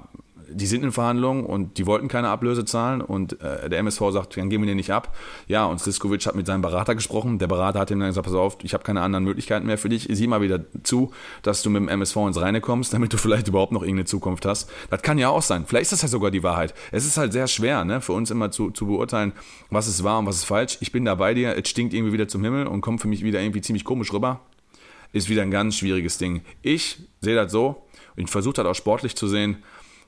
die 0.51 0.67
sind 0.67 0.83
in 0.83 0.93
Verhandlungen 0.93 1.45
und 1.45 1.79
die 1.79 1.87
wollten 1.87 2.09
keine 2.09 2.29
Ablöse 2.29 2.65
zahlen 2.65 3.01
und 3.01 3.41
äh, 3.41 3.69
der 3.69 3.79
MSV 3.81 4.01
sagt, 4.11 4.37
dann 4.37 4.51
geben 4.51 4.65
wir 4.65 4.69
den 4.69 4.77
nicht 4.77 4.91
ab. 4.91 5.17
Ja, 5.47 5.67
und 5.67 5.79
Sliskovic 5.79 6.27
hat 6.27 6.35
mit 6.35 6.47
seinem 6.47 6.63
Berater 6.63 6.95
gesprochen. 6.95 7.39
Der 7.39 7.47
Berater 7.47 7.79
hat 7.79 7.91
ihm 7.91 8.01
dann 8.01 8.09
gesagt, 8.09 8.27
pass 8.27 8.35
auf, 8.35 8.59
ich 8.63 8.75
habe 8.75 8.85
keine 8.85 9.03
anderen 9.03 9.25
Möglichkeiten 9.25 9.67
mehr 9.67 9.79
für 9.79 9.89
dich. 9.89 10.09
Sieh 10.11 10.27
mal 10.27 10.41
wieder 10.41 10.61
zu, 10.83 11.13
dass 11.43 11.63
du 11.63 11.71
mit 11.71 11.83
dem 11.83 11.89
MSV 11.89 12.17
ins 12.17 12.41
Reine 12.41 12.61
kommst, 12.61 12.93
damit 12.93 13.13
du 13.13 13.17
vielleicht 13.19 13.49
überhaupt 13.49 13.73
noch 13.73 13.83
irgendeine 13.83 14.07
Zukunft 14.07 14.47
hast. 14.47 14.71
Das 14.91 15.03
kann 15.03 15.19
ja 15.19 15.29
auch 15.29 15.43
sein. 15.43 15.65
Vielleicht 15.67 15.85
ist 15.85 15.93
das 15.93 16.03
ja 16.03 16.09
sogar 16.09 16.31
die 16.31 16.43
Wahrheit. 16.43 16.75
Es 16.93 17.05
ist 17.05 17.17
halt 17.17 17.33
sehr 17.33 17.47
schwer, 17.47 17.85
ne, 17.85 18.01
für 18.01 18.13
uns 18.13 18.31
immer 18.31 18.51
zu, 18.51 18.71
zu 18.71 18.87
beurteilen, 18.87 19.33
was 19.71 19.89
ist 19.89 20.05
wahr 20.05 20.19
und 20.19 20.27
was 20.27 20.37
ist 20.37 20.45
falsch. 20.45 20.79
Ich 20.81 20.93
bin 20.93 21.05
da 21.05 21.15
bei 21.15 21.35
dir, 21.35 21.57
es 21.57 21.69
stinkt 21.69 21.95
irgendwie 21.95 22.13
wieder 22.13 22.29
zum 22.29 22.43
Himmel 22.45 22.67
und 22.67 22.81
kommt 22.81 23.01
für 23.01 23.09
mich 23.09 23.23
wieder 23.23 23.41
irgendwie 23.41 23.61
ziemlich 23.61 23.85
komisch 23.85 24.13
rüber. 24.13 24.41
Ist 25.13 25.31
wieder 25.31 25.43
ein 25.43 25.51
ganz 25.51 25.77
schwieriges 25.77 26.19
Ding. 26.19 26.43
Ich 26.61 26.99
sehe 27.23 27.35
das 27.35 27.51
so, 27.51 27.83
und 28.19 28.29
versuche 28.29 28.55
das 28.55 28.67
auch 28.67 28.75
sportlich 28.75 29.17
zu 29.17 29.29
sehen. 29.29 29.63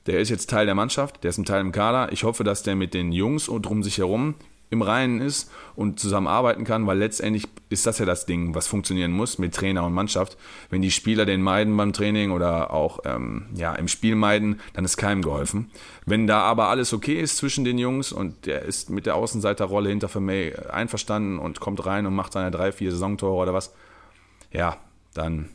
Der 0.07 0.19
ist 0.19 0.29
jetzt 0.29 0.49
Teil 0.49 0.65
der 0.65 0.75
Mannschaft, 0.75 1.23
der 1.23 1.29
ist 1.29 1.37
ein 1.37 1.45
Teil 1.45 1.61
im 1.61 1.71
Kader. 1.71 2.11
Ich 2.11 2.23
hoffe, 2.23 2.43
dass 2.43 2.63
der 2.63 2.75
mit 2.75 2.93
den 2.93 3.11
Jungs 3.11 3.47
und 3.47 3.63
drum 3.63 3.83
sich 3.83 3.99
herum 3.99 4.35
im 4.71 4.81
Reinen 4.81 5.19
ist 5.19 5.51
und 5.75 5.99
zusammenarbeiten 5.99 6.63
kann, 6.63 6.87
weil 6.87 6.97
letztendlich 6.97 7.47
ist 7.69 7.85
das 7.85 7.99
ja 7.99 8.05
das 8.05 8.25
Ding, 8.25 8.55
was 8.55 8.67
funktionieren 8.67 9.11
muss 9.11 9.37
mit 9.37 9.53
Trainer 9.53 9.85
und 9.85 9.93
Mannschaft. 9.93 10.37
Wenn 10.69 10.81
die 10.81 10.91
Spieler 10.91 11.25
den 11.25 11.41
meiden 11.41 11.75
beim 11.75 11.91
Training 11.91 12.31
oder 12.31 12.71
auch 12.71 12.99
ähm, 13.03 13.47
ja, 13.53 13.75
im 13.75 13.89
Spiel 13.89 14.15
meiden, 14.15 14.61
dann 14.73 14.85
ist 14.85 14.95
keinem 14.95 15.21
geholfen. 15.21 15.69
Wenn 16.05 16.25
da 16.25 16.39
aber 16.43 16.69
alles 16.69 16.93
okay 16.93 17.19
ist 17.19 17.37
zwischen 17.37 17.65
den 17.65 17.77
Jungs 17.77 18.13
und 18.13 18.45
der 18.45 18.61
ist 18.61 18.89
mit 18.89 19.05
der 19.05 19.15
Außenseiterrolle 19.15 19.89
hinter 19.89 20.07
Vermey 20.07 20.53
einverstanden 20.71 21.37
und 21.37 21.59
kommt 21.59 21.85
rein 21.85 22.05
und 22.05 22.15
macht 22.15 22.31
seine 22.31 22.49
drei, 22.49 22.71
vier 22.71 22.91
Saisontore 22.91 23.41
oder 23.41 23.53
was, 23.53 23.73
ja, 24.53 24.77
dann 25.13 25.49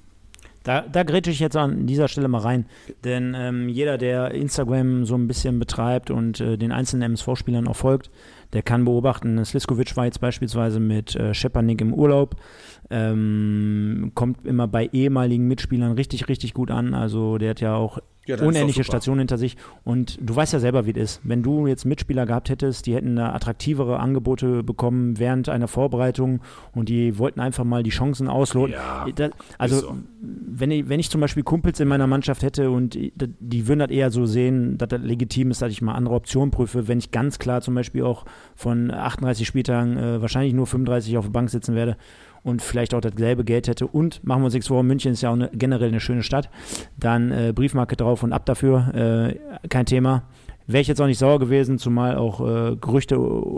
da, 0.66 0.80
da 0.80 1.04
grätsche 1.04 1.30
ich 1.30 1.38
jetzt 1.38 1.56
an 1.56 1.86
dieser 1.86 2.08
Stelle 2.08 2.26
mal 2.26 2.40
rein. 2.40 2.66
Denn 3.04 3.34
ähm, 3.36 3.68
jeder, 3.68 3.98
der 3.98 4.32
Instagram 4.32 5.04
so 5.04 5.14
ein 5.14 5.28
bisschen 5.28 5.60
betreibt 5.60 6.10
und 6.10 6.40
äh, 6.40 6.58
den 6.58 6.72
einzelnen 6.72 7.02
MSV-Spielern 7.02 7.68
auch 7.68 7.76
folgt, 7.76 8.10
der 8.52 8.62
kann 8.62 8.84
beobachten, 8.84 9.44
Sliskovic 9.44 9.96
war 9.96 10.06
jetzt 10.06 10.20
beispielsweise 10.20 10.80
mit 10.80 11.14
äh, 11.14 11.34
Schepanik 11.34 11.80
im 11.80 11.94
Urlaub, 11.94 12.34
ähm, 12.90 14.12
kommt 14.14 14.46
immer 14.46 14.68
bei 14.68 14.88
ehemaligen 14.92 15.46
Mitspielern 15.48 15.92
richtig, 15.92 16.28
richtig 16.28 16.54
gut 16.54 16.70
an. 16.70 16.94
Also 16.94 17.38
der 17.38 17.50
hat 17.50 17.60
ja 17.60 17.74
auch 17.74 17.98
ja, 18.26 18.40
unendliche 18.40 18.84
Stationen 18.84 19.20
hinter 19.20 19.38
sich. 19.38 19.56
Und 19.84 20.18
du 20.20 20.34
weißt 20.34 20.52
ja 20.52 20.58
selber, 20.58 20.86
wie 20.86 20.90
es 20.90 20.96
ist. 20.96 21.20
Wenn 21.24 21.42
du 21.42 21.66
jetzt 21.66 21.84
Mitspieler 21.84 22.26
gehabt 22.26 22.48
hättest, 22.48 22.86
die 22.86 22.94
hätten 22.94 23.18
attraktivere 23.18 23.98
Angebote 24.00 24.62
bekommen 24.62 25.18
während 25.18 25.48
einer 25.48 25.68
Vorbereitung 25.68 26.40
und 26.74 26.88
die 26.88 27.18
wollten 27.18 27.40
einfach 27.40 27.64
mal 27.64 27.82
die 27.82 27.90
Chancen 27.90 28.28
ausloten. 28.28 28.74
Ja, 28.74 29.06
das, 29.14 29.30
also, 29.58 29.80
so. 29.80 29.96
wenn, 30.20 30.70
ich, 30.70 30.88
wenn 30.88 31.00
ich 31.00 31.10
zum 31.10 31.20
Beispiel 31.20 31.42
Kumpels 31.42 31.80
in 31.80 31.88
meiner 31.88 32.06
Mannschaft 32.06 32.42
hätte 32.42 32.70
und 32.70 32.94
die 32.96 33.68
würden 33.68 33.80
das 33.80 33.90
eher 33.90 34.10
so 34.10 34.26
sehen, 34.26 34.78
dass 34.78 34.88
das 34.88 35.00
legitim 35.00 35.50
ist, 35.50 35.62
dass 35.62 35.70
ich 35.70 35.82
mal 35.82 35.94
andere 35.94 36.14
Optionen 36.14 36.50
prüfe, 36.50 36.88
wenn 36.88 36.98
ich 36.98 37.10
ganz 37.10 37.38
klar 37.38 37.60
zum 37.60 37.74
Beispiel 37.74 38.02
auch 38.02 38.24
von 38.54 38.90
38 38.90 39.46
Spieltagen 39.46 39.96
äh, 39.96 40.20
wahrscheinlich 40.20 40.54
nur 40.54 40.66
35 40.66 41.16
auf 41.18 41.26
der 41.26 41.32
Bank 41.32 41.50
sitzen 41.50 41.74
werde 41.74 41.96
und 42.46 42.62
vielleicht 42.62 42.94
auch 42.94 43.00
dasselbe 43.00 43.44
Geld 43.44 43.66
hätte 43.66 43.88
und 43.88 44.24
machen 44.24 44.42
wir 44.42 44.44
uns 44.46 44.54
nichts 44.54 44.68
vor, 44.68 44.82
München 44.84 45.12
ist 45.12 45.22
ja 45.22 45.30
auch 45.30 45.34
eine, 45.34 45.50
generell 45.52 45.88
eine 45.88 45.98
schöne 45.98 46.22
Stadt, 46.22 46.48
dann 46.96 47.32
äh, 47.32 47.52
Briefmarke 47.52 47.96
drauf 47.96 48.22
und 48.22 48.32
ab 48.32 48.46
dafür, 48.46 48.94
äh, 48.94 49.68
kein 49.68 49.84
Thema. 49.84 50.22
Wäre 50.68 50.80
ich 50.80 50.86
jetzt 50.86 51.00
auch 51.00 51.06
nicht 51.06 51.18
sauer 51.18 51.40
gewesen, 51.40 51.78
zumal 51.78 52.16
auch 52.16 52.40
äh, 52.40 52.76
Gerüchte 52.76 53.16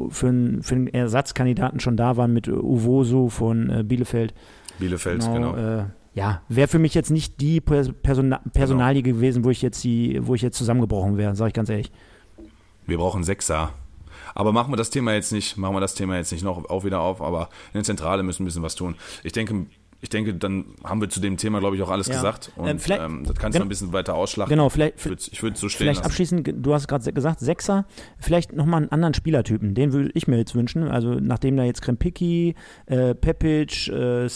für, 0.08 0.28
ein, 0.28 0.62
für 0.62 0.74
einen 0.74 0.88
Ersatzkandidaten 0.88 1.80
schon 1.80 1.98
da 1.98 2.16
waren 2.16 2.32
mit 2.32 2.48
Uwosu 2.48 3.28
von 3.28 3.70
äh, 3.70 3.82
Bielefeld. 3.82 4.32
Bielefeld, 4.78 5.20
genau. 5.20 5.52
genau. 5.52 5.80
Äh, 5.80 5.84
ja, 6.14 6.40
wäre 6.48 6.68
für 6.68 6.78
mich 6.78 6.94
jetzt 6.94 7.10
nicht 7.10 7.40
die 7.40 7.60
Persona 7.60 8.40
Personalie 8.54 9.02
genau. 9.02 9.16
gewesen, 9.16 9.44
wo 9.44 9.50
ich 9.50 9.60
jetzt 9.60 9.84
die, 9.84 10.18
wo 10.22 10.34
ich 10.34 10.42
jetzt 10.42 10.56
zusammengebrochen 10.56 11.18
wäre, 11.18 11.36
sage 11.36 11.48
ich 11.48 11.54
ganz 11.54 11.68
ehrlich. 11.68 11.92
Wir 12.86 12.96
brauchen 12.96 13.22
Sechser. 13.22 13.70
Aber 14.38 14.52
machen 14.52 14.72
wir 14.72 14.76
das 14.76 14.90
Thema 14.90 15.14
jetzt 15.14 15.32
nicht, 15.32 15.56
machen 15.56 15.74
wir 15.74 15.80
das 15.80 15.96
Thema 15.96 16.16
jetzt 16.16 16.30
nicht 16.30 16.44
noch 16.44 16.70
auch 16.70 16.84
wieder 16.84 17.00
auf, 17.00 17.20
aber 17.20 17.48
in 17.72 17.78
der 17.78 17.82
Zentrale 17.82 18.22
müssen 18.22 18.38
wir 18.38 18.44
ein 18.44 18.46
bisschen 18.46 18.62
was 18.62 18.76
tun. 18.76 18.94
Ich 19.24 19.32
denke, 19.32 19.66
ich 20.00 20.10
denke, 20.10 20.32
dann 20.34 20.66
haben 20.84 21.00
wir 21.00 21.08
zu 21.08 21.18
dem 21.18 21.36
Thema, 21.36 21.58
glaube 21.58 21.74
ich, 21.74 21.82
auch 21.82 21.90
alles 21.90 22.06
ja. 22.06 22.14
gesagt. 22.14 22.52
Und 22.54 22.68
ähm, 22.68 22.78
ähm, 22.88 23.24
das 23.24 23.36
kannst 23.36 23.56
du 23.56 23.58
noch 23.58 23.66
ein 23.66 23.68
bisschen 23.68 23.92
weiter 23.92 24.14
ausschlachten. 24.14 24.50
Genau, 24.50 24.68
vielleicht. 24.68 24.98
Ich 24.98 25.04
würde, 25.06 25.22
würde 25.42 25.58
so 25.58 25.68
stehen 25.68 25.78
Vielleicht 25.78 26.00
lassen. 26.00 26.06
abschließend, 26.06 26.54
du 26.54 26.72
hast 26.72 26.86
gerade 26.86 27.12
gesagt, 27.12 27.40
Sechser, 27.40 27.84
vielleicht 28.18 28.52
nochmal 28.52 28.82
einen 28.82 28.92
anderen 28.92 29.14
Spielertypen. 29.14 29.74
Den 29.74 29.92
würde 29.92 30.10
ich 30.14 30.28
mir 30.28 30.36
jetzt 30.38 30.54
wünschen. 30.54 30.84
Also, 30.84 31.14
nachdem 31.14 31.56
da 31.56 31.64
jetzt 31.64 31.82
Krempicki, 31.82 32.54
äh, 32.86 33.16
Pepic, 33.16 33.88
äh, 33.88 34.28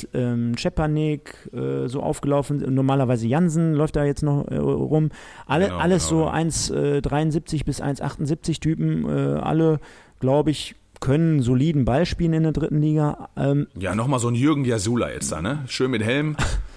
Schepanik 0.57 1.48
äh, 1.53 1.87
so 1.87 2.03
aufgelaufen 2.03 2.59
sind, 2.59 2.75
normalerweise 2.75 3.29
Jansen 3.29 3.75
läuft 3.75 3.94
da 3.94 4.05
jetzt 4.05 4.25
noch 4.25 4.48
äh, 4.48 4.57
rum. 4.57 5.11
Alle, 5.46 5.66
genau, 5.66 5.79
alles 5.79 6.09
genau, 6.09 6.22
so 6.22 6.27
ja. 6.27 6.35
1,73 6.35 7.61
äh, 7.61 7.64
bis 7.64 7.81
1,78 7.81 8.61
Typen, 8.61 9.05
äh, 9.09 9.38
alle, 9.38 9.79
glaube 10.18 10.51
ich, 10.51 10.75
können 11.02 11.42
soliden 11.42 11.84
Ball 11.84 12.06
spielen 12.06 12.32
in 12.32 12.44
der 12.44 12.52
dritten 12.52 12.80
Liga. 12.80 13.28
Ähm, 13.36 13.66
ja, 13.78 13.94
nochmal 13.94 14.20
so 14.20 14.28
ein 14.28 14.34
Jürgen 14.34 14.64
Jasula 14.64 15.10
jetzt 15.10 15.32
da, 15.32 15.42
ne? 15.42 15.64
Schön 15.66 15.90
mit 15.90 16.02
Helm. 16.02 16.36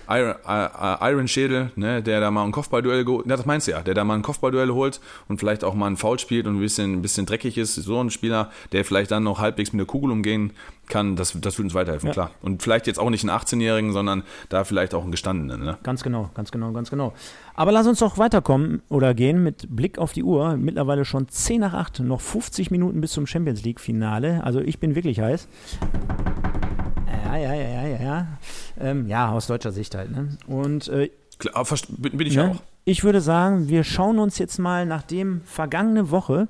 Iron, 0.10 0.36
äh, 0.48 1.12
Iron 1.12 1.28
Schädel, 1.28 1.72
ne, 1.76 2.02
der 2.02 2.20
da 2.20 2.32
mal 2.32 2.44
ein 2.44 2.52
Kopfballduell 2.52 3.06
geholt, 3.06 3.26
das 3.30 3.46
meinst 3.46 3.68
du 3.68 3.72
ja, 3.72 3.82
der 3.82 3.94
da 3.94 4.04
mal 4.04 4.16
ein 4.16 4.22
Kopfballduell 4.22 4.70
holt 4.70 5.00
und 5.28 5.40
vielleicht 5.40 5.64
auch 5.64 5.74
mal 5.74 5.88
ein 5.88 5.98
Foul 5.98 6.20
spielt 6.20 6.48
und 6.48 6.58
ein 6.58 6.60
bisschen, 6.60 6.94
ein 6.94 7.02
bisschen 7.02 7.26
dreckig 7.26 7.58
ist. 7.58 7.76
So 7.76 8.00
ein 8.00 8.10
Spieler, 8.10 8.52
der 8.72 8.86
vielleicht 8.86 9.12
dann 9.12 9.24
noch 9.24 9.40
halbwegs 9.40 9.74
mit 9.74 9.80
der 9.80 9.88
Kugel 9.88 10.12
umgehen 10.12 10.52
kann, 10.88 11.16
das, 11.16 11.34
das 11.40 11.58
würde 11.58 11.66
uns 11.66 11.74
weiterhelfen, 11.74 12.08
ja. 12.08 12.14
klar. 12.14 12.32
Und 12.42 12.62
vielleicht 12.62 12.88
jetzt 12.88 13.00
auch 13.00 13.10
nicht 13.10 13.28
einen 13.28 13.38
18-Jährigen, 13.38 13.92
sondern 13.92 14.24
da 14.50 14.64
vielleicht 14.64 14.94
auch 14.94 15.02
einen 15.02 15.12
Gestandenen. 15.12 15.64
Ne? 15.64 15.78
Ganz 15.84 16.04
genau, 16.04 16.30
ganz 16.36 16.52
genau, 16.52 16.72
ganz 16.72 16.90
genau. 16.90 17.14
Aber 17.56 17.72
lass 17.72 17.88
uns 17.88 18.00
doch 18.00 18.18
weiterkommen 18.18 18.82
oder 18.90 19.14
gehen 19.14 19.44
mit 19.44 19.76
Blick 19.76 19.98
auf 19.98 20.14
die 20.14 20.24
Uhr. 20.24 20.58
Mittlerweile 20.58 21.06
schon 21.06 21.28
10 21.28 21.62
nach 21.62 21.74
8, 21.74 22.02
noch 22.02 22.22
50 22.22 22.72
Minuten 22.72 23.02
bis 23.02 23.14
zum 23.14 23.26
Champions 23.26 23.64
League-Finale. 23.64 24.44
Also 24.44 24.60
ich 24.60 24.80
bin 24.80 24.96
wirklich 24.96 25.20
heiß. 25.20 25.48
Ja, 27.26 27.38
ja, 27.38 27.54
ja, 27.54 27.88
ja, 27.88 28.02
ja. 28.02 28.28
Ähm, 28.80 29.08
ja, 29.08 29.32
aus 29.32 29.48
deutscher 29.48 29.72
Sicht 29.72 29.96
halt. 29.96 30.12
Ne? 30.12 30.38
Und 30.48 30.88
äh, 30.90 31.10
Klar, 31.38 31.66
bin 31.98 32.28
ich 32.28 32.36
ne? 32.36 32.52
auch. 32.52 32.62
Ich 32.86 33.04
würde 33.04 33.22
sagen, 33.22 33.68
wir 33.68 33.84
schauen 33.84 34.20
uns 34.20 34.38
jetzt 34.38 34.60
mal, 34.60 34.86
nachdem 34.86 35.42
vergangene 35.46 36.12
Woche 36.12 36.48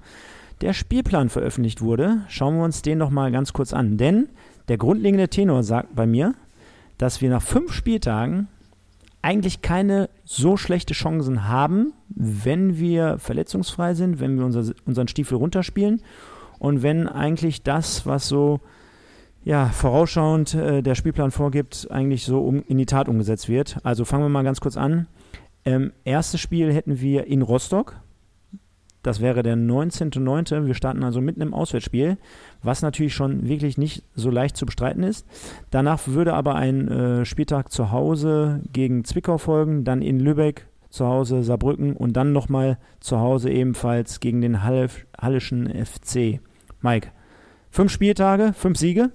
der 0.62 0.74
Spielplan 0.74 1.30
veröffentlicht 1.30 1.82
wurde, 1.82 2.22
schauen 2.28 2.58
wir 2.58 2.64
uns 2.64 2.82
den 2.82 2.98
noch 2.98 3.10
mal 3.10 3.32
ganz 3.32 3.54
kurz 3.54 3.74
an. 3.74 3.98
Denn 3.98 4.30
der 4.68 4.78
grundlegende 4.78 5.30
Tenor 5.30 5.64
sagt 5.64 5.96
bei 5.96 6.06
mir, 6.06 6.34
dass 6.98 7.22
wir 7.22 7.30
nach 7.30 7.42
fünf 7.42 7.72
Spieltagen 7.74 8.48
eigentlich 9.22 9.62
keine 9.62 10.10
so 10.24 10.56
schlechte 10.56 10.94
Chancen 10.94 11.48
haben, 11.48 11.94
wenn 12.10 12.78
wir 12.78 13.18
verletzungsfrei 13.18 13.94
sind, 13.94 14.20
wenn 14.20 14.38
wir 14.38 14.46
unser, 14.46 14.74
unseren 14.86 15.08
Stiefel 15.08 15.38
runterspielen 15.38 16.02
und 16.60 16.84
wenn 16.84 17.08
eigentlich 17.08 17.64
das, 17.64 18.06
was 18.06 18.28
so 18.28 18.60
ja, 19.46 19.68
vorausschauend 19.68 20.56
äh, 20.56 20.82
der 20.82 20.96
Spielplan 20.96 21.30
vorgibt, 21.30 21.88
eigentlich 21.92 22.26
so 22.26 22.42
um, 22.42 22.64
in 22.68 22.80
die 22.80 22.88
Tat 22.88 23.08
umgesetzt 23.08 23.48
wird. 23.48 23.78
Also 23.84 24.04
fangen 24.04 24.24
wir 24.24 24.30
mal 24.30 24.44
ganz 24.44 24.60
kurz 24.60 24.76
an. 24.76 25.08
Ähm, 25.64 25.94
erstes 26.04 26.42
Spiel 26.42 26.74
hätten 26.74 27.00
wir 27.00 27.28
in 27.28 27.44
Rostock. 27.44 27.96
Das 29.04 29.22
wäre 29.22 29.44
der 29.44 29.56
19.09. 29.56 30.66
Wir 30.66 30.74
starten 30.74 31.04
also 31.04 31.22
mitten 31.22 31.42
im 31.42 31.54
Auswärtsspiel, 31.54 32.18
was 32.64 32.82
natürlich 32.82 33.14
schon 33.14 33.48
wirklich 33.48 33.78
nicht 33.78 34.04
so 34.16 34.32
leicht 34.32 34.58
zu 34.58 34.66
bestreiten 34.66 35.04
ist. 35.04 35.28
Danach 35.70 36.08
würde 36.08 36.34
aber 36.34 36.56
ein 36.56 36.88
äh, 36.88 37.26
Spieltag 37.26 37.72
zu 37.72 37.92
Hause 37.92 38.62
gegen 38.74 39.06
Zwickau 39.06 39.38
folgen, 39.38 39.84
dann 39.84 40.02
in 40.02 40.20
Lübeck 40.20 40.66
zu 40.90 41.06
Hause 41.06 41.44
Saarbrücken 41.44 41.96
und 41.96 42.14
dann 42.14 42.34
nochmal 42.34 42.80
zu 43.00 43.20
Hause 43.20 43.52
ebenfalls 43.52 44.20
gegen 44.22 44.42
den 44.42 44.64
Halle, 44.64 44.88
Hallischen 45.22 45.68
FC. 45.68 46.40
Mike, 46.82 47.10
fünf 47.70 47.92
Spieltage, 47.92 48.54
fünf 48.54 48.80
Siege? 48.80 49.12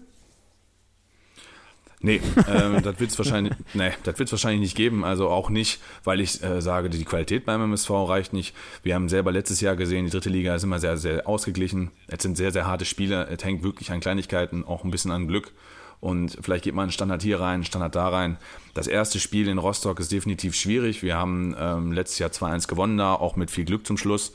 Nee, 2.03 2.21
äh, 2.47 2.81
das 2.81 2.99
wird 2.99 3.11
es 3.11 3.19
wahrscheinlich, 3.19 3.53
nee, 3.75 3.91
das 4.05 4.19
wird's 4.19 4.33
wahrscheinlich 4.33 4.61
nicht 4.61 4.77
geben. 4.77 5.05
Also 5.05 5.29
auch 5.29 5.51
nicht, 5.51 5.81
weil 6.03 6.21
ich 6.21 6.43
äh, 6.43 6.63
sage, 6.63 6.89
die 6.89 7.05
Qualität 7.05 7.45
beim 7.45 7.61
MSV 7.61 7.91
reicht 7.91 8.33
nicht. 8.33 8.55
Wir 8.83 8.95
haben 8.95 9.11
selber 9.11 9.33
letztes 9.33 9.61
Jahr 9.61 9.77
gesehen, 9.77 10.07
die 10.07 10.11
dritte 10.11 10.31
Liga 10.31 10.55
ist 10.55 10.65
immer 10.65 10.79
sehr, 10.79 10.97
sehr 10.97 11.29
ausgeglichen. 11.29 11.91
Es 12.07 12.23
sind 12.23 12.39
sehr, 12.39 12.53
sehr 12.53 12.67
harte 12.67 12.87
Spiele. 12.87 13.27
Es 13.27 13.45
hängt 13.45 13.63
wirklich 13.63 13.93
an 13.93 14.01
Kleinigkeiten, 14.01 14.65
auch 14.65 14.83
ein 14.83 14.91
bisschen 14.91 15.11
an 15.11 15.29
Glück. 15.29 15.53
Und 16.01 16.39
vielleicht 16.41 16.65
geht 16.65 16.75
man 16.75 16.85
einen 16.85 16.93
Standard 16.93 17.23
hier 17.23 17.41
rein, 17.41 17.57
einen 17.57 17.65
Standard 17.65 17.95
da 17.95 18.09
rein. 18.09 18.39
Das 18.73 18.87
erste 18.87 19.21
Spiel 19.21 19.49
in 19.49 19.59
Rostock 19.59 20.01
ist 20.01 20.11
definitiv 20.11 20.55
schwierig. 20.55 21.03
Wir 21.03 21.19
haben 21.19 21.55
ähm, 21.59 21.93
letztes 21.93 22.19
Jahr 22.19 22.31
2-1 22.31 22.67
gewonnen 22.67 22.97
da, 22.97 23.13
auch 23.13 23.37
mit 23.37 23.51
viel 23.51 23.67
Glück 23.67 23.87
zum 23.87 23.99
Schluss. 23.99 24.33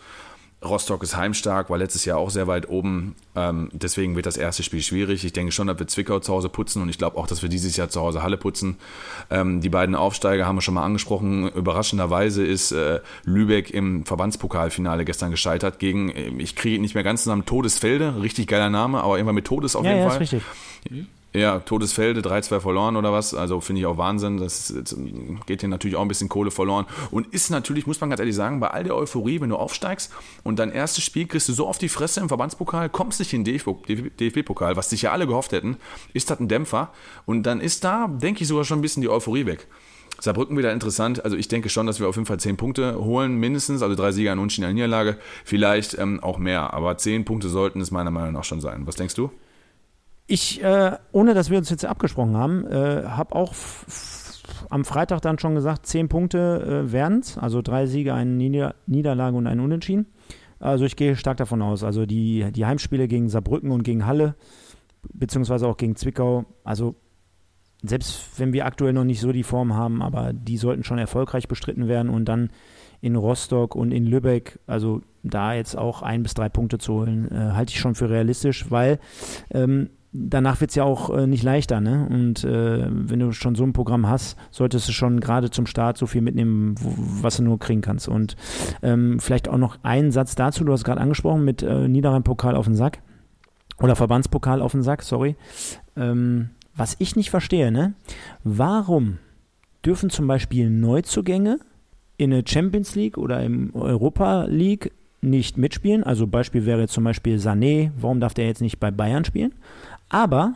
Rostock 0.65 1.03
ist 1.03 1.15
heimstark, 1.15 1.69
war 1.69 1.77
letztes 1.77 2.05
Jahr 2.05 2.17
auch 2.17 2.29
sehr 2.29 2.47
weit 2.47 2.69
oben. 2.69 3.15
Ähm, 3.35 3.69
deswegen 3.73 4.15
wird 4.15 4.25
das 4.25 4.37
erste 4.37 4.63
Spiel 4.63 4.81
schwierig. 4.81 5.23
Ich 5.23 5.33
denke 5.33 5.51
schon, 5.51 5.67
dass 5.67 5.79
wir 5.79 5.87
Zwickau 5.87 6.19
zu 6.19 6.33
Hause 6.33 6.49
putzen 6.49 6.81
und 6.81 6.89
ich 6.89 6.97
glaube 6.97 7.17
auch, 7.17 7.27
dass 7.27 7.41
wir 7.41 7.49
dieses 7.49 7.77
Jahr 7.77 7.89
zu 7.89 8.01
Hause 8.01 8.23
Halle 8.23 8.37
putzen. 8.37 8.77
Ähm, 9.29 9.61
die 9.61 9.69
beiden 9.69 9.95
Aufsteiger 9.95 10.45
haben 10.45 10.57
wir 10.57 10.61
schon 10.61 10.73
mal 10.73 10.83
angesprochen. 10.83 11.49
Überraschenderweise 11.49 12.45
ist 12.45 12.71
äh, 12.71 12.99
Lübeck 13.23 13.71
im 13.71 14.05
Verbandspokalfinale 14.05 15.05
gestern 15.05 15.31
gescheitert 15.31 15.79
gegen, 15.79 16.09
äh, 16.09 16.29
ich 16.37 16.55
kriege 16.55 16.81
nicht 16.81 16.95
mehr 16.95 17.03
ganz 17.03 17.23
zusammen, 17.23 17.45
Todesfelde. 17.45 18.21
Richtig 18.21 18.47
geiler 18.47 18.69
Name, 18.69 19.01
aber 19.01 19.17
irgendwann 19.17 19.35
mit 19.35 19.45
Todes 19.45 19.75
auf 19.75 19.85
ja, 19.85 19.91
jeden 19.91 20.03
ja, 20.03 20.09
Fall. 20.09 20.21
Ist 20.21 20.33
richtig. 20.33 21.05
Ja, 21.35 21.59
Todesfelde, 21.59 22.21
3-2 22.21 22.61
verloren 22.61 22.95
oder 22.95 23.11
was. 23.11 23.33
Also 23.33 23.59
finde 23.59 23.81
ich 23.81 23.85
auch 23.85 23.97
Wahnsinn. 23.97 24.37
Das 24.37 24.73
geht 25.45 25.59
hier 25.59 25.69
natürlich 25.69 25.97
auch 25.97 26.01
ein 26.01 26.07
bisschen 26.07 26.29
Kohle 26.29 26.49
verloren. 26.49 26.85
Und 27.11 27.27
ist 27.33 27.49
natürlich, 27.49 27.85
muss 27.87 27.99
man 27.99 28.09
ganz 28.09 28.21
ehrlich 28.21 28.35
sagen, 28.35 28.61
bei 28.61 28.69
all 28.69 28.85
der 28.85 28.95
Euphorie, 28.95 29.41
wenn 29.41 29.49
du 29.49 29.57
aufsteigst 29.57 30.13
und 30.43 30.59
dein 30.59 30.71
erstes 30.71 31.03
Spiel 31.03 31.27
kriegst 31.27 31.49
du 31.49 31.53
so 31.53 31.67
auf 31.67 31.77
die 31.77 31.89
Fresse 31.89 32.21
im 32.21 32.29
Verbandspokal, 32.29 32.89
kommst 32.89 33.19
nicht 33.19 33.33
in 33.33 33.43
den 33.43 33.59
DFB-Pokal, 34.17 34.77
was 34.77 34.89
sich 34.89 35.01
ja 35.01 35.11
alle 35.11 35.27
gehofft 35.27 35.51
hätten, 35.51 35.75
ist 36.13 36.29
das 36.29 36.39
ein 36.39 36.47
Dämpfer. 36.47 36.93
Und 37.25 37.43
dann 37.43 37.59
ist 37.59 37.83
da, 37.83 38.07
denke 38.07 38.43
ich, 38.43 38.47
sogar 38.47 38.63
schon 38.63 38.79
ein 38.79 38.81
bisschen 38.81 39.01
die 39.01 39.09
Euphorie 39.09 39.45
weg. 39.45 39.67
Saarbrücken 40.21 40.57
wieder 40.57 40.71
interessant. 40.71 41.25
Also 41.25 41.35
ich 41.35 41.49
denke 41.49 41.67
schon, 41.67 41.85
dass 41.85 41.99
wir 41.99 42.07
auf 42.07 42.15
jeden 42.15 42.25
Fall 42.25 42.39
zehn 42.39 42.55
Punkte 42.55 42.97
holen, 43.03 43.35
mindestens. 43.35 43.81
Also 43.81 43.95
drei 43.95 44.13
Sieger, 44.13 44.31
ein 44.31 44.39
Unschien, 44.39 44.63
eine 44.63 44.73
Niederlage. 44.73 45.17
Vielleicht 45.43 45.97
ähm, 45.97 46.23
auch 46.23 46.37
mehr. 46.37 46.73
Aber 46.73 46.97
zehn 46.97 47.25
Punkte 47.25 47.49
sollten 47.49 47.81
es 47.81 47.91
meiner 47.91 48.11
Meinung 48.11 48.31
nach 48.31 48.45
schon 48.45 48.61
sein. 48.61 48.87
Was 48.87 48.95
denkst 48.95 49.15
du? 49.15 49.31
Ich, 50.27 50.63
äh, 50.63 50.97
ohne 51.11 51.33
dass 51.33 51.49
wir 51.49 51.57
uns 51.57 51.69
jetzt 51.69 51.85
abgesprochen 51.85 52.35
haben, 52.35 52.65
äh, 52.65 53.03
habe 53.05 53.35
auch 53.35 53.53
am 54.69 54.85
Freitag 54.85 55.21
dann 55.21 55.39
schon 55.39 55.55
gesagt, 55.55 55.85
zehn 55.85 56.09
Punkte 56.09 56.85
äh, 56.87 56.91
werden 56.91 57.19
es. 57.19 57.37
Also 57.37 57.61
drei 57.61 57.85
Siege, 57.85 58.13
eine 58.13 58.31
Nieder 58.31 58.75
Niederlage 58.87 59.37
und 59.37 59.47
ein 59.47 59.59
Unentschieden. 59.59 60.07
Also 60.59 60.85
ich 60.85 60.95
gehe 60.95 61.15
stark 61.15 61.37
davon 61.37 61.61
aus. 61.61 61.83
Also 61.83 62.05
die, 62.05 62.51
die 62.51 62.65
Heimspiele 62.65 63.07
gegen 63.07 63.29
Saarbrücken 63.29 63.71
und 63.71 63.83
gegen 63.83 64.05
Halle, 64.05 64.35
beziehungsweise 65.13 65.67
auch 65.67 65.77
gegen 65.77 65.95
Zwickau, 65.95 66.45
also 66.63 66.95
selbst 67.83 68.39
wenn 68.39 68.53
wir 68.53 68.65
aktuell 68.65 68.93
noch 68.93 69.03
nicht 69.03 69.19
so 69.19 69.31
die 69.31 69.43
Form 69.43 69.75
haben, 69.75 70.01
aber 70.01 70.33
die 70.33 70.57
sollten 70.57 70.83
schon 70.83 70.97
erfolgreich 70.97 71.47
bestritten 71.47 71.87
werden 71.87 72.09
und 72.09 72.25
dann 72.25 72.49
in 73.01 73.15
Rostock 73.15 73.75
und 73.75 73.91
in 73.91 74.07
Lübeck, 74.07 74.59
also 74.65 75.01
da 75.21 75.53
jetzt 75.53 75.77
auch 75.77 76.01
ein 76.01 76.23
bis 76.23 76.33
drei 76.33 76.49
Punkte 76.49 76.79
zu 76.79 76.93
holen, 76.93 77.31
äh, 77.31 77.51
halte 77.53 77.73
ich 77.73 77.79
schon 77.79 77.93
für 77.93 78.09
realistisch, 78.09 78.71
weil 78.71 78.99
ähm, 79.51 79.89
danach 80.15 80.61
wird 80.61 80.71
es 80.71 80.75
ja 80.75 80.83
auch 80.83 81.15
äh, 81.15 81.27
nicht 81.27 81.43
leichter, 81.43 81.81
ne? 81.81 82.07
Und 82.09 82.43
äh, 82.43 82.87
wenn 82.89 83.19
du 83.19 83.31
schon 83.31 83.55
so 83.55 83.63
ein 83.63 83.73
Programm 83.73 84.07
hast, 84.07 84.37
solltest 84.51 84.87
du 84.87 84.91
schon 84.91 85.19
gerade 85.19 85.49
zum 85.49 85.65
Start 85.65 85.97
so 85.97 86.07
viel 86.07 86.21
mitnehmen, 86.21 86.75
wo, 86.79 86.93
was 87.23 87.37
du 87.37 87.43
nur 87.43 87.59
kriegen 87.59 87.81
kannst. 87.81 88.07
Und 88.07 88.35
ähm, 88.81 89.19
vielleicht 89.19 89.47
auch 89.47 89.57
noch 89.57 89.77
einen 89.83 90.11
Satz 90.11 90.35
dazu, 90.35 90.63
du 90.63 90.71
hast 90.71 90.83
gerade 90.83 91.01
angesprochen 91.01 91.43
mit 91.43 91.63
äh, 91.63 91.87
Niederrhein-Pokal 91.87 92.55
auf 92.55 92.65
den 92.65 92.75
Sack 92.75 92.99
oder 93.81 93.95
Verbandspokal 93.95 94.61
auf 94.61 94.71
den 94.71 94.83
Sack, 94.83 95.03
sorry. 95.03 95.35
Ähm, 95.95 96.49
was 96.75 96.95
ich 96.99 97.15
nicht 97.15 97.29
verstehe, 97.29 97.71
ne? 97.71 97.93
Warum 98.43 99.17
dürfen 99.85 100.09
zum 100.09 100.27
Beispiel 100.27 100.69
Neuzugänge 100.69 101.59
in 102.17 102.31
der 102.31 102.43
Champions 102.45 102.95
League 102.95 103.17
oder 103.17 103.43
im 103.43 103.71
Europa 103.73 104.45
League 104.45 104.91
nicht 105.21 105.57
mitspielen? 105.57 106.03
Also 106.03 106.27
Beispiel 106.27 106.65
wäre 106.65 106.81
jetzt 106.81 106.93
zum 106.93 107.03
Beispiel 107.03 107.37
Sané, 107.37 107.91
warum 107.99 108.19
darf 108.19 108.33
der 108.33 108.47
jetzt 108.47 108.61
nicht 108.61 108.79
bei 108.79 108.91
Bayern 108.91 109.25
spielen? 109.25 109.53
Aber 110.09 110.53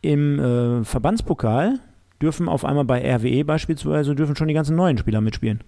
im 0.00 0.38
äh, 0.38 0.84
Verbandspokal 0.84 1.80
dürfen 2.20 2.48
auf 2.48 2.64
einmal 2.64 2.84
bei 2.84 3.00
RWE 3.16 3.44
beispielsweise 3.44 4.14
dürfen 4.14 4.36
schon 4.36 4.48
die 4.48 4.54
ganzen 4.54 4.76
neuen 4.76 4.98
Spieler 4.98 5.20
mitspielen. 5.20 5.62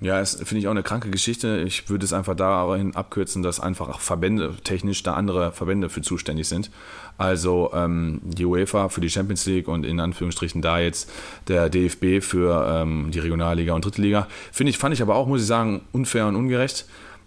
Ja, 0.00 0.20
es 0.20 0.34
finde 0.34 0.58
ich 0.58 0.66
auch 0.66 0.72
eine 0.72 0.82
kranke 0.82 1.08
Geschichte. 1.08 1.62
Ich 1.66 1.88
würde 1.88 2.04
es 2.04 2.12
einfach 2.12 2.34
darin 2.34 2.94
abkürzen, 2.94 3.42
dass 3.42 3.58
einfach 3.58 4.00
Verbände 4.00 4.54
technisch 4.62 5.02
da 5.02 5.14
andere 5.14 5.52
Verbände 5.52 5.88
für 5.88 6.02
zuständig 6.02 6.46
sind. 6.46 6.70
Also 7.16 7.70
ähm, 7.72 8.20
die 8.22 8.44
UEFA 8.44 8.88
für 8.88 9.00
die 9.00 9.08
Champions 9.08 9.46
League 9.46 9.66
und 9.66 9.86
in 9.86 10.00
Anführungsstrichen 10.00 10.60
da 10.60 10.78
jetzt 10.78 11.10
der 11.48 11.70
DFB 11.70 12.20
für 12.20 12.66
ähm, 12.68 13.12
die 13.12 13.20
Regionalliga 13.20 13.72
und 13.72 13.84
Dritte 13.84 14.02
Liga. 14.02 14.28
Finde 14.52 14.70
ich, 14.70 14.78
fand 14.78 14.92
ich 14.92 15.00
aber 15.00 15.14
auch, 15.14 15.26
muss 15.26 15.40
ich 15.40 15.46
sagen, 15.46 15.82
unfair 15.92 16.26
und 16.26 16.36
ungerecht. 16.36 16.86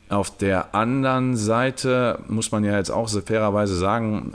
Auf 0.10 0.38
der 0.38 0.74
anderen 0.74 1.36
Seite 1.36 2.20
muss 2.30 2.52
man 2.52 2.64
ja 2.64 2.78
jetzt 2.78 2.92
auch 2.92 3.10
fairerweise 3.10 3.76
sagen, 3.76 4.34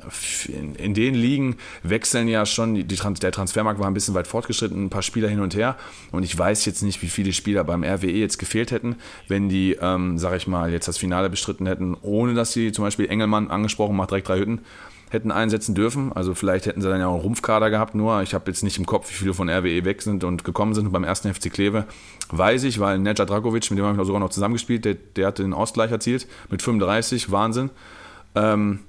in, 0.48 0.74
in 0.74 0.92
den 0.92 1.14
Ligen 1.14 1.56
wechseln 1.82 2.28
ja 2.28 2.44
schon, 2.44 2.74
die, 2.74 2.84
der 2.84 3.32
Transfermarkt 3.32 3.80
war 3.80 3.86
ein 3.86 3.94
bisschen 3.94 4.14
weit 4.14 4.26
fortgeschritten, 4.26 4.84
ein 4.84 4.90
paar 4.90 5.00
Spieler 5.00 5.28
hin 5.28 5.40
und 5.40 5.54
her. 5.54 5.76
Und 6.10 6.24
ich 6.24 6.38
weiß 6.38 6.66
jetzt 6.66 6.82
nicht, 6.82 7.00
wie 7.00 7.08
viele 7.08 7.32
Spieler 7.32 7.64
beim 7.64 7.84
RWE 7.84 8.10
jetzt 8.10 8.38
gefehlt 8.38 8.70
hätten, 8.70 8.96
wenn 9.28 9.48
die, 9.48 9.78
ähm, 9.80 10.18
sag 10.18 10.36
ich 10.36 10.46
mal, 10.46 10.70
jetzt 10.70 10.88
das 10.88 10.98
Finale 10.98 11.30
bestritten 11.30 11.66
hätten, 11.66 11.96
ohne 12.02 12.34
dass 12.34 12.52
sie 12.52 12.72
zum 12.72 12.84
Beispiel 12.84 13.08
Engelmann 13.08 13.48
angesprochen 13.48 13.96
macht, 13.96 14.10
direkt 14.10 14.28
drei 14.28 14.40
Hütten 14.40 14.60
hätten 15.12 15.30
einsetzen 15.30 15.74
dürfen. 15.74 16.12
Also 16.12 16.34
vielleicht 16.34 16.66
hätten 16.66 16.80
sie 16.80 16.88
dann 16.88 16.98
ja 16.98 17.06
auch 17.06 17.14
einen 17.14 17.22
Rumpfkader 17.22 17.68
gehabt, 17.68 17.94
nur 17.94 18.22
ich 18.22 18.32
habe 18.32 18.50
jetzt 18.50 18.62
nicht 18.62 18.78
im 18.78 18.86
Kopf, 18.86 19.10
wie 19.10 19.14
viele 19.14 19.34
von 19.34 19.48
RWE 19.48 19.84
weg 19.84 20.00
sind 20.00 20.24
und 20.24 20.42
gekommen 20.42 20.74
sind. 20.74 20.90
beim 20.90 21.04
ersten 21.04 21.32
FC 21.32 21.52
Kleve 21.52 21.84
weiß 22.30 22.64
ich, 22.64 22.80
weil 22.80 22.98
Nedja 22.98 23.26
Dragovic, 23.26 23.70
mit 23.70 23.78
dem 23.78 23.84
habe 23.84 24.00
ich 24.00 24.06
sogar 24.06 24.20
noch 24.20 24.30
zusammengespielt, 24.30 24.84
der, 24.86 24.94
der 24.94 25.26
hatte 25.26 25.42
den 25.42 25.52
Ausgleich 25.52 25.90
erzielt 25.90 26.26
mit 26.50 26.62
35, 26.62 27.30
Wahnsinn. 27.30 27.70
Ähm, 28.34 28.80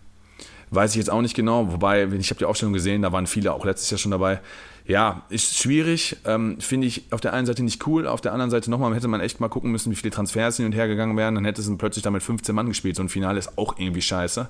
weiß 0.72 0.92
ich 0.92 0.98
jetzt 0.98 1.10
auch 1.10 1.22
nicht 1.22 1.36
genau, 1.36 1.72
wobei, 1.72 2.06
ich 2.06 2.30
habe 2.30 2.40
die 2.40 2.46
Aufstellung 2.46 2.74
gesehen, 2.74 3.02
da 3.02 3.12
waren 3.12 3.28
viele 3.28 3.54
auch 3.54 3.66
letztes 3.66 3.92
Jahr 3.92 3.98
schon 3.98 4.12
dabei. 4.12 4.40
Ja, 4.86 5.24
ist 5.30 5.58
schwierig, 5.58 6.18
ähm, 6.26 6.60
finde 6.60 6.88
ich 6.88 7.04
auf 7.12 7.22
der 7.22 7.34
einen 7.34 7.46
Seite 7.46 7.64
nicht 7.64 7.86
cool, 7.86 8.08
auf 8.08 8.22
der 8.22 8.34
anderen 8.34 8.50
Seite 8.50 8.70
nochmal 8.72 8.94
hätte 8.96 9.08
man 9.08 9.22
echt 9.22 9.40
mal 9.40 9.50
gucken 9.50 9.72
müssen, 9.72 9.92
wie 9.92 9.96
viele 9.96 10.12
Transfers 10.12 10.58
hin 10.58 10.66
und 10.66 10.74
her 10.74 10.88
gegangen 10.88 11.16
wären, 11.16 11.36
dann 11.36 11.46
hätte 11.46 11.62
es 11.62 11.78
plötzlich 11.78 12.04
damit 12.04 12.24
15 12.24 12.56
Mann 12.56 12.68
gespielt, 12.68 12.96
so 12.96 13.04
ein 13.04 13.10
Finale 13.10 13.40
ist 13.40 13.58
auch 13.58 13.78
irgendwie 13.78 14.02
scheiße. 14.02 14.50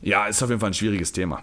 Ja, 0.00 0.26
ist 0.26 0.42
auf 0.42 0.48
jeden 0.48 0.60
Fall 0.60 0.70
ein 0.70 0.74
schwieriges 0.74 1.12
Thema. 1.12 1.42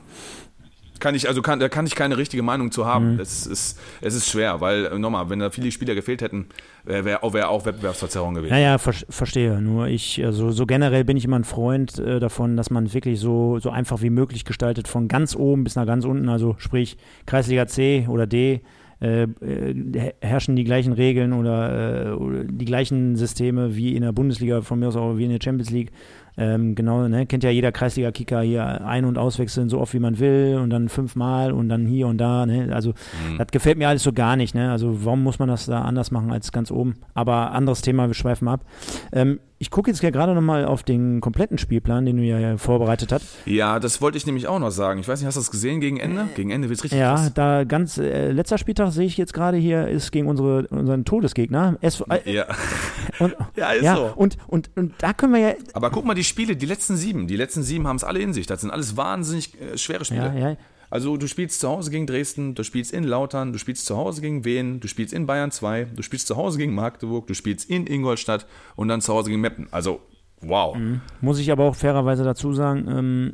Kann 1.00 1.14
ich, 1.14 1.28
also 1.28 1.42
kann, 1.42 1.60
da 1.60 1.68
kann 1.68 1.86
ich 1.86 1.94
keine 1.96 2.18
richtige 2.18 2.42
Meinung 2.42 2.72
zu 2.72 2.86
haben. 2.86 3.16
Mhm. 3.16 3.20
Es, 3.20 3.46
ist, 3.46 3.80
es 4.02 4.16
ist 4.16 4.30
schwer, 4.30 4.62
weil 4.62 4.86
äh, 4.86 4.98
nochmal, 4.98 5.30
wenn 5.30 5.40
da 5.40 5.50
viele 5.50 5.70
Spieler 5.72 5.94
gefehlt 5.94 6.22
hätten, 6.22 6.48
wäre 6.86 7.04
wär, 7.04 7.20
wär 7.34 7.50
auch 7.50 7.66
Wettbewerbsverzerrung 7.66 8.34
gewesen. 8.34 8.54
Ja, 8.54 8.60
ja, 8.60 8.78
ver 8.78 8.94
verstehe. 9.10 9.62
Nur 9.62 9.88
ich, 9.88 10.24
also 10.24 10.52
so 10.52 10.66
generell 10.66 11.04
bin 11.04 11.18
ich 11.18 11.26
immer 11.26 11.38
ein 11.38 11.44
Freund 11.44 12.00
äh, 12.00 12.20
davon, 12.20 12.56
dass 12.56 12.70
man 12.70 12.94
wirklich 12.94 13.20
so, 13.20 13.60
so 13.60 13.72
einfach 13.72 14.02
wie 14.02 14.10
möglich 14.10 14.46
gestaltet, 14.46 14.88
von 14.88 15.08
ganz 15.08 15.36
oben 15.36 15.66
bis 15.66 15.76
nach 15.76 15.86
ganz 15.86 16.06
unten, 16.06 16.30
also 16.30 16.56
sprich 16.60 16.98
Kreisliga 17.26 17.68
C 17.68 18.08
oder 18.10 18.26
D. 18.26 18.62
Äh, 19.02 19.24
äh 19.24 20.14
herrschen 20.22 20.56
die 20.56 20.64
gleichen 20.64 20.94
Regeln 20.94 21.34
oder, 21.34 22.06
äh, 22.06 22.12
oder, 22.12 22.46
die 22.46 22.66
gleichen 22.66 23.18
Systeme 23.18 23.76
wie 23.76 23.96
in 23.96 24.04
der 24.04 24.14
Bundesliga, 24.14 24.62
von 24.62 24.80
mir 24.80 24.88
aus 24.88 24.96
auch 24.96 25.18
wie 25.18 25.26
in 25.26 25.32
der 25.32 25.40
Champions 25.44 25.72
League. 25.72 25.92
Ähm, 26.38 26.76
genau, 26.76 27.08
ne, 27.08 27.26
kennt 27.26 27.44
ja 27.44 27.50
jeder 27.50 27.72
Kreisliga-Kicker 27.72 28.42
hier 28.42 28.86
ein- 28.86 29.06
und 29.06 29.18
auswechseln, 29.18 29.70
so 29.70 29.80
oft 29.80 29.94
wie 29.94 30.00
man 30.00 30.20
will 30.20 30.60
und 30.62 30.70
dann 30.70 30.90
fünfmal 30.90 31.52
und 31.52 31.70
dann 31.70 31.86
hier 31.86 32.08
und 32.08 32.18
da. 32.18 32.46
Ne? 32.46 32.74
Also 32.74 32.92
mhm. 32.92 33.38
das 33.38 33.48
gefällt 33.48 33.78
mir 33.78 33.88
alles 33.88 34.04
so 34.04 34.12
gar 34.12 34.36
nicht. 34.36 34.56
Ne? 34.56 34.72
Also 34.72 35.06
warum 35.06 35.24
muss 35.24 35.40
man 35.40 35.48
das 35.48 35.66
da 35.66 35.82
anders 35.82 36.12
machen 36.12 36.32
als 36.32 36.52
ganz 36.52 36.72
oben? 36.72 36.96
Aber 37.14 37.52
anderes 37.52 37.82
Thema, 37.82 38.08
wir 38.08 38.14
schweifen 38.14 38.48
ab. 38.48 38.66
Ähm, 39.12 39.40
ich 39.58 39.72
gucke 39.72 39.90
jetzt 39.90 40.02
ja 40.04 40.10
gerade 40.10 40.34
nochmal 40.34 40.66
auf 40.66 40.84
den 40.84 41.22
kompletten 41.22 41.58
Spielplan, 41.58 42.06
den 42.06 42.18
du 42.18 42.24
ja 42.24 42.58
vorbereitet 42.58 43.12
hast. 43.14 43.26
Ja, 43.46 43.80
das 43.80 44.02
wollte 44.02 44.18
ich 44.18 44.26
nämlich 44.26 44.48
auch 44.48 44.60
noch 44.60 44.72
sagen. 44.72 45.00
Ich 45.00 45.08
weiß 45.08 45.20
nicht, 45.20 45.28
hast 45.28 45.36
du 45.36 45.40
das 45.40 45.52
gesehen 45.52 45.80
gegen 45.80 45.98
Ende? 45.98 46.28
Gegen 46.36 46.52
Ende 46.52 46.68
wird 46.68 46.80
es 46.80 46.84
richtig 46.84 47.00
Ja, 47.00 47.16
krass. 47.16 47.34
da 47.34 47.64
ganz, 47.64 47.98
äh, 47.98 48.32
letzter 48.32 48.58
Spieltag 48.58 48.92
sehe 48.92 49.06
ich 49.06 49.16
jetzt 49.18 49.34
gerade 49.34 49.58
hier, 49.58 49.88
ist 49.88 50.12
gegen 50.12 50.28
unsere, 50.28 50.68
unseren 50.68 51.06
Todesgegner. 51.06 51.78
SV, 51.82 52.06
äh, 52.10 52.32
ja. 52.34 52.46
Und, 53.20 53.36
ja, 53.56 53.72
ist 53.72 53.84
ja, 53.84 53.96
so. 53.96 54.12
Und, 54.16 54.38
und, 54.48 54.70
und 54.76 54.94
da 54.98 55.14
können 55.14 55.34
wir 55.34 55.40
ja. 55.40 55.54
Aber 55.74 55.90
guck 55.90 56.04
mal, 56.04 56.16
die 56.16 56.26
Spiele, 56.26 56.58
die 56.58 56.66
letzten 56.66 56.98
sieben, 56.98 57.28
die 57.28 57.38
letzten 57.38 57.64
sieben 57.64 57.88
haben 57.88 57.96
es 57.96 58.04
alle 58.04 58.20
in 58.20 58.34
sich. 58.34 58.48
Das 58.48 58.60
sind 58.60 58.72
alles 58.72 58.98
wahnsinnig 58.98 59.54
äh, 59.62 59.78
schwere 59.78 60.04
Spiele. 60.04 60.34
Ja, 60.38 60.50
ja. 60.50 60.58
Also 60.96 61.18
du 61.18 61.28
spielst 61.28 61.60
zu 61.60 61.68
Hause 61.68 61.92
gegen 61.92 62.08
Dresden, 62.08 62.56
du 62.56 62.64
spielst 62.64 62.94
in 62.94 63.04
Lautern, 63.04 63.52
du 63.52 63.60
spielst 63.60 63.86
zu 63.86 63.98
Hause 63.98 64.22
gegen 64.22 64.46
Wien, 64.46 64.80
du 64.80 64.88
spielst 64.88 65.14
in 65.14 65.26
Bayern 65.26 65.52
2, 65.52 65.88
du 65.94 66.02
spielst 66.02 66.26
zu 66.26 66.38
Hause 66.38 66.58
gegen 66.58 66.74
Magdeburg, 66.74 67.28
du 67.28 67.34
spielst 67.34 67.70
in 67.70 67.86
Ingolstadt 67.86 68.48
und 68.78 68.88
dann 68.88 69.02
zu 69.02 69.14
Hause 69.14 69.30
gegen 69.30 69.42
Meppen. 69.42 69.68
Also, 69.72 70.00
wow. 70.40 70.74
Mhm. 70.74 71.02
Muss 71.20 71.40
ich 71.40 71.52
aber 71.52 71.66
auch 71.66 71.76
fairerweise 71.76 72.24
dazu 72.24 72.54
sagen, 72.54 72.88
ähm, 72.88 73.34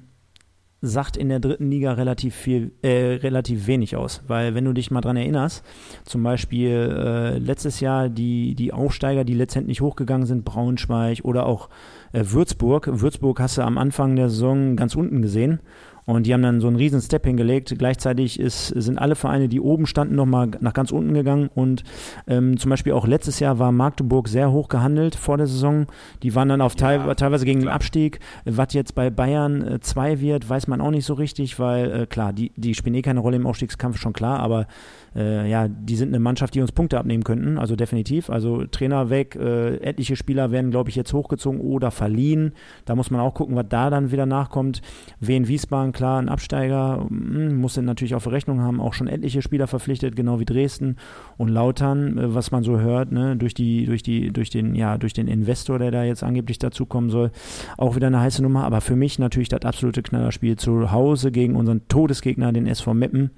sagt 0.82 1.16
in 1.16 1.30
der 1.30 1.40
dritten 1.40 1.70
Liga 1.70 1.94
relativ 1.94 2.34
viel, 2.34 2.72
äh, 2.82 3.20
relativ 3.22 3.68
wenig 3.68 3.96
aus. 3.96 4.24
Weil 4.28 4.56
wenn 4.56 4.66
du 4.66 4.74
dich 4.74 4.90
mal 4.90 5.02
dran 5.02 5.16
erinnerst, 5.16 5.64
zum 6.04 6.24
Beispiel 6.24 6.72
äh, 6.72 7.38
letztes 7.38 7.80
Jahr 7.80 8.10
die, 8.10 8.56
die 8.56 8.74
Aufsteiger, 8.74 9.24
die 9.24 9.36
letztendlich 9.36 9.82
hochgegangen 9.82 10.26
sind, 10.26 10.44
Braunschweig 10.44 11.20
oder 11.24 11.46
auch 11.46 11.70
äh, 12.12 12.24
Würzburg. 12.26 12.90
Würzburg 12.92 13.40
hast 13.40 13.60
du 13.60 13.62
am 13.62 13.78
Anfang 13.78 14.16
der 14.16 14.30
Saison 14.30 14.76
ganz 14.76 14.96
unten 14.96 15.22
gesehen. 15.22 15.60
Und 16.06 16.26
die 16.26 16.34
haben 16.34 16.42
dann 16.42 16.62
so 16.62 16.68
einen 16.68 16.76
riesen 16.76 17.02
Step 17.02 17.26
hingelegt. 17.26 17.74
Gleichzeitig 17.78 18.40
ist, 18.40 18.68
sind 18.68 18.98
alle 18.98 19.16
Vereine, 19.16 19.48
die 19.48 19.60
oben 19.60 19.86
standen, 19.86 20.16
nochmal 20.16 20.52
nach 20.60 20.74
ganz 20.74 20.92
unten 20.92 21.14
gegangen. 21.14 21.50
Und 21.54 21.84
ähm, 22.28 22.58
zum 22.58 22.70
Beispiel 22.70 22.94
auch 22.94 23.08
letztes 23.08 23.40
Jahr 23.40 23.60
war 23.60 23.72
Magdeburg 23.72 24.28
sehr 24.28 24.52
hoch 24.52 24.68
gehandelt 24.68 25.16
vor 25.16 25.38
der 25.38 25.48
Saison. 25.48 25.88
Die 26.24 26.36
waren 26.36 26.50
dann 26.50 26.62
auf 26.62 26.74
ja, 26.74 26.80
teil, 26.80 27.16
teilweise 27.16 27.46
gegen 27.46 27.62
klar. 27.62 27.72
den 27.72 27.76
Abstieg. 27.76 28.20
Was 28.46 28.74
jetzt 28.74 28.96
bei 28.96 29.10
Bayern 29.10 29.80
2 29.82 30.12
äh, 30.12 30.22
wird, 30.22 30.50
weiß 30.50 30.68
man 30.68 30.82
auch 30.82 30.92
nicht 30.92 31.06
so 31.06 31.14
richtig, 31.14 31.60
weil 31.60 31.92
äh, 31.92 32.06
klar, 32.06 32.34
die, 32.34 32.52
die 32.56 32.74
spielen 32.74 32.96
eh 32.96 33.02
keine 33.02 33.20
Rolle 33.20 33.38
im 33.38 33.48
Aufstiegskampf, 33.48 33.98
schon 33.98 34.14
klar, 34.14 34.40
aber 34.40 34.68
äh, 35.16 35.50
ja, 35.50 35.68
die 35.68 35.96
sind 35.96 36.10
eine 36.10 36.20
Mannschaft, 36.20 36.56
die 36.56 36.62
uns 36.62 36.72
Punkte 36.72 36.98
abnehmen 36.98 37.24
könnten, 37.24 37.58
also 37.58 37.76
definitiv. 37.76 38.30
Also 38.30 38.66
Trainer 38.66 39.10
weg, 39.10 39.36
äh, 39.36 39.78
etliche 39.78 40.16
Spieler 40.16 40.52
werden, 40.52 40.72
glaube 40.72 40.90
ich, 40.90 40.96
jetzt 40.96 41.12
hochgezogen 41.12 41.60
oder 41.60 41.92
verliehen. 41.92 42.54
Da 42.86 42.96
muss 42.96 43.12
man 43.12 43.20
auch 43.20 43.34
gucken, 43.34 43.56
was 43.56 43.66
da 43.70 43.90
dann 43.90 44.12
wieder 44.12 44.26
nachkommt. 44.26 44.82
Wien 45.20 45.48
Wiesbaden 45.48 45.92
klar, 45.92 46.22
ein 46.22 46.30
Absteiger 46.30 47.06
hm, 47.08 47.58
muss 47.58 47.76
natürlich 47.78 48.16
auf 48.16 48.30
Rechnung 48.32 48.62
haben, 48.62 48.80
auch 48.80 48.94
schon 48.94 49.08
etliche 49.08 49.42
Spieler 49.42 49.68
verpflichtet, 49.68 50.16
genau 50.16 50.40
wie 50.40 50.46
Dresden 50.46 50.96
und 51.38 51.50
Lautern, 51.50 52.18
äh, 52.18 52.34
was 52.34 52.52
man 52.52 52.64
so 52.64 52.80
hört, 52.80 53.12
ne, 53.12 53.36
durch 53.36 53.54
die, 53.54 53.86
durch 53.86 54.04
die, 54.04 54.32
durch 54.32 54.50
den, 54.50 54.76
ja, 54.76 54.98
durch 54.98 55.14
den 55.14 55.28
Investor, 55.28 55.78
der 55.80 55.92
da 55.92 56.04
jetzt 56.04 56.24
angeblich 56.24 56.58
dazukommen 56.60 57.10
soll, 57.10 57.32
auch 57.78 57.96
wieder 57.96 58.08
eine 58.08 58.22
heiße 58.22 58.42
Nummer. 58.42 58.64
Aber 58.64 58.80
für 58.80 58.96
mich 58.96 59.20
natürlich 59.20 59.50
das 59.50 59.64
absolute 59.64 60.04
Knallerspiel 60.04 60.56
zu 60.56 60.92
Hause 60.92 61.32
gegen 61.32 61.56
unseren 61.56 61.88
Todesgegner, 61.90 62.54
den 62.54 62.68
SV 62.68 62.94
Meppen. 62.94 63.32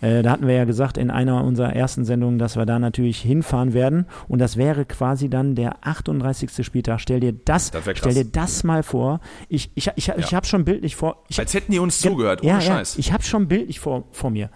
Äh, 0.00 0.22
da 0.22 0.30
hatten 0.32 0.46
wir 0.46 0.54
ja 0.54 0.64
gesagt 0.64 0.98
in 0.98 1.10
einer 1.10 1.44
unserer 1.44 1.74
ersten 1.74 2.04
Sendungen, 2.04 2.38
dass 2.38 2.56
wir 2.56 2.66
da 2.66 2.78
natürlich 2.78 3.20
hinfahren 3.20 3.72
werden. 3.72 4.06
Und 4.28 4.38
das 4.40 4.56
wäre 4.56 4.84
quasi 4.84 5.28
dann 5.28 5.54
der 5.54 5.86
38. 5.86 6.64
Spieltag. 6.64 7.00
Stell 7.00 7.20
dir 7.20 7.32
das, 7.32 7.70
Das 7.70 7.84
stell 7.94 8.14
dir 8.14 8.24
das 8.24 8.64
mal 8.64 8.82
vor. 8.82 9.20
Ich, 9.48 9.70
ich, 9.74 9.88
ich, 9.96 10.08
ich, 10.08 10.30
Ja. 10.30 10.32
habe 10.36 10.46
schon 10.46 10.64
bildlich 10.64 10.96
vor. 10.96 11.24
Ich, 11.28 11.38
Als 11.38 11.54
hätten 11.54 11.72
die 11.72 11.78
uns 11.78 12.00
zugehört, 12.00 12.42
ohne 12.42 12.50
ja, 12.50 12.60
Scheiß. 12.60 12.98
Ich 12.98 13.12
habe 13.12 13.22
schon 13.22 13.48
bildlich 13.48 13.80
vor, 13.80 14.04
vor 14.12 14.30
mir. 14.30 14.50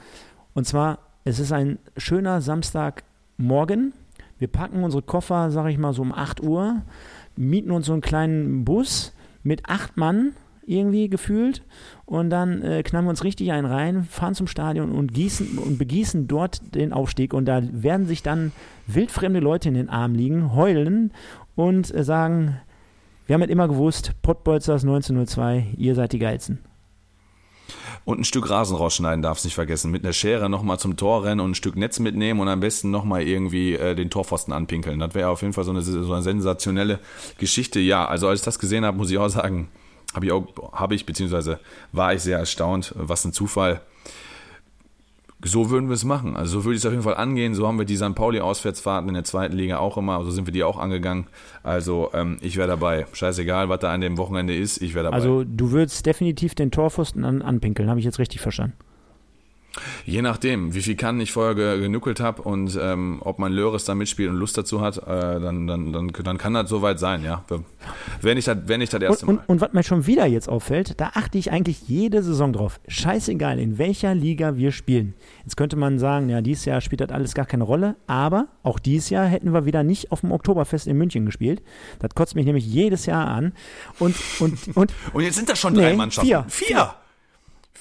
Und 0.54 0.66
zwar, 0.66 0.98
es 1.24 1.38
ist 1.38 1.52
ein 1.52 1.78
schöner 1.96 2.40
Samstagmorgen. 2.40 3.92
Wir 4.38 4.48
packen 4.48 4.82
unsere 4.82 5.02
Koffer, 5.02 5.50
sage 5.50 5.70
ich 5.70 5.78
mal, 5.78 5.92
so 5.92 6.02
um 6.02 6.12
8 6.12 6.42
Uhr, 6.42 6.82
mieten 7.36 7.70
uns 7.70 7.86
so 7.86 7.92
einen 7.92 8.02
kleinen 8.02 8.64
Bus 8.64 9.12
mit 9.42 9.68
acht 9.68 9.96
Mann 9.96 10.32
irgendwie 10.66 11.08
gefühlt 11.08 11.62
und 12.08 12.30
dann 12.30 12.62
äh, 12.62 12.82
knallen 12.82 13.04
wir 13.04 13.10
uns 13.10 13.22
richtig 13.22 13.52
einen 13.52 13.66
rein, 13.66 14.04
fahren 14.04 14.34
zum 14.34 14.46
Stadion 14.46 14.92
und 14.92 15.12
gießen 15.12 15.58
und 15.58 15.76
begießen 15.76 16.26
dort 16.26 16.74
den 16.74 16.94
Aufstieg 16.94 17.34
und 17.34 17.44
da 17.44 17.60
werden 17.70 18.06
sich 18.06 18.22
dann 18.22 18.52
wildfremde 18.86 19.40
Leute 19.40 19.68
in 19.68 19.74
den 19.74 19.90
Arm 19.90 20.14
liegen, 20.14 20.54
heulen 20.54 21.12
und 21.54 21.94
äh, 21.94 22.02
sagen, 22.02 22.56
wir 23.26 23.34
haben 23.34 23.42
es 23.42 23.50
immer 23.50 23.68
gewusst, 23.68 24.12
Pottbolzers 24.22 24.84
1902, 24.84 25.74
ihr 25.76 25.94
seid 25.94 26.14
die 26.14 26.18
Geilsten. 26.18 26.60
Und 28.06 28.20
ein 28.20 28.24
Stück 28.24 28.48
Rasen 28.48 28.74
rausschneiden 28.74 29.20
darfst 29.20 29.44
nicht 29.44 29.54
vergessen. 29.54 29.90
Mit 29.90 30.02
einer 30.02 30.14
Schere 30.14 30.48
nochmal 30.48 30.78
zum 30.78 30.96
Tor 30.96 31.24
rennen 31.24 31.42
und 31.42 31.50
ein 31.50 31.54
Stück 31.54 31.76
Netz 31.76 31.98
mitnehmen 31.98 32.40
und 32.40 32.48
am 32.48 32.60
besten 32.60 32.90
nochmal 32.90 33.20
irgendwie 33.20 33.74
äh, 33.74 33.94
den 33.94 34.08
Torpfosten 34.08 34.54
anpinkeln. 34.54 34.98
Das 34.98 35.14
wäre 35.14 35.28
auf 35.28 35.42
jeden 35.42 35.52
Fall 35.52 35.64
so 35.64 35.72
eine, 35.72 35.82
so 35.82 36.10
eine 36.10 36.22
sensationelle 36.22 37.00
Geschichte. 37.36 37.80
Ja, 37.80 38.06
also 38.06 38.28
als 38.28 38.40
ich 38.40 38.44
das 38.46 38.58
gesehen 38.58 38.86
habe, 38.86 38.96
muss 38.96 39.10
ich 39.10 39.18
auch 39.18 39.28
sagen, 39.28 39.68
habe 40.14 40.26
ich 40.26 40.32
auch, 40.32 40.72
habe 40.72 40.94
ich, 40.94 41.06
beziehungsweise 41.06 41.60
war 41.92 42.14
ich 42.14 42.22
sehr 42.22 42.38
erstaunt. 42.38 42.94
Was 42.96 43.24
ein 43.24 43.32
Zufall. 43.32 43.80
So 45.44 45.70
würden 45.70 45.88
wir 45.88 45.94
es 45.94 46.04
machen. 46.04 46.36
Also 46.36 46.58
so 46.58 46.64
würde 46.64 46.74
ich 46.74 46.82
es 46.82 46.86
auf 46.86 46.90
jeden 46.90 47.04
Fall 47.04 47.14
angehen. 47.14 47.54
So 47.54 47.68
haben 47.68 47.78
wir 47.78 47.84
die 47.84 47.96
St. 47.96 48.14
Pauli-Auswärtsfahrten 48.14 49.08
in 49.08 49.14
der 49.14 49.22
zweiten 49.22 49.54
Liga 49.54 49.78
auch 49.78 49.96
immer. 49.96 50.24
So 50.24 50.32
sind 50.32 50.46
wir 50.46 50.52
die 50.52 50.64
auch 50.64 50.78
angegangen. 50.78 51.28
Also 51.62 52.10
ähm, 52.12 52.38
ich 52.40 52.56
wäre 52.56 52.66
dabei. 52.66 53.06
Scheißegal, 53.12 53.68
was 53.68 53.78
da 53.78 53.92
an 53.92 54.00
dem 54.00 54.18
Wochenende 54.18 54.56
ist. 54.56 54.82
Ich 54.82 54.94
wäre 54.94 55.04
dabei. 55.04 55.16
Also 55.16 55.44
du 55.44 55.70
würdest 55.70 56.04
definitiv 56.06 56.56
den 56.56 56.72
Torpfosten 56.72 57.24
an, 57.24 57.42
anpinkeln, 57.42 57.88
habe 57.88 58.00
ich 58.00 58.06
jetzt 58.06 58.18
richtig 58.18 58.40
verstanden. 58.40 58.74
Je 60.06 60.22
nachdem, 60.22 60.74
wie 60.74 60.80
viel 60.82 60.96
Kannen 60.96 61.20
ich 61.20 61.30
vorher 61.30 61.54
ge 61.54 61.78
genuckelt 61.80 62.18
habe 62.20 62.42
und 62.42 62.76
ähm, 62.80 63.18
ob 63.20 63.38
mein 63.38 63.52
Löres 63.52 63.84
da 63.84 63.94
mitspielt 63.94 64.30
und 64.30 64.36
Lust 64.36 64.56
dazu 64.58 64.80
hat, 64.80 64.96
äh, 64.98 65.04
dann, 65.06 65.66
dann, 65.66 65.92
dann, 65.92 66.08
dann 66.08 66.38
kann 66.38 66.54
das 66.54 66.68
soweit 66.68 66.98
sein, 66.98 67.22
ja. 67.22 67.44
Wenn 68.20 68.38
ich 68.38 68.46
das, 68.46 68.56
wenn 68.66 68.80
ich 68.80 68.88
das 68.90 69.00
erste 69.02 69.26
Und, 69.26 69.36
Mal. 69.36 69.42
und, 69.46 69.48
und 69.50 69.60
was 69.60 69.72
mir 69.74 69.82
schon 69.84 70.06
wieder 70.06 70.26
jetzt 70.26 70.48
auffällt, 70.48 70.98
da 71.00 71.10
achte 71.14 71.38
ich 71.38 71.52
eigentlich 71.52 71.82
jede 71.86 72.22
Saison 72.22 72.52
drauf. 72.52 72.80
Scheißegal, 72.88 73.58
in 73.60 73.78
welcher 73.78 74.14
Liga 74.14 74.56
wir 74.56 74.72
spielen. 74.72 75.14
Jetzt 75.44 75.56
könnte 75.56 75.76
man 75.76 75.98
sagen, 75.98 76.28
ja, 76.28 76.40
dieses 76.40 76.64
Jahr 76.64 76.80
spielt 76.80 77.00
das 77.02 77.10
alles 77.10 77.34
gar 77.34 77.46
keine 77.46 77.64
Rolle, 77.64 77.94
aber 78.06 78.48
auch 78.62 78.78
dieses 78.80 79.10
Jahr 79.10 79.26
hätten 79.26 79.52
wir 79.52 79.64
wieder 79.66 79.84
nicht 79.84 80.10
auf 80.10 80.20
dem 80.22 80.32
Oktoberfest 80.32 80.86
in 80.88 80.96
München 80.96 81.24
gespielt. 81.26 81.62
Das 82.00 82.14
kotzt 82.14 82.34
mich 82.34 82.46
nämlich 82.46 82.66
jedes 82.66 83.06
Jahr 83.06 83.28
an. 83.28 83.52
Und, 83.98 84.16
und, 84.40 84.58
und 84.76 84.92
Und 85.12 85.22
jetzt 85.22 85.36
sind 85.36 85.48
das 85.48 85.58
schon 85.58 85.74
drei 85.74 85.90
Nee, 85.90 85.96
Mannschaften. 85.96 86.26
vier. 86.26 86.44
Vier. 86.48 86.94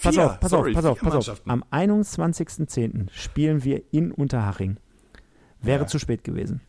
Pass 0.02 0.16
Vier. 0.16 0.26
auf, 0.26 0.40
pass 0.40 0.52
Sorry, 0.52 0.72
auf, 0.72 0.76
pass 0.76 0.86
auf, 0.86 1.00
pass 1.00 1.30
auf. 1.30 1.42
Am 1.46 1.64
21.10. 1.72 3.08
spielen 3.12 3.64
wir 3.64 3.82
in 3.92 4.12
Unterhaching. 4.12 4.78
Wäre 5.62 5.82
Ja. 5.82 5.88
zu 5.88 6.00
spät 6.00 6.24
gewesen. 6.24 6.62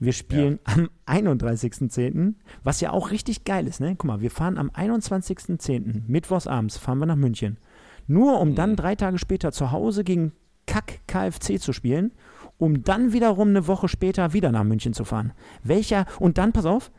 Wir 0.00 0.12
spielen 0.12 0.60
am 0.64 0.88
31.10., 1.06 2.34
was 2.62 2.80
ja 2.80 2.90
auch 2.92 3.10
richtig 3.10 3.44
geil 3.44 3.66
ist, 3.66 3.80
ne? 3.80 3.96
Guck 3.96 4.04
mal, 4.04 4.20
wir 4.20 4.30
fahren 4.30 4.56
am 4.56 4.70
21.10. 4.70 6.02
mittwochs 6.06 6.46
abends 6.46 6.78
fahren 6.78 6.98
wir 6.98 7.06
nach 7.06 7.16
München. 7.16 7.58
Nur 8.06 8.40
um 8.40 8.50
Mhm. 8.50 8.54
dann 8.54 8.76
drei 8.76 8.94
Tage 8.94 9.18
später 9.18 9.50
zu 9.52 9.72
Hause 9.72 10.04
gegen 10.04 10.32
Kack 10.66 11.00
KFC 11.08 11.58
zu 11.58 11.72
spielen, 11.72 12.12
um 12.58 12.82
dann 12.84 13.12
wiederum 13.12 13.48
eine 13.48 13.66
Woche 13.66 13.88
später 13.88 14.32
wieder 14.32 14.52
nach 14.52 14.64
München 14.64 14.92
zu 14.92 15.04
fahren. 15.04 15.32
Welcher, 15.64 16.06
und 16.20 16.38
dann, 16.38 16.52
pass 16.52 16.66
auf, 16.66 16.92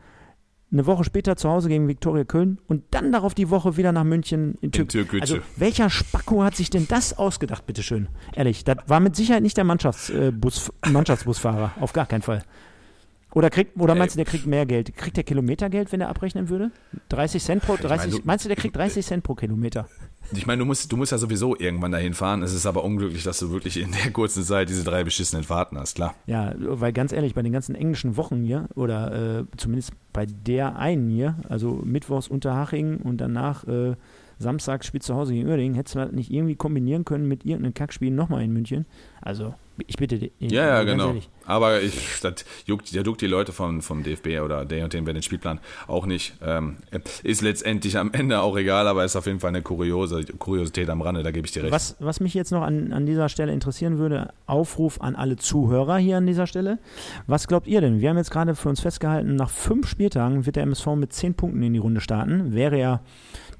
eine 0.72 0.86
Woche 0.86 1.04
später 1.04 1.36
zu 1.36 1.48
Hause 1.48 1.68
gegen 1.68 1.88
Viktoria 1.88 2.24
Köln 2.24 2.58
und 2.68 2.84
dann 2.92 3.10
darauf 3.12 3.34
die 3.34 3.50
Woche 3.50 3.76
wieder 3.76 3.92
nach 3.92 4.04
München 4.04 4.56
in, 4.60 4.70
Tür 4.72 4.86
Türkgücü. 4.86 5.20
Also 5.20 5.38
welcher 5.56 5.90
Spacko 5.90 6.44
hat 6.44 6.54
sich 6.56 6.70
denn 6.70 6.86
das 6.88 7.18
ausgedacht, 7.18 7.66
bitteschön? 7.66 8.08
Ehrlich, 8.34 8.64
das 8.64 8.76
war 8.86 9.00
mit 9.00 9.16
Sicherheit 9.16 9.42
nicht 9.42 9.56
der 9.56 9.64
Mannschaftsbus, 9.64 10.72
Mannschaftsbusfahrer, 10.88 11.72
auf 11.80 11.92
gar 11.92 12.06
keinen 12.06 12.22
Fall. 12.22 12.42
Oder, 13.32 13.48
kriegt, 13.48 13.78
oder 13.78 13.94
meinst 13.94 14.16
du, 14.16 14.16
der 14.16 14.24
kriegt 14.24 14.46
mehr 14.46 14.66
Geld? 14.66 14.96
Kriegt 14.96 15.16
der 15.16 15.22
Kilometergeld, 15.22 15.92
wenn 15.92 16.00
er 16.00 16.08
abrechnen 16.08 16.48
würde? 16.48 16.72
30 17.10 17.40
Cent 17.42 17.62
pro, 17.62 17.76
30, 17.76 17.88
meine, 17.96 18.10
du- 18.10 18.20
meinst 18.24 18.44
du, 18.44 18.48
der 18.48 18.56
kriegt 18.56 18.74
30 18.74 19.06
Cent 19.06 19.22
pro 19.22 19.36
Kilometer? 19.36 19.88
Ich 20.32 20.46
meine, 20.48 20.58
du 20.60 20.64
musst, 20.64 20.90
du 20.90 20.96
musst 20.96 21.12
ja 21.12 21.18
sowieso 21.18 21.56
irgendwann 21.56 21.92
dahin 21.92 22.14
fahren. 22.14 22.42
Es 22.42 22.52
ist 22.52 22.66
aber 22.66 22.82
unglücklich, 22.82 23.22
dass 23.22 23.38
du 23.38 23.50
wirklich 23.52 23.76
in 23.80 23.92
der 23.92 24.10
kurzen 24.12 24.42
Zeit 24.42 24.68
diese 24.68 24.82
drei 24.82 25.04
beschissenen 25.04 25.44
Fahrten 25.44 25.78
hast, 25.78 25.94
klar. 25.94 26.14
Ja, 26.26 26.54
weil 26.58 26.92
ganz 26.92 27.12
ehrlich, 27.12 27.34
bei 27.34 27.42
den 27.42 27.52
ganzen 27.52 27.76
englischen 27.76 28.16
Wochen 28.16 28.42
hier, 28.42 28.68
oder 28.74 29.40
äh, 29.40 29.44
zumindest 29.56 29.92
bei 30.12 30.26
der 30.26 30.76
einen 30.76 31.08
hier, 31.08 31.36
also 31.48 31.80
Mittwochs 31.84 32.28
Unterhaching 32.28 32.98
und 32.98 33.20
danach 33.20 33.64
äh, 33.66 33.94
Samstag 34.40 34.84
spielt 34.86 35.02
zu 35.02 35.14
Hause 35.14 35.34
gegen 35.34 35.48
Uerdingen, 35.48 35.74
hättest 35.74 35.94
du 35.94 35.98
das 36.00 36.12
nicht 36.12 36.30
irgendwie 36.32 36.56
kombinieren 36.56 37.04
können 37.04 37.28
mit 37.28 37.44
irgendeinem 37.44 37.74
Kackspiel 37.74 38.10
nochmal 38.10 38.42
in 38.42 38.52
München? 38.52 38.86
Also, 39.20 39.54
ich 39.86 39.96
bitte 39.96 40.18
dich. 40.18 40.32
Ja, 40.38 40.66
ja, 40.66 40.82
genau. 40.82 41.08
ehrlich. 41.08 41.28
Aber 41.44 41.82
ich, 41.82 42.20
das 42.22 42.46
juckt, 42.64 42.94
der 42.94 43.02
juckt 43.02 43.20
die 43.20 43.26
Leute 43.26 43.52
vom, 43.52 43.82
vom 43.82 44.02
DFB 44.02 44.40
oder 44.42 44.64
der 44.64 44.84
und 44.84 44.94
den 44.94 45.04
bei 45.04 45.12
den 45.12 45.22
Spielplan 45.22 45.60
auch 45.86 46.06
nicht. 46.06 46.34
Ähm, 46.42 46.76
ist 47.22 47.42
letztendlich 47.42 47.98
am 47.98 48.12
Ende 48.12 48.40
auch 48.40 48.56
egal, 48.56 48.88
aber 48.88 49.04
ist 49.04 49.14
auf 49.14 49.26
jeden 49.26 49.40
Fall 49.40 49.48
eine 49.48 49.60
kuriose, 49.60 50.24
Kuriosität 50.24 50.88
am 50.88 51.02
Rande, 51.02 51.22
da 51.22 51.32
gebe 51.32 51.46
ich 51.46 51.52
dir 51.52 51.64
recht. 51.64 51.72
Was, 51.72 51.96
was 51.98 52.20
mich 52.20 52.32
jetzt 52.32 52.50
noch 52.50 52.62
an, 52.62 52.94
an 52.94 53.04
dieser 53.04 53.28
Stelle 53.28 53.52
interessieren 53.52 53.98
würde, 53.98 54.32
Aufruf 54.46 55.02
an 55.02 55.16
alle 55.16 55.36
Zuhörer 55.36 55.98
hier 55.98 56.16
an 56.16 56.26
dieser 56.26 56.46
Stelle. 56.46 56.78
Was 57.26 57.46
glaubt 57.46 57.66
ihr 57.66 57.82
denn? 57.82 58.00
Wir 58.00 58.08
haben 58.08 58.16
jetzt 58.16 58.30
gerade 58.30 58.54
für 58.54 58.70
uns 58.70 58.80
festgehalten, 58.80 59.34
nach 59.34 59.50
fünf 59.50 59.86
Spieltagen 59.86 60.46
wird 60.46 60.56
der 60.56 60.62
MSV 60.62 60.86
mit 60.96 61.12
zehn 61.12 61.34
Punkten 61.34 61.62
in 61.62 61.74
die 61.74 61.78
Runde 61.78 62.00
starten. 62.00 62.54
Wäre 62.54 62.78
ja 62.78 63.00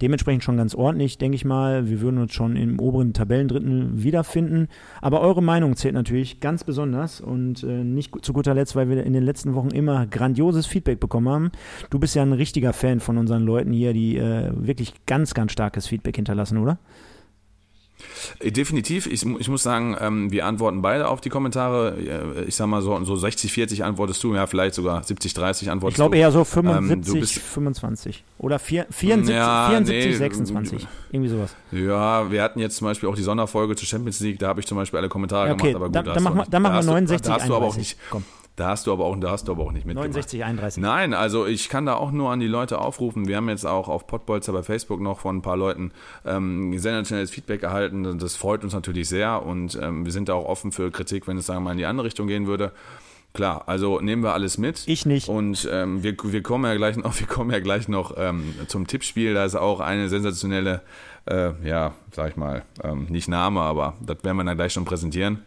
dementsprechend 0.01 0.44
schon 0.44 0.57
ganz 0.57 0.74
ordentlich, 0.74 1.18
denke 1.18 1.36
ich 1.36 1.44
mal. 1.44 1.88
Wir 1.88 2.01
würden 2.01 2.18
uns 2.18 2.32
schon 2.32 2.57
im 2.57 2.78
oberen 2.78 3.12
Tabellendrittel 3.12 3.90
wiederfinden. 3.92 4.68
Aber 5.01 5.20
eure 5.20 5.42
Meinung 5.42 5.76
zählt 5.76 5.94
natürlich 5.94 6.40
ganz 6.40 6.64
besonders 6.64 7.20
und 7.20 7.62
äh, 7.62 7.84
nicht 7.84 8.24
zu 8.24 8.32
guter 8.32 8.55
Letzt, 8.55 8.76
weil 8.76 8.88
wir 8.88 9.05
in 9.05 9.12
den 9.12 9.22
letzten 9.22 9.55
Wochen 9.55 9.70
immer 9.70 10.07
grandioses 10.07 10.66
Feedback 10.66 11.01
bekommen 11.01 11.28
haben. 11.28 11.51
Du 11.90 11.98
bist 11.98 12.14
ja 12.14 12.22
ein 12.22 12.32
richtiger 12.32 12.72
Fan 12.72 13.01
von 13.01 13.18
unseren 13.18 13.42
Leuten 13.42 13.72
hier, 13.72 13.92
die 13.92 14.16
äh, 14.16 14.51
wirklich 14.55 14.94
ganz, 15.07 15.34
ganz 15.34 15.53
starkes 15.53 15.86
Feedback 15.86 16.16
hinterlassen, 16.16 16.59
oder? 16.59 16.78
Äh, 18.39 18.51
Definitiv. 18.53 19.07
Ich, 19.07 19.25
ich 19.25 19.49
muss 19.49 19.62
sagen, 19.62 19.97
ähm, 20.01 20.31
wir 20.31 20.47
antworten 20.47 20.83
beide 20.83 21.09
auf 21.09 21.21
die 21.21 21.29
Kommentare. 21.29 21.97
Äh, 22.37 22.45
Ich 22.45 22.57
sag 22.57 22.66
mal 22.66 22.83
so, 22.83 23.03
so 23.05 23.16
60, 23.16 23.53
40 23.53 23.85
antwortest 23.85 24.23
du, 24.23 24.35
ja, 24.35 24.47
vielleicht 24.47 24.75
sogar 24.75 25.03
70, 25.03 25.35
30 25.35 25.66
Ich 25.66 25.71
antwortest 25.71 25.97
glaube 25.97 26.16
du. 26.16 26.21
eher 26.21 26.33
so 26.33 26.41
Ähm, 26.41 26.45
75, 26.45 27.12
du 27.14 27.21
bist- 27.21 27.39
25. 27.39 28.25
Oder 28.39 28.59
vier, 28.59 28.87
74, 28.91 29.35
Ja, 29.37 29.68
74 29.68 30.07
nee, 30.12 30.16
26. 30.16 30.87
Irgendwie 31.12 31.31
sowas. 31.31 31.55
Ja, 31.73 32.31
wir 32.31 32.43
hatten 32.43 32.59
jetzt 32.61 32.77
zum 32.77 32.87
Beispiel 32.87 33.09
auch 33.09 33.14
die 33.14 33.23
Sonderfolge 33.23 33.77
zur 33.77 33.87
Champions 33.87 34.21
League, 34.21 34.39
da 34.39 34.49
habe 34.49 34.61
ich 34.61 34.66
zum 34.66 34.77
Beispiel 34.79 34.99
alle 34.99 35.09
Kommentare 35.09 35.51
okay, 35.53 35.73
gemacht, 35.73 35.75
aber 35.77 35.87
gut, 35.87 35.97
da 35.97 36.03
dann 36.03 36.14
hast 36.14 36.23
machen 36.23 36.35
wir- 36.37 36.41
auch 36.41 36.45
nicht- 36.45 36.55
dann 36.55 36.62
machen 36.62 36.73
da 36.73 36.75
wir 36.75 36.79
hast 36.79 36.87
du- 36.89 36.93
69, 36.93 37.27
da 37.27 37.35
hast 37.35 37.49
du 37.49 37.55
aber 37.55 37.66
auch 37.66 37.75
31. 37.75 37.79
nicht, 37.97 38.11
Komm. 38.11 38.25
Da 38.57 38.68
hast 38.68 38.86
du 38.86 38.92
aber 38.92 39.05
auch, 39.05 39.16
da 39.18 39.30
hast 39.30 39.48
du 39.48 39.53
aber 39.53 39.64
auch 39.64 39.72
nicht 39.72 39.86
mitgemacht. 39.86 40.09
69, 40.09 40.44
31. 40.44 40.82
Nein, 40.82 41.14
also 41.14 41.46
ich 41.46 41.68
kann 41.68 41.86
da 41.86 41.94
auch 41.94 42.11
nur 42.11 42.30
an 42.30 42.40
die 42.40 42.46
Leute 42.46 42.78
aufrufen. 42.78 43.26
Wir 43.26 43.36
haben 43.36 43.48
jetzt 43.48 43.64
auch 43.64 43.88
auf 43.88 44.07
Podbolzer 44.07 44.53
bei 44.53 44.62
Facebook 44.62 45.01
noch 45.01 45.20
von 45.20 45.36
ein 45.36 45.42
paar 45.42 45.57
Leuten 45.57 45.92
ähm, 46.26 46.78
sensationelles 46.78 47.30
Feedback 47.30 47.62
erhalten. 47.62 48.18
Das 48.18 48.36
freut 48.36 48.62
uns 48.62 48.74
natürlich 48.74 49.09
sehr 49.09 49.44
und 49.44 49.78
ähm, 49.80 50.05
wir 50.05 50.12
sind 50.12 50.28
da 50.28 50.34
auch 50.34 50.44
offen 50.44 50.72
für 50.72 50.90
Kritik, 50.90 51.26
wenn 51.26 51.38
es 51.38 51.46
sagen 51.46 51.61
wir 51.61 51.64
mal 51.66 51.72
in 51.72 51.78
die 51.78 51.86
andere 51.86 52.07
Richtung 52.07 52.26
gehen 52.26 52.46
würde. 52.46 52.72
Klar, 53.32 53.68
also 53.68 54.01
nehmen 54.01 54.22
wir 54.22 54.32
alles 54.32 54.59
mit. 54.59 54.82
Ich 54.88 55.07
nicht. 55.07 55.28
Und 55.28 55.68
ähm, 55.70 56.03
wir, 56.03 56.16
wir 56.20 56.42
kommen 56.42 56.64
ja 56.64 56.76
gleich 56.76 56.96
noch, 56.96 57.18
wir 57.20 57.26
kommen 57.26 57.51
ja 57.51 57.61
gleich 57.61 57.88
noch 57.88 58.14
ähm, 58.16 58.55
zum 58.66 58.86
Tippspiel. 58.86 59.34
Da 59.34 59.44
ist 59.44 59.55
auch 59.55 59.80
eine 59.80 60.09
sensationelle, 60.09 60.82
äh, 61.26 61.53
ja, 61.64 61.94
sag 62.12 62.30
ich 62.30 62.36
mal, 62.36 62.62
ähm, 62.82 63.07
nicht 63.09 63.28
Name, 63.28 63.61
aber 63.61 63.94
das 64.01 64.24
werden 64.24 64.36
wir 64.36 64.44
dann 64.44 64.57
gleich 64.57 64.72
schon 64.72 64.84
präsentieren. 64.84 65.44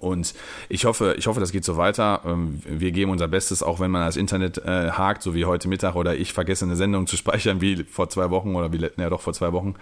Und 0.00 0.34
ich 0.68 0.84
hoffe, 0.84 1.14
ich 1.16 1.28
hoffe, 1.28 1.38
das 1.38 1.52
geht 1.52 1.64
so 1.64 1.76
weiter. 1.76 2.22
Ähm, 2.24 2.60
Wir 2.66 2.90
geben 2.90 3.10
unser 3.12 3.28
Bestes, 3.28 3.62
auch 3.62 3.78
wenn 3.78 3.90
man 3.90 4.04
das 4.04 4.16
Internet 4.16 4.58
äh, 4.58 4.90
hakt, 4.90 5.22
so 5.22 5.34
wie 5.34 5.44
heute 5.44 5.68
Mittag 5.68 5.94
oder 5.94 6.16
ich 6.16 6.32
vergesse 6.32 6.64
eine 6.64 6.74
Sendung 6.76 7.06
zu 7.06 7.16
speichern, 7.16 7.60
wie 7.60 7.84
vor 7.84 8.08
zwei 8.08 8.30
Wochen 8.30 8.56
oder 8.56 8.72
wie, 8.72 8.80
ja 8.96 9.10
doch 9.10 9.20
vor 9.20 9.32
zwei 9.32 9.52
Wochen. 9.52 9.74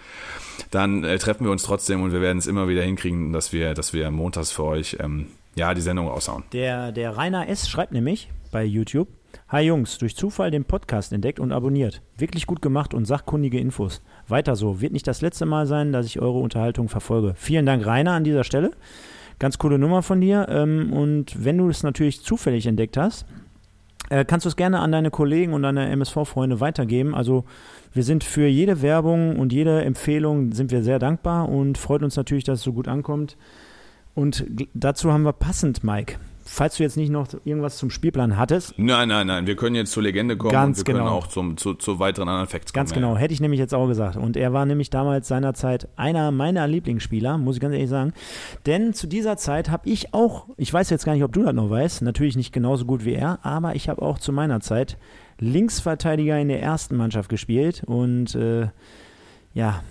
Dann 0.69 1.03
äh, 1.03 1.17
treffen 1.17 1.45
wir 1.45 1.51
uns 1.51 1.63
trotzdem 1.63 2.03
und 2.03 2.13
wir 2.13 2.21
werden 2.21 2.37
es 2.37 2.45
immer 2.45 2.67
wieder 2.67 2.83
hinkriegen, 2.83 3.33
dass 3.33 3.51
wir, 3.51 3.73
dass 3.73 3.93
wir 3.93 4.11
montags 4.11 4.51
für 4.51 4.65
euch, 4.65 4.97
ähm, 4.99 5.27
ja, 5.55 5.73
die 5.73 5.81
Sendung 5.81 6.07
raushauen. 6.07 6.43
Der, 6.53 6.91
der 6.91 7.17
Rainer 7.17 7.49
S. 7.49 7.67
schreibt 7.67 7.91
nämlich 7.91 8.29
bei 8.51 8.63
YouTube, 8.63 9.07
Hi 9.49 9.63
Jungs, 9.63 9.97
durch 9.97 10.15
Zufall 10.15 10.51
den 10.51 10.65
Podcast 10.65 11.13
entdeckt 11.13 11.39
und 11.39 11.51
abonniert. 11.51 12.01
Wirklich 12.17 12.45
gut 12.45 12.61
gemacht 12.61 12.93
und 12.93 13.05
sachkundige 13.05 13.59
Infos. 13.59 14.01
Weiter 14.27 14.55
so. 14.55 14.81
Wird 14.81 14.93
nicht 14.93 15.07
das 15.07 15.21
letzte 15.21 15.45
Mal 15.45 15.65
sein, 15.67 15.91
dass 15.91 16.05
ich 16.05 16.19
eure 16.19 16.39
Unterhaltung 16.39 16.89
verfolge. 16.89 17.33
Vielen 17.37 17.65
Dank, 17.65 17.85
Rainer, 17.85 18.13
an 18.13 18.23
dieser 18.23 18.43
Stelle. 18.43 18.71
Ganz 19.39 19.57
coole 19.57 19.77
Nummer 19.79 20.01
von 20.01 20.21
dir. 20.21 20.47
Ähm, 20.49 20.93
und 20.93 21.43
wenn 21.43 21.57
du 21.57 21.69
es 21.69 21.83
natürlich 21.83 22.23
zufällig 22.23 22.67
entdeckt 22.67 22.97
hast, 22.97 23.25
äh, 24.09 24.25
kannst 24.25 24.45
du 24.45 24.49
es 24.49 24.55
gerne 24.55 24.79
an 24.79 24.91
deine 24.91 25.11
Kollegen 25.11 25.53
und 25.53 25.63
deine 25.63 25.89
MSV-Freunde 25.89 26.59
weitergeben. 26.59 27.15
Also 27.15 27.45
wir 27.93 28.03
sind 28.03 28.23
für 28.23 28.47
jede 28.47 28.81
Werbung 28.81 29.39
und 29.39 29.51
jede 29.51 29.83
Empfehlung 29.83 30.51
sind 30.51 30.71
wir 30.71 30.83
sehr 30.83 30.99
dankbar 30.99 31.49
und 31.49 31.77
freut 31.77 32.03
uns 32.03 32.15
natürlich, 32.15 32.43
dass 32.43 32.59
es 32.59 32.63
so 32.63 32.73
gut 32.73 32.87
ankommt. 32.87 33.37
Und 34.13 34.45
dazu 34.73 35.11
haben 35.11 35.23
wir 35.23 35.33
passend, 35.33 35.83
Mike. 35.83 36.17
Falls 36.47 36.77
du 36.77 36.83
jetzt 36.83 36.95
nicht 36.95 37.09
noch 37.09 37.27
irgendwas 37.43 37.77
zum 37.77 37.89
Spielplan 37.89 38.37
hattest. 38.37 38.75
Nein, 38.77 39.09
nein, 39.09 39.25
nein. 39.25 39.47
Wir 39.47 39.55
können 39.55 39.75
jetzt 39.75 39.91
zur 39.91 40.03
Legende 40.03 40.37
kommen 40.37 40.51
Ganz 40.51 40.79
und 40.79 40.87
wir 40.87 40.93
genau. 40.93 41.05
können 41.05 41.17
auch 41.17 41.27
zum, 41.27 41.57
zu, 41.57 41.73
zu 41.73 41.97
weiteren 41.97 42.29
anderen 42.29 42.47
Facts 42.47 42.71
kommen. 42.71 42.81
Ganz 42.81 42.93
genau, 42.93 43.17
hätte 43.17 43.33
ich 43.33 43.41
nämlich 43.41 43.59
jetzt 43.59 43.73
auch 43.73 43.87
gesagt. 43.87 44.15
Und 44.15 44.37
er 44.37 44.53
war 44.53 44.67
nämlich 44.67 44.91
damals 44.91 45.27
seinerzeit 45.27 45.89
einer 45.95 46.29
meiner 46.31 46.67
Lieblingsspieler, 46.67 47.39
muss 47.39 47.55
ich 47.55 47.61
ganz 47.61 47.73
ehrlich 47.73 47.89
sagen. 47.89 48.13
Denn 48.67 48.93
zu 48.93 49.07
dieser 49.07 49.37
Zeit 49.37 49.71
habe 49.71 49.89
ich 49.89 50.13
auch, 50.13 50.47
ich 50.57 50.71
weiß 50.71 50.91
jetzt 50.91 51.03
gar 51.03 51.13
nicht, 51.13 51.23
ob 51.23 51.33
du 51.33 51.43
das 51.43 51.53
noch 51.53 51.69
weißt, 51.69 52.03
natürlich 52.03 52.37
nicht 52.37 52.53
genauso 52.53 52.85
gut 52.85 53.05
wie 53.05 53.13
er, 53.13 53.39
aber 53.43 53.75
ich 53.75 53.89
habe 53.89 54.03
auch 54.03 54.19
zu 54.19 54.31
meiner 54.31 54.59
Zeit 54.59 54.97
Linksverteidiger 55.39 56.39
in 56.39 56.47
der 56.47 56.61
ersten 56.61 56.95
Mannschaft 56.95 57.29
gespielt 57.29 57.83
und 57.85 58.35
äh, 58.35 58.67
ja, 59.53 59.81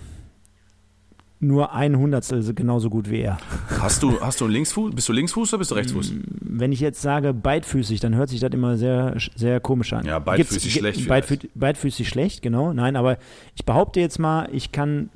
nur 1.39 1.73
ein 1.73 1.97
Hundertstel 1.97 2.53
genauso 2.53 2.89
gut 2.89 3.09
wie 3.09 3.19
er. 3.19 3.37
Hast 3.79 4.01
du, 4.01 4.19
hast 4.21 4.39
du 4.41 4.45
einen 4.45 4.53
Linksfuß? 4.53 4.95
Bist 4.95 5.09
du 5.09 5.13
Linksfuß 5.13 5.53
oder 5.53 5.59
bist 5.59 5.71
du 5.71 5.75
Rechtsfuß? 5.75 6.13
Wenn 6.41 6.71
ich 6.71 6.79
jetzt 6.79 7.01
sage 7.01 7.33
beidfüßig, 7.33 7.99
dann 7.99 8.15
hört 8.15 8.29
sich 8.29 8.39
das 8.39 8.51
immer 8.53 8.77
sehr, 8.77 9.15
sehr 9.35 9.59
komisch 9.59 9.93
an. 9.93 10.05
Ja, 10.05 10.19
beidfüßig 10.19 10.61
Gibt's- 10.73 10.77
schlecht. 10.79 11.07
Beidfü 11.07 11.37
beidfüßig 11.53 12.07
schlecht, 12.07 12.41
genau. 12.41 12.73
Nein, 12.73 12.95
aber 12.95 13.17
ich 13.55 13.65
behaupte 13.65 13.99
jetzt 13.99 14.17
mal, 14.17 14.47
ich 14.53 14.71
kann 14.71 15.09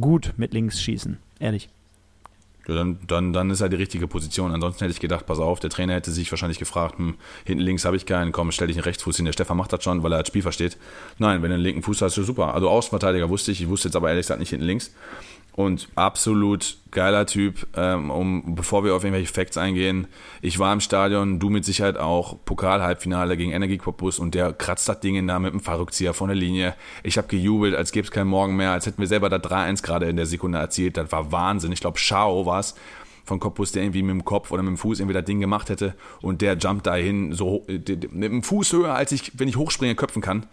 gut 0.00 0.34
mit 0.36 0.54
links 0.54 0.80
schießen. 0.80 1.18
Ehrlich. 1.40 1.68
Ja, 2.68 2.74
dann, 2.76 2.98
dann, 3.08 3.32
dann 3.32 3.50
ist 3.50 3.62
er 3.62 3.68
die 3.68 3.76
richtige 3.76 4.06
Position. 4.06 4.52
Ansonsten 4.52 4.80
hätte 4.84 4.92
ich 4.92 5.00
gedacht, 5.00 5.26
pass 5.26 5.40
auf, 5.40 5.58
der 5.58 5.70
Trainer 5.70 5.94
hätte 5.94 6.12
sich 6.12 6.30
wahrscheinlich 6.30 6.58
gefragt, 6.60 6.98
hm, 6.98 7.14
hinten 7.44 7.64
links 7.64 7.84
habe 7.84 7.96
ich 7.96 8.06
keinen, 8.06 8.30
komm, 8.30 8.52
stell 8.52 8.68
dich 8.68 8.76
einen 8.76 8.84
Rechtsfuß 8.84 9.16
hin. 9.16 9.24
Der 9.24 9.32
Stefan 9.32 9.56
macht 9.56 9.72
das 9.72 9.82
schon, 9.82 10.02
weil 10.04 10.12
er 10.12 10.18
das 10.20 10.28
Spiel 10.28 10.42
versteht. 10.42 10.76
Nein, 11.18 11.42
wenn 11.42 11.48
du 11.48 11.54
einen 11.54 11.64
linken 11.64 11.82
Fuß 11.82 12.02
hast, 12.02 12.16
ist 12.16 12.26
super. 12.26 12.54
Also 12.54 12.68
Außenverteidiger 12.68 13.28
wusste 13.28 13.50
ich, 13.50 13.60
ich 13.62 13.68
wusste 13.68 13.88
jetzt 13.88 13.96
aber 13.96 14.10
ehrlich 14.10 14.24
gesagt 14.24 14.38
nicht 14.38 14.50
hinten 14.50 14.66
links. 14.66 14.92
Und 15.60 15.90
absolut 15.94 16.78
geiler 16.90 17.26
Typ, 17.26 17.66
ähm, 17.76 18.10
um, 18.10 18.54
bevor 18.54 18.82
wir 18.82 18.94
auf 18.94 19.04
irgendwelche 19.04 19.30
Facts 19.30 19.58
eingehen. 19.58 20.06
Ich 20.40 20.58
war 20.58 20.72
im 20.72 20.80
Stadion, 20.80 21.38
du 21.38 21.50
mit 21.50 21.66
Sicherheit 21.66 21.98
auch, 21.98 22.38
Pokal-Halbfinale 22.46 23.36
gegen 23.36 23.52
Energie 23.52 23.76
Cottbus 23.76 24.18
und 24.18 24.34
der 24.34 24.54
kratzt 24.54 24.88
das 24.88 25.00
Ding 25.00 25.26
da 25.26 25.38
mit 25.38 25.52
dem 25.52 25.60
Fallrückzieher 25.60 26.14
von 26.14 26.28
der 26.28 26.36
Linie. 26.36 26.74
Ich 27.02 27.18
habe 27.18 27.28
gejubelt, 27.28 27.74
als 27.74 27.92
gäbe 27.92 28.06
es 28.06 28.10
keinen 28.10 28.28
Morgen 28.28 28.56
mehr, 28.56 28.70
als 28.70 28.86
hätten 28.86 29.00
wir 29.02 29.06
selber 29.06 29.28
da 29.28 29.36
3-1 29.36 29.82
gerade 29.82 30.08
in 30.08 30.16
der 30.16 30.24
Sekunde 30.24 30.58
erzielt. 30.58 30.96
Das 30.96 31.12
war 31.12 31.30
Wahnsinn. 31.30 31.72
Ich 31.72 31.80
glaube, 31.80 31.98
Schau 31.98 32.46
war 32.46 32.60
es 32.60 32.74
von 33.26 33.38
Cottbus, 33.38 33.72
der 33.72 33.82
irgendwie 33.82 34.02
mit 34.02 34.14
dem 34.14 34.24
Kopf 34.24 34.50
oder 34.50 34.62
mit 34.62 34.70
dem 34.70 34.78
Fuß 34.78 35.00
irgendwie 35.00 35.14
das 35.14 35.26
Ding 35.26 35.40
gemacht 35.40 35.68
hätte 35.68 35.94
und 36.22 36.40
der 36.40 36.56
jumpt 36.56 36.86
dahin 36.86 37.34
so 37.34 37.66
äh, 37.68 37.78
mit 38.10 38.32
dem 38.32 38.42
Fuß 38.42 38.72
höher, 38.72 38.94
als 38.94 39.12
ich, 39.12 39.38
wenn 39.38 39.46
ich 39.46 39.56
hochspringe, 39.56 39.94
köpfen 39.94 40.22
kann. 40.22 40.46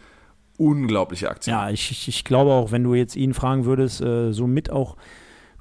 Unglaubliche 0.57 1.29
Aktion. 1.29 1.55
Ja, 1.55 1.69
ich, 1.69 2.07
ich, 2.07 2.23
glaube 2.23 2.51
auch, 2.51 2.71
wenn 2.71 2.83
du 2.83 2.93
jetzt 2.93 3.15
ihn 3.15 3.33
fragen 3.33 3.65
würdest, 3.65 4.01
äh, 4.01 4.31
so 4.31 4.47
mit 4.47 4.71
auch, 4.71 4.97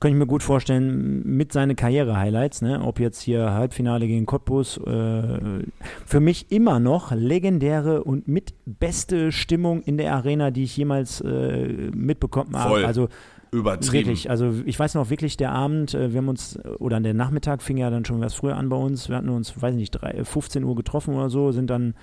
könnte 0.00 0.14
ich 0.14 0.18
mir 0.18 0.26
gut 0.26 0.42
vorstellen, 0.42 1.22
mit 1.24 1.52
seine 1.52 1.74
Karriere-Highlights, 1.74 2.62
ne? 2.62 2.82
ob 2.82 2.98
jetzt 2.98 3.20
hier 3.20 3.52
Halbfinale 3.52 4.06
gegen 4.06 4.26
Cottbus, 4.26 4.78
äh, 4.78 5.38
für 6.04 6.20
mich 6.20 6.50
immer 6.50 6.80
noch 6.80 7.12
legendäre 7.12 8.04
und 8.04 8.26
mit 8.28 8.54
beste 8.64 9.32
Stimmung 9.32 9.82
in 9.82 9.98
der 9.98 10.14
Arena, 10.14 10.50
die 10.50 10.64
ich 10.64 10.76
jemals 10.76 11.20
äh, 11.20 11.90
mitbekommen 11.94 12.56
habe. 12.56 12.70
Voll. 12.70 12.84
Also 12.84 13.08
Übertrieben. 13.52 13.92
Wirklich, 13.92 14.30
also 14.30 14.52
ich 14.64 14.78
weiß 14.78 14.94
noch 14.94 15.08
wirklich, 15.08 15.36
der 15.36 15.52
Abend, 15.52 15.94
äh, 15.94 16.12
wir 16.12 16.18
haben 16.18 16.28
uns, 16.28 16.58
oder 16.78 17.00
der 17.00 17.14
Nachmittag 17.14 17.62
fing 17.62 17.76
ja 17.76 17.90
dann 17.90 18.04
schon 18.04 18.20
was 18.20 18.34
früher 18.34 18.56
an 18.56 18.68
bei 18.68 18.76
uns. 18.76 19.08
Wir 19.08 19.16
hatten 19.16 19.28
uns, 19.28 19.60
weiß 19.60 19.74
nicht, 19.74 19.92
drei, 19.92 20.24
15 20.24 20.64
Uhr 20.64 20.74
getroffen 20.74 21.14
oder 21.14 21.30
so, 21.30 21.52
sind 21.52 21.70
dann, 21.70 21.94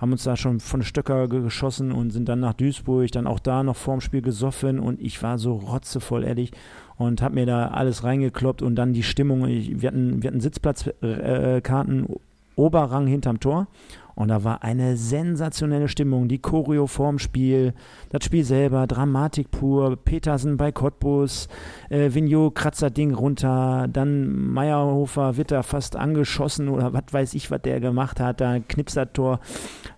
haben 0.00 0.12
uns 0.12 0.24
da 0.24 0.36
schon 0.36 0.60
von 0.60 0.82
Stöcker 0.82 1.28
ge- 1.28 1.42
geschossen 1.42 1.92
und 1.92 2.10
sind 2.10 2.28
dann 2.28 2.40
nach 2.40 2.54
Duisburg, 2.54 3.10
dann 3.12 3.26
auch 3.26 3.38
da 3.38 3.62
noch 3.62 3.76
vorm 3.76 4.00
Spiel 4.00 4.22
gesoffen 4.22 4.78
und 4.78 5.00
ich 5.00 5.22
war 5.22 5.38
so 5.38 5.54
rotzevoll, 5.54 6.24
ehrlich, 6.24 6.52
und 6.96 7.22
habe 7.22 7.34
mir 7.34 7.46
da 7.46 7.68
alles 7.68 8.04
reingekloppt 8.04 8.62
und 8.62 8.76
dann 8.76 8.92
die 8.92 9.02
Stimmung. 9.02 9.46
Ich, 9.46 9.80
wir 9.80 9.88
hatten, 9.88 10.22
wir 10.22 10.28
hatten 10.28 10.40
Sitzplatzkarten, 10.40 12.04
äh, 12.04 12.18
Oberrang 12.56 13.08
hinterm 13.08 13.40
Tor. 13.40 13.66
Und 14.14 14.28
da 14.28 14.44
war 14.44 14.62
eine 14.62 14.96
sensationelle 14.96 15.88
Stimmung, 15.88 16.28
die 16.28 16.38
Choreo 16.38 16.86
vorm 16.86 17.18
Spiel, 17.18 17.74
das 18.10 18.24
Spiel 18.24 18.44
selber, 18.44 18.86
Dramatik 18.86 19.50
pur, 19.50 19.96
Petersen 19.96 20.56
bei 20.56 20.70
Cottbus, 20.70 21.48
äh, 21.90 22.14
Vignot 22.14 22.54
kratzt 22.54 22.82
das 22.82 22.92
Ding 22.92 23.12
runter, 23.14 23.88
dann 23.92 24.52
Meyerhofer 24.52 25.36
wird 25.36 25.50
da 25.50 25.62
fast 25.62 25.96
angeschossen 25.96 26.68
oder 26.68 26.92
was 26.92 27.04
weiß 27.10 27.34
ich, 27.34 27.50
was 27.50 27.62
der 27.62 27.80
gemacht 27.80 28.20
hat, 28.20 28.40
da 28.40 28.58
knipst 28.60 28.96
das 28.96 29.08
Tor. 29.12 29.40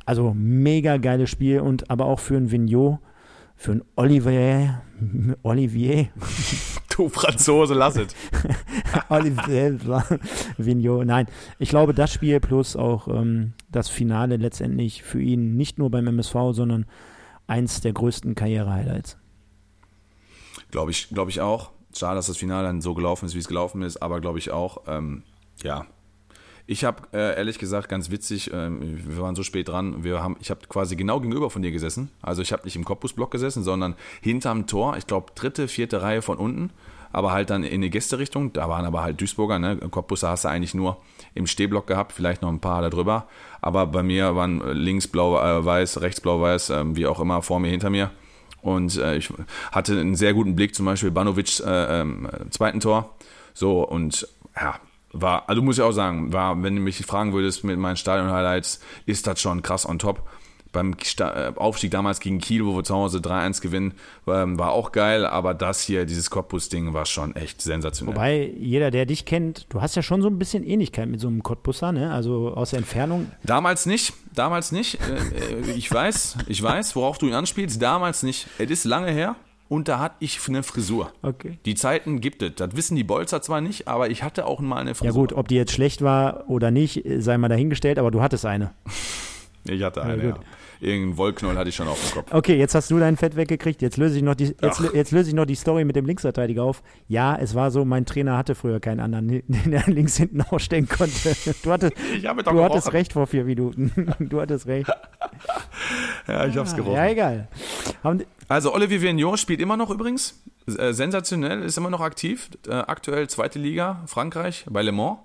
Also 0.07 0.33
mega 0.35 0.97
geiles 0.97 1.29
Spiel 1.31 1.61
und 1.61 1.91
aber 1.91 2.07
auch 2.07 2.21
für 2.21 2.37
einen 2.37 2.51
Vignot, 2.51 2.99
für 3.57 3.73
einen 3.73 3.85
Olivier, 3.97 4.83
Olivier, 5.43 6.09
Du 6.97 7.11
Franzose, 7.11 7.75
lass 7.75 7.97
es. 7.97 8.15
Olivier 9.11 9.79
Vignot. 10.57 11.07
Nein, 11.07 11.27
ich 11.59 11.69
glaube, 11.69 11.93
das 11.93 12.11
Spiel 12.11 12.41
plus 12.41 12.75
auch 12.75 13.09
ähm, 13.09 13.53
das 13.71 13.91
Finale 13.91 14.39
letztendlich 14.39 15.03
für 15.03 15.21
ihn 15.21 15.57
nicht 15.57 15.79
nur 15.79 15.91
beim 15.91 16.07
MSV, 16.07 16.35
sondern 16.53 16.87
eins 17.47 17.83
der 17.83 17.93
größten 17.93 18.35
Karriere-Highlights. 18.35 19.19
Glaube 20.71 20.91
ich, 20.91 21.11
glaube 21.11 21.31
ich 21.31 21.43
auch. 21.43 21.73
Schade, 21.95 22.17
dass 22.17 22.29
das 22.29 22.39
Finale 22.39 22.67
dann 22.67 22.81
so 22.81 22.95
gelaufen 22.95 23.27
ist, 23.27 23.35
wie 23.35 23.41
es 23.41 23.49
gelaufen 23.49 23.83
ist, 23.83 23.99
aber 23.99 24.21
glaube 24.21 24.39
ich 24.39 24.51
auch. 24.51 24.83
Ähm, 24.87 25.23
ja. 25.63 25.87
Ich 26.69 26.85
habe 26.85 27.03
äh, 27.13 27.37
ehrlich 27.37 27.59
gesagt 27.59 27.89
ganz 27.89 28.11
witzig, 28.11 28.51
ähm, 28.53 28.81
wir 29.07 29.19
waren 29.23 29.37
so 29.37 29.45
spät 29.45 29.69
dran, 29.69 30.03
wir 30.03 30.23
haben, 30.23 30.37
ich 30.41 30.51
habe 30.51 30.61
quasi 30.69 30.97
genau 30.97 31.21
gegenüber 31.21 31.49
von 31.49 31.63
dir 31.63 31.71
gesessen. 31.71 32.11
Also 32.23 32.43
ich 32.43 32.53
habe 32.53 32.65
nicht 32.65 32.75
im 32.75 32.85
Cottbus-Block 32.85 33.31
gesessen, 33.31 33.63
sondern 33.63 33.95
hinterm 34.21 34.67
Tor, 34.67 34.97
ich 34.97 35.07
glaube 35.07 35.31
dritte, 35.37 35.69
vierte 35.69 36.03
Reihe 36.03 36.23
von 36.23 36.39
unten, 36.39 36.71
aber 37.13 37.31
halt 37.31 37.51
dann 37.51 37.63
in 37.63 37.83
die 37.83 37.91
Gästerichtung. 37.91 38.53
Da 38.53 38.69
waren 38.69 38.85
aber 38.85 39.03
halt 39.03 39.21
Duisburger, 39.21 39.61
ne? 39.61 39.77
Cottbuser 39.77 40.31
hast 40.31 40.45
du 40.45 40.49
eigentlich 40.49 40.75
nur 40.75 40.97
im 41.35 41.47
Stehblock 41.47 41.87
gehabt, 41.87 42.13
vielleicht 42.13 42.43
noch 42.43 42.51
ein 42.51 42.61
paar 42.61 42.83
da 42.83 42.91
drüber. 42.91 43.29
Aber 43.61 43.87
bei 43.87 44.03
mir 44.03 44.35
waren 44.35 44.61
links 44.73 45.07
blau-weiß, 45.07 46.01
rechts 46.01 46.21
blau-weiß, 46.21 46.71
ähm, 46.71 46.97
wie 46.97 47.07
auch 47.07 47.21
immer, 47.21 47.43
vor 47.43 47.61
mir, 47.61 47.71
hinter 47.71 47.91
mir. 47.91 48.11
Und 48.61 48.97
äh, 48.97 49.17
ich 49.17 49.33
hatte 49.71 50.01
einen 50.01 50.17
sehr 50.17 50.35
guten 50.35 50.57
Blick, 50.57 50.75
zum 50.75 50.87
Beispiel 50.87 51.13
Banovic 51.13 51.61
äh, 51.61 52.01
ähm, 52.01 52.29
zweiten 52.51 52.81
Tor. 52.81 53.15
So, 53.55 53.87
und 53.87 54.27
ja, 54.57 54.81
war, 55.21 55.49
also 55.49 55.63
muss 55.63 55.79
ich 55.79 55.83
auch 55.83 55.93
sagen, 55.93 56.33
war, 56.33 56.63
wenn 56.63 56.77
du 56.77 56.83
mich 56.83 57.05
fragen 57.05 57.33
würdest 57.33 57.65
mit 57.65 57.79
meinen 57.79 57.97
Stadion-Highlights, 57.97 58.81
ist 59.07 59.27
das 59.27 59.41
schon 59.41 59.63
krass 59.63 59.89
on 59.89 59.99
top. 59.99 60.23
Beim 60.73 60.95
äh, 61.21 61.53
Aufstieg 61.57 61.91
damals 61.91 62.21
gegen 62.21 62.39
Kiel, 62.39 62.67
wo 62.67 62.77
wir 62.77 62.85
zu 62.85 62.95
Hause 62.95 63.19
3-1 63.19 63.63
gewinnen, 63.63 63.95
ähm, 64.27 64.59
war 64.59 64.73
auch 64.73 64.93
geil, 64.93 65.25
aber 65.25 65.55
das 65.55 65.81
hier, 65.81 66.05
dieses 66.05 66.29
Cottbus-Ding, 66.29 66.93
war 66.93 67.07
schon 67.07 67.35
echt 67.35 67.63
sensationell. 67.63 68.15
Wobei 68.15 68.53
jeder, 68.59 68.91
der 68.91 69.07
dich 69.07 69.25
kennt, 69.25 69.67
du 69.71 69.81
hast 69.81 69.97
ja 69.97 70.03
schon 70.03 70.21
so 70.21 70.29
ein 70.29 70.39
bisschen 70.39 70.65
Ähnlichkeit 70.65 71.09
mit 71.09 71.21
so 71.21 71.29
einem 71.29 71.43
Cottbusser, 71.43 71.93
ne? 71.93 72.13
Also 72.13 72.53
aus 72.53 72.71
der 72.71 72.81
Entfernung. 72.81 73.31
Damals 73.43 73.87
nicht, 73.87 74.13
damals 74.35 74.71
nicht. 74.71 74.99
Äh, 75.01 75.71
äh, 75.71 75.71
ich 75.77 75.91
weiß, 75.91 76.39
ich 76.47 76.63
weiß, 76.63 76.95
worauf 76.95 77.17
du 77.17 77.27
ihn 77.27 77.35
anspielst. 77.35 77.81
Damals 77.81 78.23
nicht. 78.23 78.47
Es 78.59 78.71
ist 78.71 78.85
lange 78.85 79.13
her 79.13 79.37
und 79.69 79.89
da 79.89 79.99
hatte 79.99 80.17
ich 80.21 80.41
eine 80.49 80.63
Frisur. 80.63 81.13
Okay. 81.23 81.59
Die 81.65 81.75
Zeiten 81.75 82.21
gibt 82.21 82.43
es. 82.43 82.55
Das 82.57 82.77
wissen 82.77 82.97
die 82.97 83.05
Bolzer 83.05 83.43
zwar 83.43 83.61
nicht, 83.61 83.89
aber 83.89 84.11
ich 84.11 84.23
hatte 84.23 84.47
auch 84.47 84.61
mal 84.61 84.79
eine 84.79 84.95
Frisur. 84.95 85.07
Ja 85.07 85.13
gut, 85.13 85.33
ob 85.33 85.49
die 85.49 85.57
jetzt 85.57 85.73
schlecht 85.73 86.03
war 86.03 86.49
oder 86.49 86.71
nicht, 86.71 87.03
sei 87.19 87.37
mal 87.39 87.49
dahingestellt, 87.49 87.99
aber 87.99 88.11
du 88.11 88.23
hattest 88.23 88.47
eine. 88.47 88.73
Ich 89.69 89.83
hatte 89.83 90.01
eine, 90.01 90.23
Ja, 90.23 90.29
ja. 90.29 90.39
Irgendeinen 90.81 91.17
Wollknoll 91.17 91.57
hatte 91.57 91.69
ich 91.69 91.75
schon 91.77 91.89
auf 91.89 92.01
dem 92.01 92.15
Kopf. 92.15 92.33
Okay, 92.33 92.57
jetzt 92.57 92.75
hast 92.75 92.91
du 92.91 92.99
dein 92.99 93.17
Fett 93.17 93.37
weggekriegt. 93.37 93.83
Jetzt 93.83 93.97
löse 93.97 94.17
ich 94.17 94.23
noch 94.23 94.35
die, 94.35 94.55
jetzt, 94.61 94.81
jetzt 94.95 95.11
löse 95.13 95.31
ich 95.31 95.35
noch 95.35 95.47
die 95.47 95.55
Story 95.55 95.85
mit 95.85 95.97
dem 95.97 96.07
Linksverteidiger 96.07 96.63
auf. 96.63 96.83
Ja, 97.09 97.37
es 97.37 97.55
war 97.55 97.71
so, 97.71 97.85
mein 97.85 98.07
Trainer 98.07 98.37
hatte 98.37 98.55
früher 98.55 98.81
keinen 98.81 99.01
anderen, 99.01 99.29
den 99.49 99.73
er 99.73 99.87
links 99.87 100.17
hinten 100.17 100.43
ausstellen 100.43 100.89
konnte. 100.89 101.35
Du 101.63 101.73
hattest, 101.73 101.93
Ich 102.17 102.27
habe 102.27 102.43
doch 102.43 102.53
du 102.53 102.63
hattest 102.63 102.93
recht 102.93 103.13
vor 103.13 103.27
vier 103.27 103.45
Minuten. 103.45 103.93
Du 104.19 104.41
hattest 104.41 104.67
recht. 104.67 104.91
Ja, 106.27 106.47
ich 106.47 106.57
hab's 106.57 106.75
gerochen. 106.75 106.95
Ja, 106.95 107.07
egal. 107.07 107.49
Haben, 108.03 108.23
Also 108.49 108.75
Olivier 108.75 109.03
Vignot 109.03 109.39
spielt 109.39 109.61
immer 109.61 109.77
noch 109.77 109.91
übrigens. 109.91 110.43
Äh, 110.67 110.93
sensationell, 110.93 111.63
ist 111.63 111.79
immer 111.79 111.91
noch 111.91 112.01
aktiv. 112.01 112.51
Äh, 112.67 112.73
aktuell 112.73 113.29
zweite 113.29 113.59
Liga, 113.59 114.03
Frankreich, 114.07 114.65
bei 114.69 114.83
Le 114.83 114.93
Mans. 114.93 115.19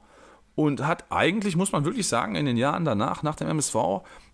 Und 0.53 0.85
hat 0.85 1.05
eigentlich, 1.09 1.55
muss 1.55 1.71
man 1.71 1.85
wirklich 1.85 2.07
sagen, 2.07 2.35
in 2.35 2.45
den 2.45 2.57
Jahren 2.57 2.83
danach, 2.83 3.23
nach 3.23 3.35
dem 3.35 3.47
MSV, 3.47 3.75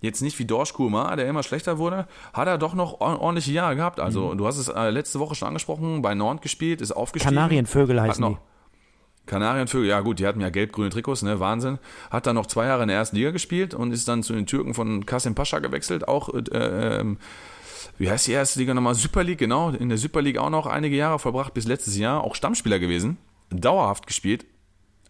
jetzt 0.02 0.22
nicht 0.22 0.38
wie 0.40 0.46
Dorsch 0.46 0.74
Kurma, 0.74 1.16
der 1.16 1.28
immer 1.28 1.44
schlechter 1.44 1.78
wurde, 1.78 2.08
hat 2.34 2.48
er 2.48 2.58
doch 2.58 2.74
noch 2.74 3.00
or- 3.02 3.22
ordentliche 3.22 3.52
Jahre 3.52 3.76
gehabt. 3.76 4.00
Also 4.00 4.34
du 4.34 4.48
hast 4.48 4.58
es 4.58 4.68
äh, 4.68 4.90
letzte 4.90 5.20
Woche 5.20 5.36
schon 5.36 5.48
angesprochen, 5.50 6.02
bei 6.02 6.16
Nord 6.16 6.42
gespielt, 6.42 6.82
ist 6.82 6.92
aufgestiegen. 6.92 7.36
Kanarienvögel 7.36 8.02
heißen 8.02 8.20
noch, 8.22 8.40
die. 8.40 9.28
Kanarienvögel, 9.28 9.90
ja 9.90 10.00
gut, 10.00 10.20
die 10.20 10.26
hatten 10.26 10.42
ja 10.42 10.50
gelb-grüne 10.50 10.90
Trikots, 10.90 11.22
ne, 11.22 11.40
Wahnsinn. 11.40 11.80
Hat 12.10 12.26
dann 12.26 12.36
noch 12.36 12.46
zwei 12.48 12.66
Jahre 12.66 12.82
in 12.84 12.88
der 12.88 12.98
ersten 12.98 13.16
Liga 13.16 13.32
gespielt 13.32 13.74
und 13.74 13.92
ist 13.92 14.08
dann 14.08 14.24
zu 14.24 14.34
den 14.34 14.46
Türken 14.48 14.74
von 14.74 15.06
Kasim 15.06 15.36
Pascha 15.36 15.60
gewechselt, 15.60 16.08
auch, 16.08 16.34
äh, 16.34 16.40
ähm, 17.00 17.18
wie 18.00 18.10
heißt 18.10 18.28
die 18.28 18.32
erste 18.32 18.60
Liga 18.60 18.74
nochmal? 18.74 18.96
Super 18.96 19.24
League, 19.24 19.40
genau, 19.40 19.70
in 19.70 19.90
der 19.90 19.98
Super 19.98 20.22
League 20.22 20.38
auch 20.38 20.50
noch 20.50 20.66
einige 20.66 20.96
Jahre 20.96 21.20
verbracht, 21.20 21.54
bis 21.54 21.68
letztes 21.68 21.98
Jahr, 21.98 22.24
auch 22.24 22.36
Stammspieler 22.36 22.80
gewesen, 22.80 23.18
dauerhaft 23.50 24.08
gespielt, 24.08 24.46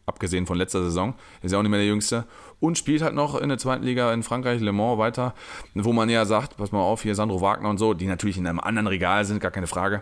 abgesehen 0.08 0.46
von 0.46 0.58
letzter 0.58 0.82
Saison, 0.82 1.14
ist 1.44 1.52
ja 1.52 1.60
auch 1.60 1.62
nicht 1.62 1.70
mehr 1.70 1.80
der 1.80 1.88
Jüngste, 1.88 2.26
und 2.60 2.78
spielt 2.78 3.02
halt 3.02 3.14
noch 3.14 3.40
in 3.40 3.50
der 3.50 3.58
zweiten 3.58 3.84
Liga 3.84 4.12
in 4.14 4.24
Frankreich, 4.24 4.62
Le 4.62 4.72
Mans 4.72 4.98
weiter, 4.98 5.36
wo 5.76 5.94
man 5.94 6.10
ja 6.10 6.26
sagt, 6.26 6.58
pass 6.58 6.72
mal 6.72 6.80
auf, 6.80 7.04
hier 7.04 7.14
Sandro 7.14 7.42
Wagner 7.42 7.70
und 7.70 7.78
so, 7.78 7.94
die 7.94 8.08
natürlich 8.08 8.38
in 8.38 8.48
einem 8.48 8.60
anderen 8.60 8.88
Regal 8.88 9.26
sind, 9.26 9.40
gar 9.42 9.52
keine 9.52 9.68
Frage, 9.68 10.02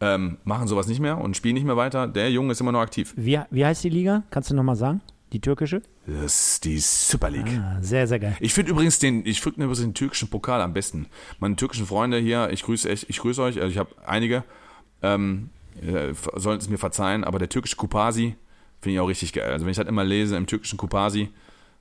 ähm, 0.00 0.38
machen 0.44 0.68
sowas 0.68 0.86
nicht 0.86 1.00
mehr 1.00 1.18
und 1.18 1.36
spielen 1.36 1.54
nicht 1.54 1.64
mehr 1.64 1.76
weiter. 1.76 2.06
Der 2.06 2.30
Junge 2.30 2.52
ist 2.52 2.60
immer 2.60 2.72
noch 2.72 2.80
aktiv. 2.80 3.14
Wie, 3.16 3.40
wie 3.50 3.64
heißt 3.64 3.82
die 3.82 3.88
Liga? 3.88 4.22
Kannst 4.30 4.50
du 4.50 4.54
nochmal 4.54 4.76
sagen? 4.76 5.00
Die 5.32 5.40
türkische? 5.40 5.80
Das 6.06 6.52
ist 6.52 6.64
die 6.64 6.78
Super 6.78 7.30
League. 7.30 7.58
Ah, 7.58 7.78
sehr, 7.80 8.06
sehr 8.06 8.18
geil. 8.18 8.36
Ich 8.38 8.52
finde 8.52 8.72
übrigens 8.72 8.98
den, 8.98 9.24
ich 9.24 9.40
finde 9.40 9.62
übrigens 9.62 9.80
den 9.80 9.94
türkischen 9.94 10.28
Pokal 10.28 10.60
am 10.60 10.74
besten. 10.74 11.06
Meine 11.38 11.56
türkischen 11.56 11.86
Freunde 11.86 12.18
hier, 12.18 12.50
ich 12.50 12.64
grüße 12.64 12.88
echt, 12.88 13.08
ich 13.08 13.18
grüße 13.18 13.40
euch, 13.40 13.56
also 13.56 13.68
ich 13.68 13.78
habe 13.78 13.90
einige, 14.04 14.44
ähm, 15.00 15.48
äh, 15.80 16.12
sollen 16.36 16.58
es 16.58 16.68
mir 16.68 16.76
verzeihen, 16.76 17.24
aber 17.24 17.38
der 17.38 17.48
türkische 17.48 17.76
Kupasi 17.76 18.36
finde 18.82 18.94
ich 18.96 19.00
auch 19.00 19.08
richtig 19.08 19.32
geil. 19.32 19.50
Also 19.50 19.64
wenn 19.64 19.70
ich 19.70 19.78
das 19.78 19.86
immer 19.88 20.04
lese 20.04 20.36
im 20.36 20.46
türkischen 20.46 20.76
Kupasi, 20.76 21.30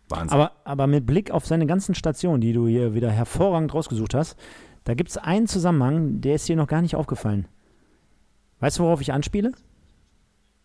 Wahnsinn. 0.07 0.37
Aber, 0.37 0.51
aber 0.63 0.87
mit 0.87 1.05
Blick 1.05 1.31
auf 1.31 1.45
seine 1.45 1.65
ganzen 1.65 1.95
Stationen, 1.95 2.39
die 2.41 2.53
du 2.53 2.67
hier 2.67 2.93
wieder 2.93 3.11
hervorragend 3.11 3.73
rausgesucht 3.73 4.13
hast, 4.13 4.37
da 4.83 4.93
gibt 4.93 5.09
es 5.09 5.17
einen 5.17 5.47
Zusammenhang, 5.47 6.21
der 6.21 6.35
ist 6.35 6.47
dir 6.47 6.55
noch 6.55 6.67
gar 6.67 6.81
nicht 6.81 6.95
aufgefallen. 6.95 7.47
Weißt 8.59 8.79
du, 8.79 8.83
worauf 8.83 9.01
ich 9.01 9.11
anspiele? 9.11 9.51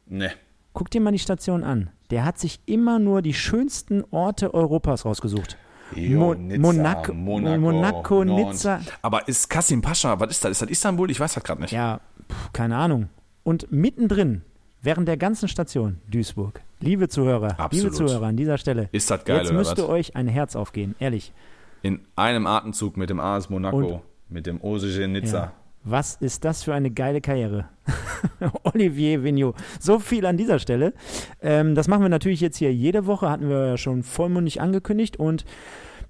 ne. 0.07 0.31
Guck 0.73 0.91
dir 0.91 1.01
mal 1.01 1.11
die 1.11 1.19
Station 1.19 1.65
an. 1.65 1.89
Der 2.11 2.27
hat 2.27 2.39
sich 2.39 2.61
immer 2.67 2.99
nur 2.99 3.23
die 3.23 3.33
schönsten 3.33 4.05
Orte 4.11 4.53
Europas 4.53 5.07
rausgesucht. 5.07 5.57
Jo, 5.95 6.19
Mo 6.19 6.35
Nizza, 6.35 6.59
Monaco, 6.61 7.15
Monaco, 7.15 7.59
Monaco. 7.61 8.25
Nizza. 8.25 8.81
Aber 9.01 9.27
ist 9.27 9.49
Kasim 9.49 9.81
Pascha, 9.81 10.21
was 10.21 10.33
ist 10.33 10.45
das? 10.45 10.51
Ist 10.51 10.61
das 10.63 10.69
Istanbul? 10.69 11.11
Ich 11.11 11.19
weiß 11.19 11.33
das 11.33 11.43
gerade 11.43 11.63
nicht. 11.63 11.71
Ja, 11.73 12.01
pf, 12.31 12.53
keine 12.53 12.77
Ahnung. 12.77 13.09
Und 13.43 13.73
mittendrin, 13.73 14.43
während 14.83 15.09
der 15.09 15.17
ganzen 15.17 15.49
Station, 15.49 15.99
Duisburg. 16.11 16.61
Liebe 16.81 17.09
Zuhörer, 17.09 17.49
liebe 17.49 17.59
Absolut. 17.59 17.95
Zuhörer 17.95 18.27
an 18.27 18.37
dieser 18.37 18.59
Stelle. 18.59 18.89
Ist 18.93 19.11
das 19.11 19.25
geil 19.25 19.39
Jetzt 19.39 19.49
oder 19.49 19.59
müsste 19.59 19.83
was? 19.83 19.89
euch 19.89 20.17
ein 20.17 20.29
Herz 20.29 20.57
aufgehen, 20.57 20.95
ehrlich. 20.99 21.33
In 21.83 22.01
einem 22.17 22.47
Atemzug 22.47 22.97
mit 22.97 23.11
dem 23.11 23.21
AS 23.21 23.49
Monaco, 23.51 23.77
Und- 23.79 24.01
mit 24.29 24.47
dem 24.47 24.61
OSG 24.63 25.07
Nizza. 25.07 25.39
Ja. 25.39 25.53
Was 25.89 26.17
ist 26.17 26.45
das 26.45 26.65
für 26.65 26.75
eine 26.75 26.91
geile 26.91 27.21
Karriere? 27.21 27.67
Olivier 28.65 29.23
Vignot. 29.23 29.55
So 29.79 30.01
viel 30.01 30.27
an 30.27 30.37
dieser 30.37 30.59
Stelle. 30.59 30.93
Ähm, 31.41 31.77
das 31.77 31.87
machen 31.87 32.03
wir 32.03 32.09
natürlich 32.09 32.41
jetzt 32.41 32.57
hier 32.57 32.75
jede 32.75 33.07
Woche, 33.07 33.31
hatten 33.31 33.49
wir 33.49 33.67
ja 33.67 33.77
schon 33.77 34.03
vollmundig 34.03 34.61
angekündigt. 34.61 35.17
Und 35.17 35.45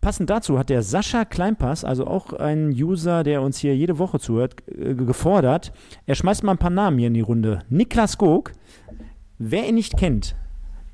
passend 0.07 0.31
dazu 0.31 0.57
hat 0.57 0.71
der 0.71 0.85
Sascha 0.85 1.25
Kleinpass, 1.25 1.85
also 1.85 2.07
auch 2.07 2.33
ein 2.33 2.69
User, 2.69 3.25
der 3.25 3.43
uns 3.43 3.59
hier 3.59 3.75
jede 3.75 3.99
Woche 3.99 4.21
zuhört, 4.21 4.55
äh, 4.69 4.95
gefordert. 4.95 5.73
Er 6.07 6.15
schmeißt 6.15 6.45
mal 6.45 6.53
ein 6.53 6.59
paar 6.59 6.71
Namen 6.71 6.99
hier 6.99 7.09
in 7.09 7.15
die 7.15 7.23
Runde. 7.23 7.65
Niklas 7.71 8.17
Gog, 8.17 8.53
wer 9.39 9.69
ihn 9.69 9.75
nicht 9.75 9.97
kennt, 9.97 10.37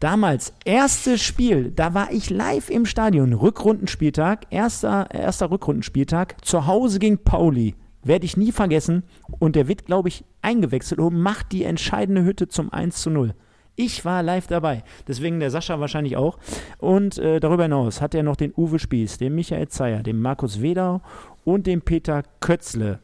Damals, 0.00 0.54
erstes 0.64 1.22
Spiel, 1.22 1.70
da 1.70 1.92
war 1.94 2.10
ich 2.10 2.30
live 2.30 2.70
im 2.70 2.86
Stadion. 2.86 3.34
Rückrundenspieltag, 3.34 4.46
erster, 4.48 5.08
erster 5.12 5.50
Rückrundenspieltag, 5.50 6.44
zu 6.44 6.66
Hause 6.66 6.98
gegen 6.98 7.18
Pauli. 7.18 7.74
Werde 8.02 8.24
ich 8.24 8.36
nie 8.38 8.50
vergessen. 8.50 9.04
Und 9.38 9.56
der 9.56 9.68
wird, 9.68 9.84
glaube 9.84 10.08
ich, 10.08 10.24
eingewechselt 10.40 11.00
und 11.00 11.20
macht 11.20 11.52
die 11.52 11.62
entscheidende 11.64 12.24
Hütte 12.24 12.48
zum 12.48 12.72
1 12.72 13.00
zu 13.00 13.10
0. 13.10 13.34
Ich 13.74 14.04
war 14.04 14.22
live 14.22 14.46
dabei. 14.46 14.84
Deswegen 15.08 15.40
der 15.40 15.50
Sascha 15.50 15.80
wahrscheinlich 15.80 16.16
auch. 16.16 16.38
Und 16.78 17.18
äh, 17.18 17.40
darüber 17.40 17.62
hinaus 17.62 18.00
hat 18.00 18.14
er 18.14 18.22
noch 18.22 18.36
den 18.36 18.52
Uwe 18.56 18.78
Spieß, 18.78 19.18
den 19.18 19.34
Michael 19.34 19.68
Zeyer, 19.68 20.02
den 20.02 20.20
Markus 20.20 20.60
Wedau 20.60 21.00
und 21.44 21.66
den 21.66 21.80
Peter 21.80 22.22
Kötzle. 22.40 22.98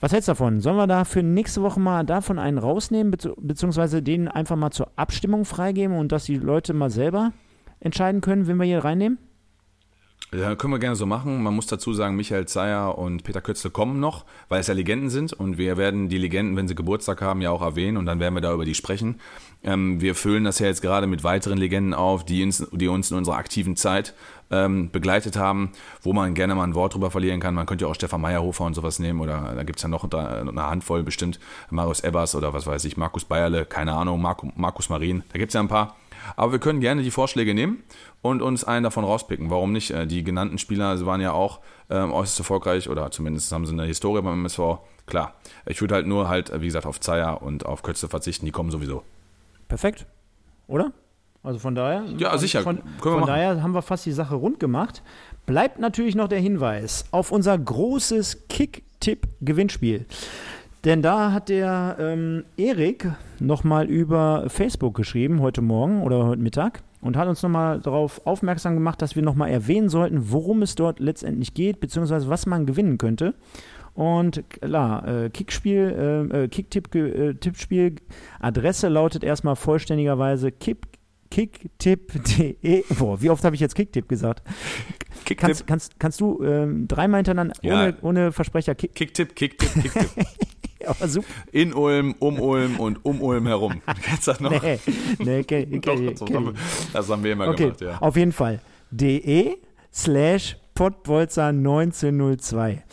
Was 0.00 0.12
hältst 0.12 0.28
du 0.28 0.32
davon? 0.32 0.60
Sollen 0.60 0.76
wir 0.76 0.86
da 0.86 1.04
für 1.04 1.22
nächste 1.22 1.62
Woche 1.62 1.80
mal 1.80 2.04
davon 2.04 2.38
einen 2.38 2.58
rausnehmen, 2.58 3.12
bezieh- 3.12 3.34
beziehungsweise 3.38 4.02
den 4.02 4.28
einfach 4.28 4.56
mal 4.56 4.70
zur 4.70 4.88
Abstimmung 4.96 5.44
freigeben 5.44 5.96
und 5.96 6.12
dass 6.12 6.24
die 6.24 6.36
Leute 6.36 6.74
mal 6.74 6.90
selber 6.90 7.32
entscheiden 7.80 8.20
können, 8.20 8.46
wen 8.46 8.56
wir 8.56 8.64
hier 8.66 8.84
reinnehmen? 8.84 9.18
Ja, 10.34 10.56
können 10.56 10.72
wir 10.72 10.80
gerne 10.80 10.96
so 10.96 11.06
machen. 11.06 11.42
Man 11.42 11.54
muss 11.54 11.68
dazu 11.68 11.94
sagen, 11.94 12.16
Michael 12.16 12.46
Zeyer 12.46 12.98
und 12.98 13.22
Peter 13.22 13.40
Kötzle 13.40 13.70
kommen 13.70 14.00
noch, 14.00 14.24
weil 14.48 14.60
es 14.60 14.66
ja 14.66 14.74
Legenden 14.74 15.08
sind 15.08 15.32
und 15.32 15.56
wir 15.56 15.76
werden 15.76 16.08
die 16.08 16.18
Legenden, 16.18 16.56
wenn 16.56 16.66
sie 16.66 16.74
Geburtstag 16.74 17.22
haben, 17.22 17.40
ja 17.42 17.50
auch 17.50 17.62
erwähnen 17.62 17.96
und 17.96 18.06
dann 18.06 18.18
werden 18.18 18.34
wir 18.34 18.40
da 18.40 18.52
über 18.52 18.64
die 18.64 18.74
sprechen. 18.74 19.20
Ähm, 19.62 20.00
wir 20.00 20.16
füllen 20.16 20.42
das 20.42 20.58
ja 20.58 20.66
jetzt 20.66 20.82
gerade 20.82 21.06
mit 21.06 21.22
weiteren 21.22 21.58
Legenden 21.58 21.94
auf, 21.94 22.24
die 22.24 22.42
uns, 22.42 22.66
die 22.72 22.88
uns 22.88 23.12
in 23.12 23.16
unserer 23.16 23.36
aktiven 23.36 23.76
Zeit 23.76 24.14
ähm, 24.50 24.90
begleitet 24.90 25.36
haben, 25.36 25.70
wo 26.02 26.12
man 26.12 26.34
gerne 26.34 26.56
mal 26.56 26.64
ein 26.64 26.74
Wort 26.74 26.94
drüber 26.94 27.12
verlieren 27.12 27.38
kann. 27.38 27.54
Man 27.54 27.66
könnte 27.66 27.84
ja 27.84 27.90
auch 27.90 27.94
Stefan 27.94 28.20
Meyerhofer 28.20 28.64
und 28.64 28.74
sowas 28.74 28.98
nehmen 28.98 29.20
oder 29.20 29.52
da 29.54 29.62
gibt's 29.62 29.82
ja 29.82 29.88
noch 29.88 30.10
eine 30.10 30.62
Handvoll 30.62 31.04
bestimmt, 31.04 31.38
Marius 31.70 32.00
Ebbers 32.00 32.34
oder 32.34 32.52
was 32.52 32.66
weiß 32.66 32.84
ich, 32.84 32.96
Markus 32.96 33.24
Bayerle, 33.24 33.64
keine 33.64 33.92
Ahnung, 33.92 34.20
Marco, 34.20 34.52
Markus 34.56 34.88
Marin, 34.88 35.22
da 35.32 35.38
gibt's 35.38 35.54
ja 35.54 35.60
ein 35.60 35.68
paar. 35.68 35.96
Aber 36.34 36.52
wir 36.52 36.58
können 36.58 36.80
gerne 36.80 37.02
die 37.02 37.10
Vorschläge 37.10 37.54
nehmen 37.54 37.82
und 38.22 38.42
uns 38.42 38.64
einen 38.64 38.84
davon 38.84 39.04
rauspicken. 39.04 39.50
Warum 39.50 39.72
nicht? 39.72 39.90
Äh, 39.90 40.06
Die 40.06 40.24
genannten 40.24 40.58
Spieler 40.58 40.96
sie 40.96 41.06
waren 41.06 41.20
ja 41.20 41.32
auch 41.32 41.60
ähm, 41.90 42.12
äußerst 42.12 42.40
erfolgreich 42.40 42.88
oder 42.88 43.10
zumindest 43.10 43.52
haben 43.52 43.66
sie 43.66 43.72
eine 43.72 43.84
Historie 43.84 44.22
beim 44.22 44.34
MSV. 44.40 44.78
Klar, 45.06 45.34
ich 45.66 45.80
würde 45.80 45.94
halt 45.94 46.06
nur 46.06 46.28
halt, 46.28 46.50
äh, 46.50 46.60
wie 46.60 46.66
gesagt, 46.66 46.86
auf 46.86 46.98
Zeyer 47.00 47.42
und 47.42 47.64
auf 47.64 47.82
Kötze 47.82 48.08
verzichten, 48.08 48.44
die 48.46 48.52
kommen 48.52 48.70
sowieso. 48.70 49.02
Perfekt, 49.68 50.06
oder? 50.66 50.92
Also 51.42 51.60
von 51.60 51.76
daher. 51.76 52.04
Ja, 52.18 52.30
von, 52.30 52.38
sicher. 52.40 52.62
Von, 52.62 52.82
von 53.00 53.24
daher 53.24 53.62
haben 53.62 53.72
wir 53.72 53.82
fast 53.82 54.04
die 54.04 54.10
Sache 54.12 54.34
rund 54.34 54.58
gemacht. 54.58 55.02
Bleibt 55.46 55.78
natürlich 55.78 56.16
noch 56.16 56.26
der 56.26 56.40
Hinweis 56.40 57.04
auf 57.12 57.30
unser 57.30 57.56
großes 57.56 58.48
Kick-Tipp-Gewinnspiel. 58.48 60.06
Denn 60.86 61.02
da 61.02 61.32
hat 61.32 61.48
der 61.48 61.96
ähm, 61.98 62.44
Erik 62.56 63.08
nochmal 63.40 63.86
über 63.86 64.44
Facebook 64.46 64.94
geschrieben, 64.94 65.40
heute 65.40 65.60
Morgen 65.60 66.00
oder 66.00 66.24
heute 66.24 66.40
Mittag, 66.40 66.84
und 67.00 67.16
hat 67.16 67.26
uns 67.26 67.42
nochmal 67.42 67.80
darauf 67.80 68.24
aufmerksam 68.24 68.74
gemacht, 68.74 69.02
dass 69.02 69.16
wir 69.16 69.24
nochmal 69.24 69.50
erwähnen 69.50 69.88
sollten, 69.88 70.30
worum 70.30 70.62
es 70.62 70.76
dort 70.76 71.00
letztendlich 71.00 71.54
geht, 71.54 71.80
beziehungsweise 71.80 72.28
was 72.28 72.46
man 72.46 72.66
gewinnen 72.66 72.98
könnte. 72.98 73.34
Und 73.94 74.44
klar, 74.48 75.08
äh, 75.08 75.30
Kickspiel, 75.30 76.28
äh, 76.32 76.44
äh, 76.44 76.48
Kicktipp, 76.48 76.94
äh, 76.94 77.34
Tippspiel, 77.34 77.96
Adresse 78.38 78.86
lautet 78.86 79.24
erstmal 79.24 79.56
vollständigerweise 79.56 80.52
kick, 80.52 80.86
kicktipp.de. 81.32 82.84
Boah, 82.96 83.20
wie 83.20 83.30
oft 83.30 83.42
habe 83.44 83.56
ich 83.56 83.60
jetzt 83.60 83.74
Kicktipp 83.74 84.08
gesagt? 84.08 84.44
Kicktipp, 85.24 85.38
Kannst, 85.38 85.66
kannst, 85.66 85.98
kannst 85.98 86.20
du 86.20 86.44
ähm, 86.44 86.86
dreimal 86.86 87.18
hintereinander 87.18 87.54
Ja. 87.62 87.74
ohne, 87.74 87.96
ohne 88.02 88.32
Versprecher 88.32 88.76
Kick, 88.76 88.94
Kicktipp, 88.94 89.34
Kicktipp, 89.34 89.82
Kicktipp. 89.82 90.26
aber 90.84 91.08
super. 91.08 91.28
In 91.52 91.72
Ulm, 91.74 92.14
um 92.18 92.40
Ulm 92.40 92.78
und 92.80 93.04
um 93.04 93.20
Ulm 93.22 93.46
herum. 93.46 93.80
Kennst 94.02 94.26
du 94.26 94.32
das 94.32 94.40
noch? 94.40 94.50
Nee, 94.50 94.78
nee, 95.18 95.42
kenn, 95.44 95.70
Doch, 95.80 95.80
kenn, 95.80 96.06
das, 96.06 96.20
kenn 96.24 96.36
haben 96.36 96.46
wir, 96.46 96.54
das 96.92 97.08
haben 97.08 97.24
wir 97.24 97.32
immer 97.32 97.48
Okay, 97.48 97.64
gemacht, 97.64 97.80
ja. 97.80 97.98
auf 97.98 98.16
jeden 98.16 98.32
Fall. 98.32 98.60
de 98.90 99.56
slash 99.92 100.56
Pottbolzer 100.74 101.46
1902. 101.46 102.84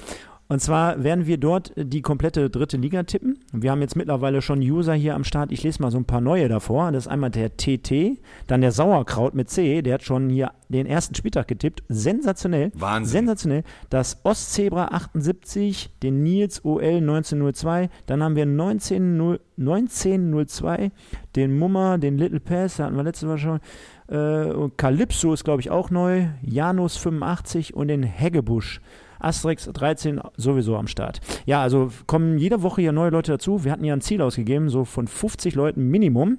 Und 0.48 0.60
zwar 0.62 1.04
werden 1.04 1.26
wir 1.26 1.38
dort 1.38 1.74
die 1.76 2.02
komplette 2.02 2.50
dritte 2.50 2.78
Liga 2.78 3.04
tippen. 3.04 3.33
Wir 3.56 3.70
haben 3.70 3.82
jetzt 3.82 3.96
mittlerweile 3.96 4.42
schon 4.42 4.62
User 4.62 4.96
hier 4.96 5.14
am 5.14 5.24
Start. 5.24 5.52
Ich 5.52 5.62
lese 5.62 5.80
mal 5.80 5.92
so 5.92 6.00
ein 6.00 6.06
paar 6.06 6.22
neue 6.22 6.50
davor. 6.50 6.92
Das 6.92 7.06
ist 7.06 7.12
einmal 7.12 7.30
der 7.30 7.56
TT, 7.56 8.20
dann 8.48 8.62
der 8.62 8.72
Sauerkraut 8.72 9.36
mit 9.36 9.52
C. 9.52 9.84
Der 9.84 9.94
hat 9.94 10.04
schon 10.04 10.28
hier 10.32 10.54
den 10.70 10.88
ersten 10.88 11.14
Spieltag 11.14 11.48
getippt. 11.48 11.84
Sensationell. 11.88 12.72
Wahnsinn. 12.74 13.12
Sensationell. 13.12 13.64
Das 13.92 14.22
Ostzebra 14.24 14.86
78, 14.86 15.92
den 16.02 16.24
Nils 16.24 16.66
OL 16.66 16.84
1902. 16.84 17.92
Dann 18.08 18.24
haben 18.24 18.36
wir 18.36 18.44
1902, 18.44 19.40
1902 19.60 20.92
den 21.36 21.58
Mummer, 21.58 22.00
den 22.00 22.18
Little 22.18 22.40
Pass, 22.40 22.78
da 22.78 22.86
hatten 22.86 22.96
wir 22.96 23.04
letztes 23.04 23.28
Mal 23.28 23.38
schon. 23.38 23.60
Äh, 24.08 24.70
Calypso 24.78 25.32
ist, 25.32 25.44
glaube 25.44 25.62
ich, 25.62 25.70
auch 25.70 25.92
neu. 25.92 26.26
Janus 26.42 26.98
85 26.98 27.76
und 27.76 27.88
den 27.88 28.02
Heggebusch. 28.02 28.82
Asterix 29.24 29.70
13 29.72 30.22
sowieso 30.38 30.76
am 30.76 30.88
Start. 30.88 31.20
Ja, 31.46 31.62
also 31.62 31.92
kommen 32.08 32.38
jede 32.38 32.62
Woche 32.62 32.82
hier 32.82 32.92
neue 32.92 33.10
Leute 33.10 33.34
dazu. 33.34 33.64
Wir 33.64 33.72
hatten 33.72 33.84
ja 33.84 33.94
ein 33.94 34.02
Ziel 34.02 34.22
ausgegeben, 34.22 34.70
so 34.70 34.86
von 34.86 35.08
50 35.08 35.56
Leuten 35.56 35.88
Minimum. 35.90 36.38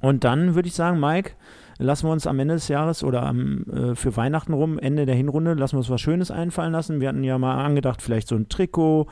Und 0.00 0.24
dann 0.24 0.54
würde 0.54 0.68
ich 0.68 0.74
sagen, 0.74 0.98
Mike, 0.98 1.32
lassen 1.80 2.06
wir 2.06 2.12
uns 2.12 2.26
am 2.26 2.38
Ende 2.38 2.54
des 2.54 2.68
Jahres 2.68 3.02
oder 3.02 3.24
am, 3.24 3.64
äh, 3.64 3.94
für 3.94 4.16
Weihnachten 4.16 4.52
rum, 4.52 4.78
Ende 4.78 5.06
der 5.06 5.14
Hinrunde, 5.14 5.54
lassen 5.54 5.74
wir 5.74 5.78
uns 5.78 5.90
was 5.90 6.00
Schönes 6.00 6.30
einfallen 6.30 6.72
lassen. 6.72 7.00
Wir 7.00 7.08
hatten 7.08 7.24
ja 7.24 7.38
mal 7.38 7.64
angedacht, 7.64 8.02
vielleicht 8.02 8.28
so 8.28 8.36
ein 8.36 8.48
Trikot, 8.48 9.06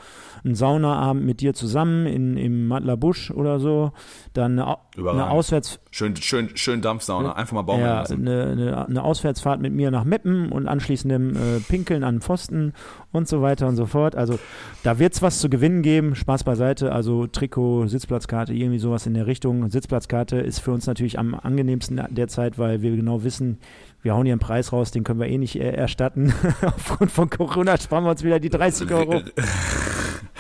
ein 0.45 0.55
Saunaabend 0.55 1.25
mit 1.25 1.41
dir 1.41 1.55
zusammen 1.55 2.07
in, 2.07 2.37
im 2.37 2.73
Busch 2.99 3.31
oder 3.31 3.59
so. 3.59 3.93
Dann 4.35 4.63
eine, 5.07 5.11
eine 5.23 5.31
Auswärts... 5.31 5.81
Schön, 5.91 6.17
schön, 6.17 6.57
schön 6.57 6.83
Dampfsauna, 6.83 7.33
einfach 7.33 7.55
mal 7.55 7.63
bauen 7.63 7.81
ja, 7.81 8.01
lassen. 8.01 8.27
Eine, 8.27 8.53
eine, 8.53 8.87
eine, 8.87 9.03
Auswärtsfahrt 9.03 9.61
mit 9.61 9.73
mir 9.73 9.91
nach 9.91 10.05
Meppen 10.05 10.51
und 10.53 10.69
anschließendem 10.69 11.37
äh, 11.37 11.61
Pinkeln 11.69 12.05
an 12.05 12.21
Pfosten 12.21 12.73
und 13.13 13.29
so 13.29 13.43
weiter 13.43 13.67
und 13.69 13.77
so 13.77 13.87
fort. 13.87 14.17
Also 14.17 14.39
da 14.83 14.99
wird 14.99 15.15
es 15.15 15.23
was 15.23 15.39
zu 15.39 15.49
gewinnen 15.49 15.83
geben. 15.83 16.15
Spaß 16.15 16.45
beiseite. 16.45 16.93
Also 16.93 17.27
Trikot, 17.27 17.87
Sitzplatzkarte, 17.87 18.53
irgendwie 18.53 18.79
sowas 18.79 19.07
in 19.07 19.15
der 19.15 19.27
Richtung. 19.27 19.71
Sitzplatzkarte 19.71 20.37
ist 20.37 20.61
für 20.61 20.73
uns 20.73 20.87
natürlich 20.87 21.19
am 21.19 21.35
angenehmsten 21.35 22.03
derzeit, 22.11 22.59
weil 22.59 22.83
wir 22.83 22.95
genau 22.95 23.23
wissen, 23.25 23.59
wir 24.03 24.15
hauen 24.15 24.25
hier 24.27 24.35
einen 24.35 24.41
Preis 24.41 24.73
raus, 24.73 24.91
den 24.91 25.05
können 25.05 25.21
wir 25.21 25.29
eh 25.29 25.39
nicht 25.39 25.57
äh, 25.57 25.71
erstatten. 25.71 26.33
Aufgrund 26.63 27.11
von 27.11 27.31
Corona 27.31 27.77
sparen 27.77 28.05
wir 28.05 28.11
uns 28.11 28.23
wieder 28.23 28.39
die 28.41 28.51
30 28.51 28.91
Euro. 28.93 29.23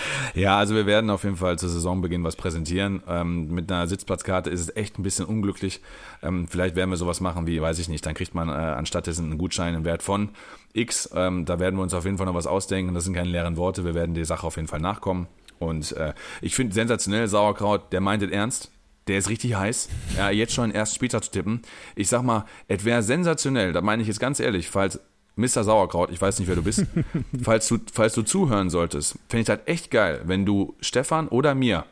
Ja, 0.34 0.58
also 0.58 0.74
wir 0.74 0.86
werden 0.86 1.10
auf 1.10 1.24
jeden 1.24 1.36
Fall 1.36 1.58
zu 1.58 1.68
Saisonbeginn 1.68 2.24
was 2.24 2.36
präsentieren. 2.36 3.02
Ähm, 3.08 3.52
mit 3.52 3.70
einer 3.70 3.86
Sitzplatzkarte 3.86 4.50
ist 4.50 4.60
es 4.60 4.76
echt 4.76 4.98
ein 4.98 5.02
bisschen 5.02 5.24
unglücklich. 5.26 5.80
Ähm, 6.22 6.46
vielleicht 6.48 6.76
werden 6.76 6.90
wir 6.90 6.96
sowas 6.96 7.20
machen 7.20 7.46
wie, 7.46 7.60
weiß 7.60 7.78
ich 7.78 7.88
nicht, 7.88 8.04
dann 8.06 8.14
kriegt 8.14 8.34
man 8.34 8.48
äh, 8.48 8.52
anstatt 8.52 9.06
dessen 9.06 9.26
einen 9.26 9.38
Gutschein 9.38 9.74
einen 9.74 9.84
Wert 9.84 10.02
von 10.02 10.30
X. 10.72 11.10
Ähm, 11.14 11.44
da 11.44 11.58
werden 11.58 11.76
wir 11.76 11.82
uns 11.82 11.94
auf 11.94 12.04
jeden 12.04 12.18
Fall 12.18 12.26
noch 12.26 12.34
was 12.34 12.46
ausdenken. 12.46 12.94
Das 12.94 13.04
sind 13.04 13.14
keine 13.14 13.30
leeren 13.30 13.56
Worte. 13.56 13.84
Wir 13.84 13.94
werden 13.94 14.14
die 14.14 14.24
Sache 14.24 14.46
auf 14.46 14.56
jeden 14.56 14.68
Fall 14.68 14.80
nachkommen. 14.80 15.26
Und 15.58 15.92
äh, 15.92 16.14
ich 16.40 16.54
finde 16.54 16.74
sensationell 16.74 17.26
Sauerkraut, 17.26 17.92
der 17.92 18.00
meint 18.00 18.22
es 18.22 18.30
ernst. 18.30 18.70
Der 19.08 19.18
ist 19.18 19.30
richtig 19.30 19.54
heiß. 19.54 19.88
Ja, 20.16 20.30
jetzt 20.30 20.52
schon 20.52 20.70
erst 20.70 20.94
später 20.94 21.22
zu 21.22 21.30
tippen. 21.30 21.62
Ich 21.96 22.08
sag 22.08 22.22
mal, 22.22 22.44
es 22.68 22.84
wäre 22.84 23.02
sensationell, 23.02 23.72
da 23.72 23.80
meine 23.80 24.02
ich 24.02 24.08
jetzt 24.08 24.20
ganz 24.20 24.38
ehrlich, 24.38 24.68
falls 24.68 25.00
Mr. 25.38 25.64
Sauerkraut, 25.64 26.10
ich 26.10 26.20
weiß 26.20 26.38
nicht, 26.38 26.48
wer 26.48 26.56
du 26.56 26.62
bist, 26.62 26.84
falls, 27.42 27.68
du, 27.68 27.78
falls 27.92 28.12
du 28.14 28.22
zuhören 28.22 28.70
solltest, 28.70 29.18
fände 29.28 29.40
ich 29.40 29.46
das 29.46 29.60
echt 29.66 29.90
geil, 29.90 30.22
wenn 30.24 30.44
du 30.44 30.74
Stefan 30.80 31.28
oder 31.28 31.54
mir 31.54 31.84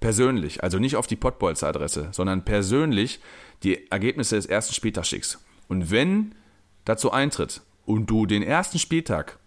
persönlich, 0.00 0.62
also 0.62 0.78
nicht 0.78 0.96
auf 0.96 1.06
die 1.06 1.16
Pottbolzer-Adresse, 1.16 2.08
sondern 2.12 2.44
persönlich 2.44 3.20
die 3.62 3.90
Ergebnisse 3.90 4.36
des 4.36 4.46
ersten 4.46 4.74
Spieltags 4.74 5.08
schickst. 5.08 5.38
Und 5.68 5.90
wenn 5.90 6.34
dazu 6.84 7.12
eintritt 7.12 7.60
und 7.86 8.06
du 8.06 8.26
den 8.26 8.42
ersten 8.42 8.78
Spieltag 8.78 9.38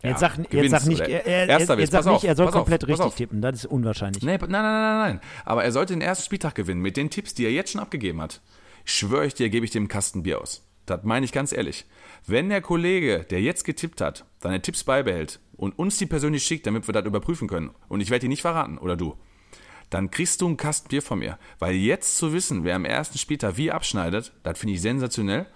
Jetzt 0.00 0.20
sag, 0.20 0.38
jetzt 0.52 0.70
sag 0.70 0.86
nicht, 0.86 1.00
er, 1.00 1.26
er, 1.26 1.48
Erster 1.48 1.76
jetzt 1.76 1.90
sag 1.90 2.06
nicht, 2.06 2.22
er 2.22 2.36
soll 2.36 2.52
komplett 2.52 2.84
auf, 2.84 2.88
richtig 2.88 3.14
tippen, 3.14 3.42
das 3.42 3.64
ist 3.64 3.66
unwahrscheinlich. 3.66 4.22
Nee, 4.22 4.38
nein, 4.38 4.50
nein, 4.50 4.62
nein, 4.62 4.98
nein, 4.98 5.20
aber 5.44 5.64
er 5.64 5.72
sollte 5.72 5.92
den 5.92 6.02
ersten 6.02 6.24
Spieltag 6.24 6.54
gewinnen 6.54 6.80
mit 6.80 6.96
den 6.96 7.10
Tipps, 7.10 7.34
die 7.34 7.44
er 7.44 7.50
jetzt 7.50 7.72
schon 7.72 7.80
abgegeben 7.80 8.20
hat. 8.20 8.40
Schwöre 8.84 9.26
ich 9.26 9.34
dir, 9.34 9.50
gebe 9.50 9.64
ich 9.64 9.72
dem 9.72 9.88
Kasten 9.88 10.22
Bier 10.22 10.40
aus. 10.40 10.62
Das 10.90 11.04
meine 11.04 11.24
ich 11.24 11.32
ganz 11.32 11.52
ehrlich. 11.52 11.86
Wenn 12.26 12.48
der 12.48 12.60
Kollege, 12.60 13.24
der 13.30 13.40
jetzt 13.40 13.64
getippt 13.64 14.00
hat, 14.00 14.24
seine 14.40 14.62
Tipps 14.62 14.84
beibehält 14.84 15.40
und 15.56 15.78
uns 15.78 15.98
die 15.98 16.06
persönlich 16.06 16.44
schickt, 16.44 16.66
damit 16.66 16.88
wir 16.88 16.92
das 16.92 17.04
überprüfen 17.04 17.48
können, 17.48 17.70
und 17.88 18.00
ich 18.00 18.10
werde 18.10 18.22
die 18.22 18.28
nicht 18.28 18.42
verraten, 18.42 18.78
oder 18.78 18.96
du, 18.96 19.16
dann 19.90 20.10
kriegst 20.10 20.40
du 20.40 20.46
einen 20.46 20.56
Kasten 20.56 20.88
Bier 20.88 21.02
von 21.02 21.18
mir. 21.18 21.38
Weil 21.58 21.74
jetzt 21.74 22.16
zu 22.16 22.32
wissen, 22.32 22.64
wer 22.64 22.76
am 22.76 22.84
ersten 22.84 23.18
Spieltag 23.18 23.56
wie 23.56 23.70
abschneidet, 23.70 24.32
das 24.42 24.58
finde 24.58 24.74
ich 24.74 24.82
sensationell. 24.82 25.46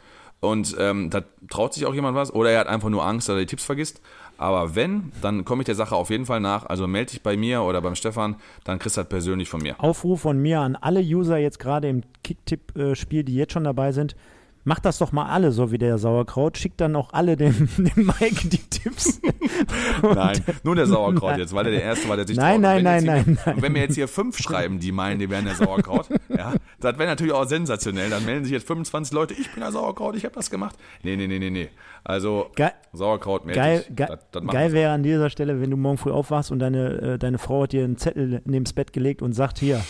Und 0.40 0.74
ähm, 0.78 1.08
da 1.08 1.22
traut 1.50 1.72
sich 1.72 1.86
auch 1.86 1.94
jemand 1.94 2.16
was, 2.16 2.32
oder 2.34 2.50
er 2.50 2.60
hat 2.60 2.66
einfach 2.66 2.88
nur 2.88 3.04
Angst, 3.04 3.28
dass 3.28 3.36
er 3.36 3.40
die 3.40 3.46
Tipps 3.46 3.64
vergisst. 3.64 4.00
Aber 4.38 4.74
wenn, 4.74 5.12
dann 5.22 5.44
komme 5.44 5.62
ich 5.62 5.66
der 5.66 5.76
Sache 5.76 5.94
auf 5.94 6.10
jeden 6.10 6.26
Fall 6.26 6.40
nach. 6.40 6.66
Also 6.66 6.88
melde 6.88 7.12
dich 7.12 7.22
bei 7.22 7.36
mir 7.36 7.62
oder 7.62 7.80
beim 7.80 7.94
Stefan, 7.94 8.36
dann 8.64 8.80
kriegst 8.80 8.96
du 8.96 9.02
das 9.02 9.08
persönlich 9.08 9.48
von 9.48 9.62
mir. 9.62 9.78
Aufruf 9.78 10.22
von 10.22 10.40
mir 10.40 10.60
an 10.60 10.74
alle 10.74 11.00
User 11.00 11.38
jetzt 11.38 11.60
gerade 11.60 11.88
im 11.88 12.02
Kicktipp-Spiel, 12.24 13.22
die 13.22 13.36
jetzt 13.36 13.52
schon 13.52 13.64
dabei 13.64 13.92
sind. 13.92 14.16
Macht 14.64 14.84
das 14.84 14.98
doch 14.98 15.10
mal 15.10 15.26
alle, 15.26 15.50
so 15.50 15.72
wie 15.72 15.78
der 15.78 15.98
Sauerkraut. 15.98 16.56
Schickt 16.56 16.80
dann 16.80 16.94
auch 16.94 17.12
alle 17.12 17.36
dem, 17.36 17.68
dem 17.76 18.06
Mike 18.06 18.48
die 18.48 18.58
Tipps. 18.58 19.20
nein, 20.02 20.40
nur 20.62 20.76
der 20.76 20.86
Sauerkraut 20.86 21.32
nein. 21.32 21.40
jetzt, 21.40 21.52
weil 21.52 21.66
er 21.66 21.72
der 21.72 21.82
Erste 21.82 22.08
war, 22.08 22.16
der 22.16 22.26
sich 22.26 22.36
Nein, 22.36 22.60
nein, 22.60 22.84
nein, 22.84 23.02
hier, 23.02 23.12
nein, 23.12 23.38
nein. 23.44 23.56
Wenn 23.60 23.74
wir 23.74 23.82
jetzt 23.82 23.96
hier 23.96 24.06
fünf 24.06 24.38
schreiben, 24.38 24.78
die 24.78 24.92
meinen, 24.92 25.18
die 25.18 25.28
wären 25.28 25.44
der 25.46 25.56
Sauerkraut, 25.56 26.08
ja, 26.28 26.54
das 26.78 26.96
wäre 26.96 27.08
natürlich 27.08 27.32
auch 27.32 27.46
sensationell. 27.46 28.10
Dann 28.10 28.24
melden 28.24 28.44
sich 28.44 28.52
jetzt 28.52 28.66
25 28.68 29.12
Leute, 29.12 29.34
ich 29.34 29.50
bin 29.50 29.62
der 29.62 29.72
Sauerkraut, 29.72 30.14
ich 30.14 30.24
habe 30.24 30.34
das 30.34 30.48
gemacht. 30.48 30.76
Nee, 31.02 31.16
nee, 31.16 31.26
nee, 31.26 31.40
nee, 31.40 31.50
nee. 31.50 31.68
Also, 32.04 32.50
Ge 32.54 32.68
Sauerkraut 32.92 33.44
melde 33.44 33.60
Geil, 33.60 33.84
ge 33.90 34.06
das, 34.06 34.18
das 34.30 34.46
geil 34.46 34.72
wäre 34.72 34.92
an 34.92 35.02
dieser 35.02 35.30
Stelle, 35.30 35.60
wenn 35.60 35.70
du 35.70 35.76
morgen 35.76 35.98
früh 35.98 36.12
aufwachst 36.12 36.52
und 36.52 36.60
deine, 36.60 37.14
äh, 37.14 37.18
deine 37.18 37.38
Frau 37.38 37.64
hat 37.64 37.72
dir 37.72 37.82
einen 37.82 37.96
Zettel 37.96 38.42
neben 38.44 38.64
das 38.64 38.74
Bett 38.74 38.92
gelegt 38.92 39.22
und 39.22 39.32
sagt, 39.32 39.58
hier, 39.58 39.82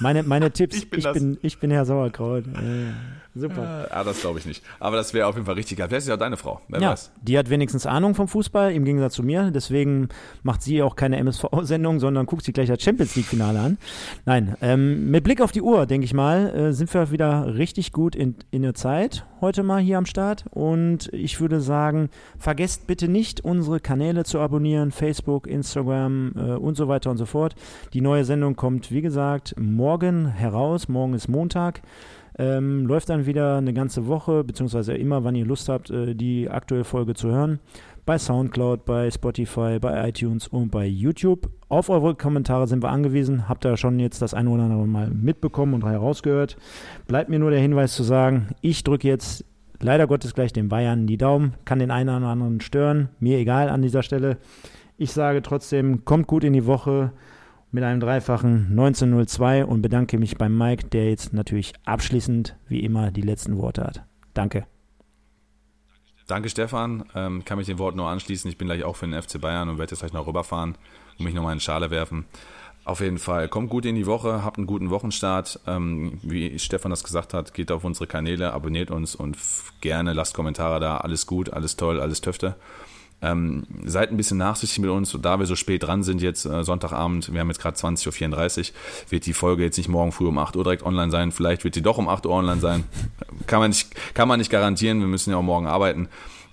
meine, 0.00 0.22
meine 0.24 0.50
Tipps, 0.50 0.76
ich 0.76 0.90
bin, 0.90 1.00
ich 1.00 1.12
bin, 1.12 1.38
ich 1.42 1.60
bin 1.60 1.70
Herr 1.70 1.84
Sauerkraut. 1.84 2.46
Äh. 2.46 2.92
Super. 3.38 3.86
Äh, 3.90 3.94
ah, 3.94 4.04
das 4.04 4.20
glaube 4.20 4.38
ich 4.38 4.46
nicht. 4.46 4.62
Aber 4.80 4.96
das 4.96 5.14
wäre 5.14 5.26
auf 5.26 5.34
jeden 5.34 5.46
Fall 5.46 5.54
richtig 5.54 5.78
geil. 5.78 5.88
Vielleicht 5.88 6.02
ist 6.02 6.08
ja 6.08 6.16
deine 6.16 6.36
Frau. 6.36 6.60
Wer 6.68 6.80
ja, 6.80 6.90
weiß. 6.90 7.12
Die 7.22 7.38
hat 7.38 7.50
wenigstens 7.50 7.86
Ahnung 7.86 8.14
vom 8.14 8.28
Fußball, 8.28 8.72
im 8.72 8.84
Gegensatz 8.84 9.14
zu 9.14 9.22
mir. 9.22 9.50
Deswegen 9.50 10.08
macht 10.42 10.62
sie 10.62 10.82
auch 10.82 10.96
keine 10.96 11.18
MSV-Sendung, 11.18 12.00
sondern 12.00 12.26
guckt 12.26 12.44
sich 12.44 12.54
gleich 12.54 12.68
das 12.68 12.82
Champions 12.82 13.14
League-Finale 13.16 13.60
an. 13.60 13.78
Nein, 14.24 14.56
ähm, 14.60 15.10
mit 15.10 15.24
Blick 15.24 15.40
auf 15.40 15.52
die 15.52 15.62
Uhr, 15.62 15.86
denke 15.86 16.04
ich 16.04 16.14
mal, 16.14 16.54
äh, 16.54 16.72
sind 16.72 16.92
wir 16.92 17.10
wieder 17.10 17.54
richtig 17.54 17.92
gut 17.92 18.16
in, 18.16 18.34
in 18.50 18.62
der 18.62 18.74
Zeit 18.74 19.24
heute 19.40 19.62
mal 19.62 19.80
hier 19.80 19.98
am 19.98 20.06
Start. 20.06 20.44
Und 20.50 21.12
ich 21.12 21.40
würde 21.40 21.60
sagen, 21.60 22.10
vergesst 22.38 22.86
bitte 22.86 23.08
nicht, 23.08 23.44
unsere 23.44 23.80
Kanäle 23.80 24.24
zu 24.24 24.40
abonnieren: 24.40 24.90
Facebook, 24.90 25.46
Instagram 25.46 26.32
äh, 26.36 26.40
und 26.54 26.76
so 26.76 26.88
weiter 26.88 27.10
und 27.10 27.18
so 27.18 27.26
fort. 27.26 27.54
Die 27.92 28.00
neue 28.00 28.24
Sendung 28.24 28.56
kommt, 28.56 28.90
wie 28.90 29.02
gesagt, 29.02 29.54
morgen 29.58 30.26
heraus. 30.26 30.88
Morgen 30.88 31.14
ist 31.14 31.28
Montag. 31.28 31.82
Ähm, 32.38 32.86
läuft 32.86 33.08
dann 33.08 33.26
wieder 33.26 33.56
eine 33.56 33.74
ganze 33.74 34.06
Woche, 34.06 34.44
beziehungsweise 34.44 34.94
immer, 34.94 35.24
wann 35.24 35.34
ihr 35.34 35.44
Lust 35.44 35.68
habt, 35.68 35.90
äh, 35.90 36.14
die 36.14 36.48
aktuelle 36.48 36.84
Folge 36.84 37.14
zu 37.14 37.28
hören. 37.28 37.58
Bei 38.06 38.16
Soundcloud, 38.16 38.84
bei 38.84 39.10
Spotify, 39.10 39.78
bei 39.80 40.08
iTunes 40.08 40.46
und 40.46 40.70
bei 40.70 40.86
YouTube. 40.86 41.50
Auf 41.68 41.90
eure 41.90 42.14
Kommentare 42.14 42.68
sind 42.68 42.82
wir 42.82 42.90
angewiesen. 42.90 43.48
Habt 43.48 43.66
ihr 43.66 43.76
schon 43.76 43.98
jetzt 43.98 44.22
das 44.22 44.34
eine 44.34 44.50
oder 44.50 44.62
andere 44.62 44.86
Mal 44.86 45.10
mitbekommen 45.10 45.74
und 45.74 45.84
herausgehört. 45.84 46.56
Bleibt 47.08 47.28
mir 47.28 47.40
nur 47.40 47.50
der 47.50 47.60
Hinweis 47.60 47.94
zu 47.94 48.04
sagen, 48.04 48.48
ich 48.62 48.84
drücke 48.84 49.08
jetzt 49.08 49.44
leider 49.80 50.06
Gottes 50.06 50.32
gleich 50.32 50.52
den 50.52 50.68
Bayern 50.68 51.06
die 51.06 51.18
Daumen. 51.18 51.54
Kann 51.64 51.80
den 51.80 51.90
einen 51.90 52.08
oder 52.08 52.28
anderen 52.28 52.60
stören. 52.60 53.08
Mir 53.18 53.38
egal 53.38 53.68
an 53.68 53.82
dieser 53.82 54.04
Stelle. 54.04 54.38
Ich 54.96 55.12
sage 55.12 55.42
trotzdem, 55.42 56.04
kommt 56.04 56.28
gut 56.28 56.44
in 56.44 56.52
die 56.52 56.66
Woche 56.66 57.12
mit 57.70 57.84
einem 57.84 58.00
dreifachen 58.00 58.68
1902 58.70 59.64
und 59.64 59.82
bedanke 59.82 60.18
mich 60.18 60.38
beim 60.38 60.56
Mike, 60.56 60.88
der 60.88 61.10
jetzt 61.10 61.32
natürlich 61.32 61.74
abschließend 61.84 62.56
wie 62.68 62.80
immer 62.80 63.10
die 63.10 63.22
letzten 63.22 63.58
Worte 63.58 63.84
hat. 63.84 64.04
Danke. 64.34 64.66
Danke, 66.26 66.50
Stefan. 66.50 67.04
Ähm, 67.14 67.44
kann 67.44 67.58
mich 67.58 67.66
den 67.66 67.78
Worten 67.78 67.96
nur 67.96 68.08
anschließen. 68.08 68.50
Ich 68.50 68.58
bin 68.58 68.68
gleich 68.68 68.84
auch 68.84 68.96
für 68.96 69.06
den 69.06 69.20
FC 69.20 69.40
Bayern 69.40 69.68
und 69.68 69.78
werde 69.78 69.92
jetzt 69.92 70.00
gleich 70.00 70.12
noch 70.12 70.26
rüberfahren 70.26 70.76
und 71.18 71.24
mich 71.24 71.34
nochmal 71.34 71.54
in 71.54 71.60
Schale 71.60 71.90
werfen. 71.90 72.26
Auf 72.84 73.00
jeden 73.00 73.18
Fall, 73.18 73.48
kommt 73.48 73.68
gut 73.68 73.84
in 73.84 73.96
die 73.96 74.06
Woche, 74.06 74.44
habt 74.44 74.56
einen 74.56 74.66
guten 74.66 74.88
Wochenstart. 74.90 75.60
Ähm, 75.66 76.20
wie 76.22 76.58
Stefan 76.58 76.90
das 76.90 77.04
gesagt 77.04 77.34
hat, 77.34 77.52
geht 77.52 77.70
auf 77.70 77.84
unsere 77.84 78.06
Kanäle, 78.06 78.52
abonniert 78.52 78.90
uns 78.90 79.14
und 79.14 79.36
gerne 79.80 80.14
lasst 80.14 80.34
Kommentare 80.34 80.80
da. 80.80 80.98
Alles 80.98 81.26
gut, 81.26 81.52
alles 81.52 81.76
toll, 81.76 82.00
alles 82.00 82.22
Töfte. 82.22 82.56
Ähm, 83.20 83.64
seid 83.84 84.10
ein 84.10 84.16
bisschen 84.16 84.38
nachsichtig 84.38 84.78
mit 84.78 84.90
uns, 84.90 85.16
da 85.20 85.40
wir 85.40 85.46
so 85.46 85.56
spät 85.56 85.82
dran 85.82 86.04
sind 86.04 86.22
jetzt 86.22 86.44
äh, 86.44 86.62
Sonntagabend, 86.62 87.32
wir 87.32 87.40
haben 87.40 87.48
jetzt 87.48 87.60
gerade 87.60 87.76
20.34 87.76 88.58
Uhr, 88.58 88.74
wird 89.10 89.26
die 89.26 89.32
Folge 89.32 89.64
jetzt 89.64 89.76
nicht 89.76 89.88
morgen 89.88 90.12
früh 90.12 90.28
um 90.28 90.38
8 90.38 90.54
Uhr 90.54 90.62
direkt 90.62 90.84
online 90.84 91.10
sein, 91.10 91.32
vielleicht 91.32 91.64
wird 91.64 91.74
die 91.74 91.82
doch 91.82 91.98
um 91.98 92.08
8 92.08 92.26
Uhr 92.26 92.32
online 92.32 92.60
sein, 92.60 92.84
kann 93.48 93.58
man 93.58 93.70
nicht, 93.70 93.92
kann 94.14 94.28
man 94.28 94.38
nicht 94.38 94.50
garantieren, 94.50 95.00
wir 95.00 95.08
müssen 95.08 95.30
ja 95.30 95.36
auch 95.36 95.42
morgen 95.42 95.66
arbeiten. 95.66 96.08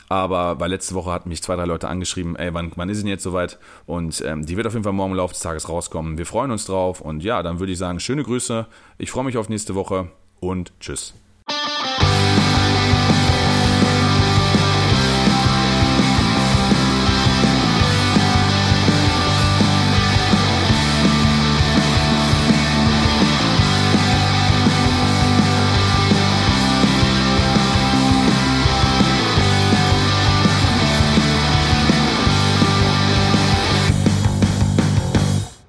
Aber 0.07 0.55
bei 0.55 0.67
letzte 0.67 0.93
Woche 0.93 1.11
hatten 1.11 1.29
mich 1.29 1.41
zwei, 1.41 1.55
drei 1.55 1.65
Leute 1.65 1.87
angeschrieben, 1.87 2.35
ey, 2.35 2.53
wann, 2.53 2.71
wann 2.75 2.89
ist 2.89 3.01
denn 3.01 3.07
jetzt 3.07 3.23
soweit? 3.23 3.57
Und 3.87 4.23
ähm, 4.25 4.45
die 4.45 4.55
wird 4.55 4.67
auf 4.67 4.73
jeden 4.73 4.83
Fall 4.83 4.93
morgen 4.93 5.11
im 5.11 5.17
Laufe 5.17 5.33
des 5.33 5.41
Tages 5.41 5.67
rauskommen. 5.67 6.19
Wir 6.19 6.27
freuen 6.27 6.51
uns 6.51 6.65
drauf 6.65 7.01
und 7.01 7.23
ja, 7.23 7.41
dann 7.41 7.59
würde 7.59 7.71
ich 7.71 7.79
sagen, 7.79 7.99
schöne 7.99 8.23
Grüße. 8.23 8.67
Ich 8.99 9.09
freue 9.09 9.23
mich 9.23 9.37
auf 9.37 9.49
nächste 9.49 9.73
Woche 9.73 10.11
und 10.39 10.73
tschüss. 10.79 11.15